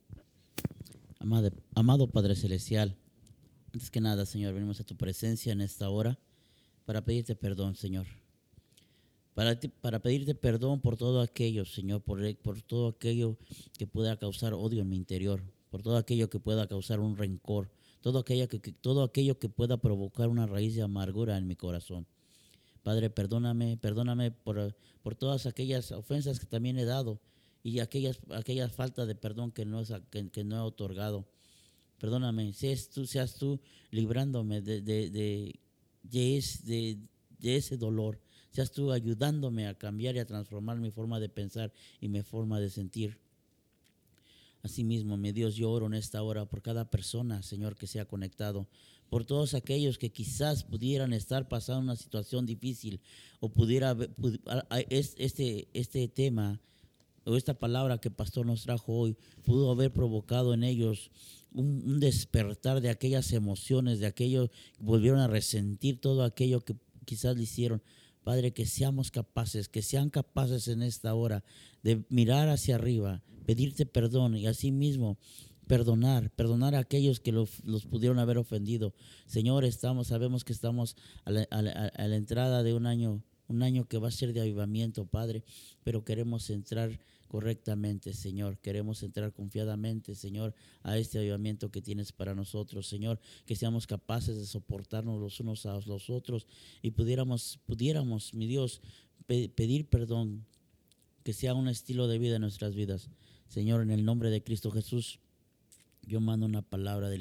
Amado, 1.20 1.52
amado 1.74 2.08
Padre 2.08 2.36
Celestial, 2.36 2.98
antes 3.74 3.90
que 3.90 4.02
nada, 4.02 4.26
Señor, 4.26 4.54
venimos 4.54 4.80
a 4.82 4.84
tu 4.84 4.96
presencia 4.98 5.54
en 5.54 5.62
esta 5.62 5.90
hora 5.90 6.20
para 6.86 7.04
pedirte 7.04 7.34
perdón, 7.36 7.76
Señor. 7.76 8.08
Para, 9.34 9.58
para 9.82 10.00
pedirte 10.00 10.36
perdón 10.36 10.82
por 10.82 10.98
todo 10.98 11.22
aquello, 11.22 11.66
Señor, 11.66 12.02
por, 12.02 12.36
por 12.38 12.62
todo 12.62 12.90
aquello 12.90 13.38
que 13.80 13.88
pueda 13.88 14.20
causar 14.20 14.54
odio 14.54 14.82
en 14.82 14.90
mi 14.90 14.98
interior, 14.98 15.42
por 15.72 15.82
todo 15.82 15.98
aquello 15.98 16.30
que 16.30 16.40
pueda 16.40 16.68
causar 16.68 17.00
un 17.00 17.18
rencor, 17.18 17.72
todo 18.02 18.20
aquello 18.20 18.50
que, 18.50 18.60
todo 18.60 19.02
aquello 19.02 19.40
que 19.40 19.50
pueda 19.50 19.78
provocar 19.78 20.28
una 20.28 20.46
raíz 20.46 20.76
de 20.76 20.84
amargura 20.84 21.38
en 21.38 21.48
mi 21.48 21.56
corazón. 21.56 22.06
Padre, 22.84 23.10
perdóname, 23.10 23.78
perdóname 23.78 24.32
por, 24.32 24.76
por 25.02 25.16
todas 25.16 25.46
aquellas 25.46 25.92
ofensas 25.92 26.40
que 26.40 26.46
también 26.46 26.78
he 26.78 26.86
dado 26.86 27.20
y 27.64 27.80
aquellas, 27.80 28.20
aquellas 28.32 28.74
faltas 28.74 29.08
de 29.08 29.16
perdón 29.16 29.52
que 29.52 29.66
no, 29.66 29.82
que, 30.10 30.44
no 30.44 30.58
he 30.58 30.60
otorgado. 30.60 31.26
Perdóname, 31.98 32.52
seas 32.52 32.90
tú, 32.90 33.08
seas 33.08 33.36
tú 33.36 33.62
librándome 33.90 34.62
de, 34.62 34.82
de, 34.82 35.10
de, 36.04 37.56
ese 37.56 37.78
dolor. 37.78 38.20
Seas 38.52 38.72
tú 38.72 38.92
ayudándome 38.92 39.68
a 39.68 39.78
cambiar 39.78 40.16
y 40.18 40.20
a 40.20 40.26
transformar 40.26 40.78
mi 40.78 40.92
forma 40.92 41.22
de 41.22 41.30
pensar 41.30 41.72
y 42.02 42.10
mi 42.10 42.22
forma 42.22 42.60
de 42.60 42.70
sentir. 42.70 43.18
Asimismo, 44.62 45.16
mi 45.16 45.32
Dios, 45.32 45.56
yo 45.56 45.72
oro 45.72 45.88
en 45.88 45.94
esta 45.94 46.22
hora 46.22 46.46
por 46.46 46.62
cada 46.62 46.90
persona, 46.90 47.42
Señor, 47.42 47.78
que 47.78 47.88
se 47.88 48.02
ha 48.02 48.06
conectado 48.06 48.68
por 49.10 49.26
todos 49.26 49.54
aquellos 49.54 49.98
que 49.98 50.12
quizás 50.12 50.64
pudieran 50.64 51.14
estar 51.14 51.48
pasando 51.48 51.82
una 51.82 51.96
situación 51.96 52.46
difícil 52.46 53.00
o 53.40 53.50
pudiera 53.50 53.96
este, 54.90 55.68
este 55.74 56.08
tema 56.08 56.60
o 57.26 57.36
esta 57.36 57.54
palabra 57.54 58.00
que 58.00 58.12
pastor 58.12 58.46
nos 58.46 58.64
trajo 58.64 58.94
hoy 58.94 59.18
pudo 59.44 59.72
haber 59.72 59.92
provocado 59.92 60.54
en 60.54 60.64
ellos 60.64 61.12
un, 61.54 62.00
despertar 62.00 62.82
de 62.82 62.90
aquellas 62.90 63.32
emociones, 63.34 64.00
de 64.00 64.08
aquello 64.08 64.50
volvieron 64.80 65.20
a 65.20 65.28
resentir 65.28 66.00
todo 66.00 66.24
aquello 66.24 66.62
que 66.62 66.76
quizás 67.06 67.38
le 67.38 67.44
hicieron. 67.44 67.82
Padre, 68.24 68.54
que 68.54 68.66
seamos 68.66 69.12
capaces, 69.12 69.68
que 69.68 69.82
sean 69.82 70.10
capaces 70.10 70.70
en 70.70 70.82
esta 70.82 71.14
hora 71.14 71.44
de 71.84 72.06
mirar 72.10 72.48
hacia 72.48 72.76
arriba, 72.76 73.22
pedirte 73.46 73.86
perdón 73.86 74.38
y 74.38 74.48
asimismo 74.48 75.18
perdonar, 75.68 76.30
perdonar 76.32 76.76
a 76.76 76.80
aquellos 76.80 77.20
que 77.20 77.32
los, 77.32 77.62
pudieron 77.90 78.20
haber 78.20 78.38
ofendido. 78.38 78.94
Señor, 79.26 79.66
estamos, 79.66 80.08
sabemos 80.08 80.44
que 80.44 80.54
estamos 80.54 80.96
a 81.26 81.32
la, 81.32 82.16
entrada 82.16 82.64
de 82.64 82.74
un 82.74 82.86
año, 82.86 83.24
un 83.48 83.64
año 83.64 83.88
que 83.88 83.98
va 83.98 84.10
a 84.10 84.12
ser 84.12 84.34
de 84.34 84.42
avivamiento, 84.42 85.06
Padre, 85.06 85.44
pero 85.84 86.04
queremos 86.04 86.50
entrar 86.50 87.00
correctamente, 87.28 88.14
Señor. 88.14 88.60
Queremos 88.60 89.02
entrar 89.02 89.34
confiadamente, 89.34 90.14
Señor, 90.16 90.54
a 90.84 90.98
este 90.98 91.18
avivamiento 91.18 91.72
que 91.72 91.82
tienes 91.82 92.12
para 92.12 92.36
nosotros, 92.36 92.88
Señor, 92.88 93.20
que 93.46 93.56
seamos 93.56 93.88
capaces 93.88 94.38
de 94.38 94.46
soportarnos 94.46 95.20
los 95.20 95.40
unos 95.40 95.66
a 95.66 95.80
los 95.88 96.10
otros 96.10 96.46
y 96.82 96.92
pudiéramos, 96.92 97.60
pudiéramos, 97.66 98.34
mi 98.34 98.46
Dios, 98.46 98.82
pedir 99.26 99.90
perdón, 99.90 100.46
que 101.24 101.34
sea 101.34 101.54
un 101.54 101.70
estilo 101.70 102.08
de 102.08 102.20
vida 102.20 102.36
en 102.36 102.42
nuestras 102.42 102.76
vidas. 102.76 103.10
Señor, 103.48 103.82
en 103.82 103.92
el 103.92 104.04
nombre 104.04 104.30
de 104.30 104.44
Cristo 104.44 104.72
Jesús. 104.72 105.20
Yo 106.06 106.20
mando 106.20 106.46
una 106.46 106.62
palabra 106.62 107.10
de, 107.10 107.18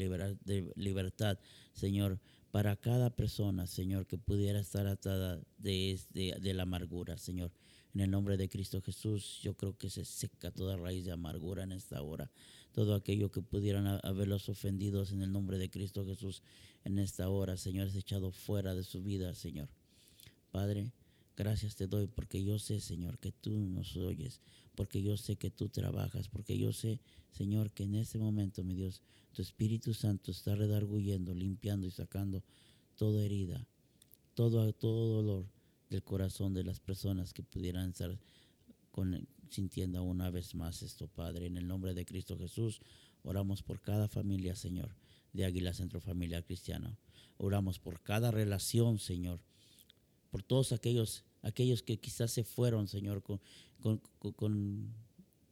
libertad, 0.77 1.39
Señor, 1.73 2.19
para 2.51 2.77
cada 2.77 3.11
persona, 3.11 3.67
Señor, 3.67 4.07
que 4.07 4.19
pudiera 4.19 4.61
estar 4.61 4.87
atada 4.87 5.41
de, 5.59 5.99
de, 6.13 6.55
la 6.55 6.65
amargura, 6.65 7.17
Señor. 7.17 7.53
En 7.95 8.01
el 8.01 8.11
nombre 8.11 8.37
de 8.37 8.49
Cristo 8.49 8.81
Jesús, 8.81 9.41
yo 9.43 9.55
creo 9.55 9.77
que 9.77 9.91
se 9.91 10.05
seca 10.05 10.51
toda 10.51 10.77
raíz 10.77 11.05
de 11.05 11.13
amargura 11.13 11.63
en 11.63 11.73
esta 11.73 12.03
hora. 12.03 12.31
Todo 12.73 12.95
aquello 12.95 13.31
que 13.31 13.43
pudieran 13.43 14.01
haberlos 14.03 14.49
ofendidos 14.49 15.13
en 15.13 15.23
el 15.23 15.31
nombre 15.31 15.59
de 15.59 15.71
Cristo 15.71 16.05
Jesús 16.07 16.43
en 16.85 16.99
esta 16.99 17.29
hora, 17.29 17.57
Señor, 17.57 17.89
es 17.89 17.95
echado 17.95 18.31
fuera 18.31 18.75
de 18.75 18.83
su 18.83 19.03
vida, 19.03 19.35
Señor. 19.35 19.69
Padre, 20.51 20.93
gracias 21.37 21.77
te 21.77 21.87
doy 21.87 22.07
porque 22.07 22.43
yo 22.43 22.59
sé, 22.59 22.81
Señor, 22.81 23.19
que 23.19 23.33
tú 23.33 23.51
nos 23.51 23.97
oyes, 23.97 24.41
porque 24.75 25.03
yo 25.03 25.17
sé 25.17 25.37
que 25.37 25.51
tú 25.51 25.69
trabajas, 25.69 26.29
porque 26.29 26.59
yo 26.59 26.73
sé, 26.73 27.01
Señor, 27.31 27.73
que 27.73 27.85
en 27.85 27.95
este 27.95 28.19
momento, 28.19 28.65
mi 28.65 28.75
Dios, 28.75 29.03
tu 29.33 29.43
Espíritu 29.43 29.95
Santo 29.95 30.31
está 30.31 30.55
redarguyendo, 30.55 31.35
limpiando 31.35 31.87
y 31.87 31.91
sacando 31.91 32.43
toda 32.97 33.23
herida, 33.23 33.67
todo, 34.35 34.73
todo 34.73 35.23
dolor 35.23 35.47
del 35.91 36.03
corazón 36.03 36.55
de 36.55 36.65
las 36.65 36.81
personas 36.81 37.33
que 37.33 37.43
pudieran 37.43 37.91
estar 37.91 38.19
con, 38.91 39.27
sintiendo 39.51 40.03
una 40.03 40.31
vez 40.31 40.55
más 40.55 40.83
esto, 40.83 41.09
Padre. 41.09 41.47
En 41.47 41.57
el 41.57 41.67
nombre 41.67 41.95
de 41.95 42.05
Cristo 42.05 42.39
Jesús, 42.39 42.81
oramos 43.23 43.63
por 43.63 43.81
cada 43.81 44.09
familia, 44.09 44.57
Señor, 44.57 44.95
de 45.33 45.45
Águila 45.45 45.75
Centro 45.75 46.01
Familiar 46.01 46.45
Cristiano. 46.45 46.97
Oramos 47.37 47.79
por 47.79 48.01
cada 48.03 48.31
relación, 48.31 48.99
Señor, 48.99 49.41
por 50.31 50.43
todos 50.43 50.73
aquellos, 50.73 51.25
aquellos 51.43 51.83
que 51.83 51.99
quizás 51.99 52.31
se 52.31 52.45
fueron, 52.45 52.89
Señor, 52.89 53.23
con, 53.23 53.41
con 54.37 54.93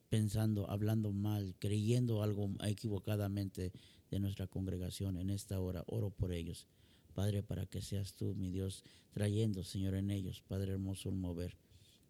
pensando, 0.09 0.69
hablando 0.69 1.13
mal, 1.13 1.55
creyendo 1.59 2.23
algo 2.23 2.51
equivocadamente 2.65 3.73
de 4.11 4.19
nuestra 4.19 4.47
congregación 4.47 5.17
en 5.17 5.31
esta 5.31 5.61
hora. 5.61 5.85
Oro 5.87 6.11
por 6.11 6.33
ellos. 6.33 6.67
Padre, 7.15 7.43
para 7.43 7.67
que 7.67 7.81
seas 7.81 8.15
tú, 8.15 8.35
mi 8.35 8.51
Dios, 8.51 8.85
trayendo, 9.13 9.65
Señor, 9.65 9.95
en 9.95 10.11
ellos, 10.11 10.43
Padre 10.47 10.73
hermoso, 10.73 11.11
un 11.11 11.21
mover 11.21 11.57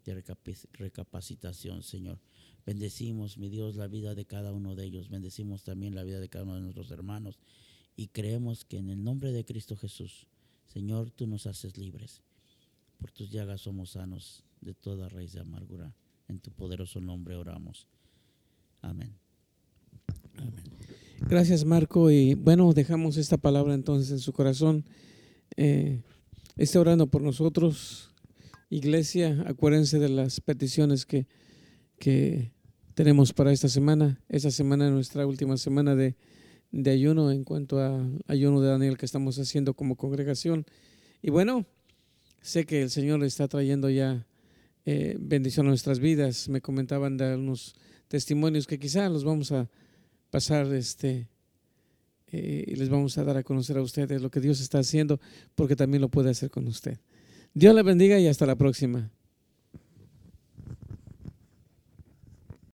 de 0.05 0.23
recapacitación, 0.73 1.83
Señor. 1.83 2.19
Bendecimos, 2.65 3.39
mi 3.39 3.49
Dios, 3.49 3.77
la 3.77 3.87
vida 3.87 4.15
de 4.15 4.25
cada 4.25 4.53
uno 4.53 4.75
de 4.75 4.85
ellos. 4.85 5.09
Bendecimos 5.09 5.63
también 5.63 5.95
la 5.95 6.05
vida 6.05 6.21
de 6.21 6.29
cada 6.29 6.45
uno 6.45 6.55
de 6.55 6.63
nuestros 6.63 6.91
hermanos. 6.91 7.39
Y 7.97 8.09
creemos 8.09 8.65
que 8.65 8.79
en 8.79 8.89
el 8.89 9.03
nombre 9.03 9.33
de 9.33 9.45
Cristo 9.45 9.77
Jesús, 9.77 10.27
Señor, 10.67 11.11
tú 11.11 11.27
nos 11.27 11.47
haces 11.47 11.77
libres. 11.77 12.23
Por 13.01 13.11
tus 13.13 13.31
llagas 13.31 13.63
somos 13.63 13.93
sanos 13.93 14.45
de 14.61 14.75
toda 14.75 15.09
raíz 15.09 15.33
de 15.33 15.41
amargura. 15.41 15.95
En 16.29 16.39
tu 16.39 16.51
poderoso 16.51 17.01
nombre 17.01 17.35
oramos. 17.35 17.89
Amén. 18.83 19.17
Amén. 20.37 20.65
Gracias 21.29 21.65
Marco 21.65 22.11
y 22.11 22.35
bueno, 22.35 22.73
dejamos 22.73 23.17
esta 23.17 23.39
palabra 23.39 23.75
entonces 23.75 24.11
en 24.11 24.19
su 24.19 24.33
corazón. 24.33 24.85
Eh, 25.57 26.03
esté 26.57 26.79
orando 26.79 27.07
por 27.07 27.23
nosotros, 27.23 28.11
iglesia, 28.69 29.45
acuérdense 29.47 29.99
de 29.99 30.09
las 30.09 30.41
peticiones 30.41 31.07
que, 31.07 31.27
que 31.99 32.53
tenemos 32.95 33.33
para 33.33 33.51
esta 33.51 33.69
semana. 33.69 34.23
Esta 34.29 34.51
semana 34.51 34.87
es 34.87 34.93
nuestra 34.93 35.27
última 35.27 35.57
semana 35.57 35.95
de, 35.95 36.17
de 36.71 36.91
ayuno 36.91 37.31
en 37.31 37.45
cuanto 37.45 37.81
a 37.81 38.07
ayuno 38.27 38.61
de 38.61 38.69
Daniel 38.69 38.99
que 38.99 39.07
estamos 39.07 39.39
haciendo 39.39 39.75
como 39.75 39.97
congregación. 39.97 40.67
Y 41.23 41.31
bueno, 41.31 41.67
sé 42.41 42.67
que 42.67 42.83
el 42.83 42.91
Señor 42.91 43.23
está 43.25 43.49
trayendo 43.49 43.91
ya 43.91 44.27
eh, 44.87 45.17
bendición 45.21 45.67
a 45.67 45.71
nuestras 45.71 46.01
vidas. 46.01 46.49
Me 46.49 46.61
comentaban 46.61 47.17
de 47.17 47.37
unos 47.37 47.75
testimonios 48.09 48.67
que 48.67 48.79
quizá 48.79 49.09
los 49.09 49.25
vamos 49.25 49.53
a 49.53 49.69
pasar 50.31 50.73
este 50.73 51.29
eh, 52.33 52.65
y 52.67 52.77
les 52.77 52.89
vamos 52.89 53.19
a 53.19 53.25
dar 53.25 53.37
a 53.37 53.43
conocer 53.43 53.77
a 53.77 53.83
ustedes 53.83 54.23
lo 54.23 54.31
que 54.31 54.41
Dios 54.41 54.61
está 54.61 54.79
haciendo, 54.79 55.21
porque 55.55 55.77
también 55.77 56.01
lo 56.01 56.09
puede 56.09 56.31
hacer 56.31 56.51
con 56.51 56.67
usted. 56.69 56.99
Dios 57.55 57.75
le 57.75 57.83
bendiga 57.83 58.19
y 58.19 58.29
hasta 58.29 58.47
la 58.47 58.57
próxima. 58.57 59.11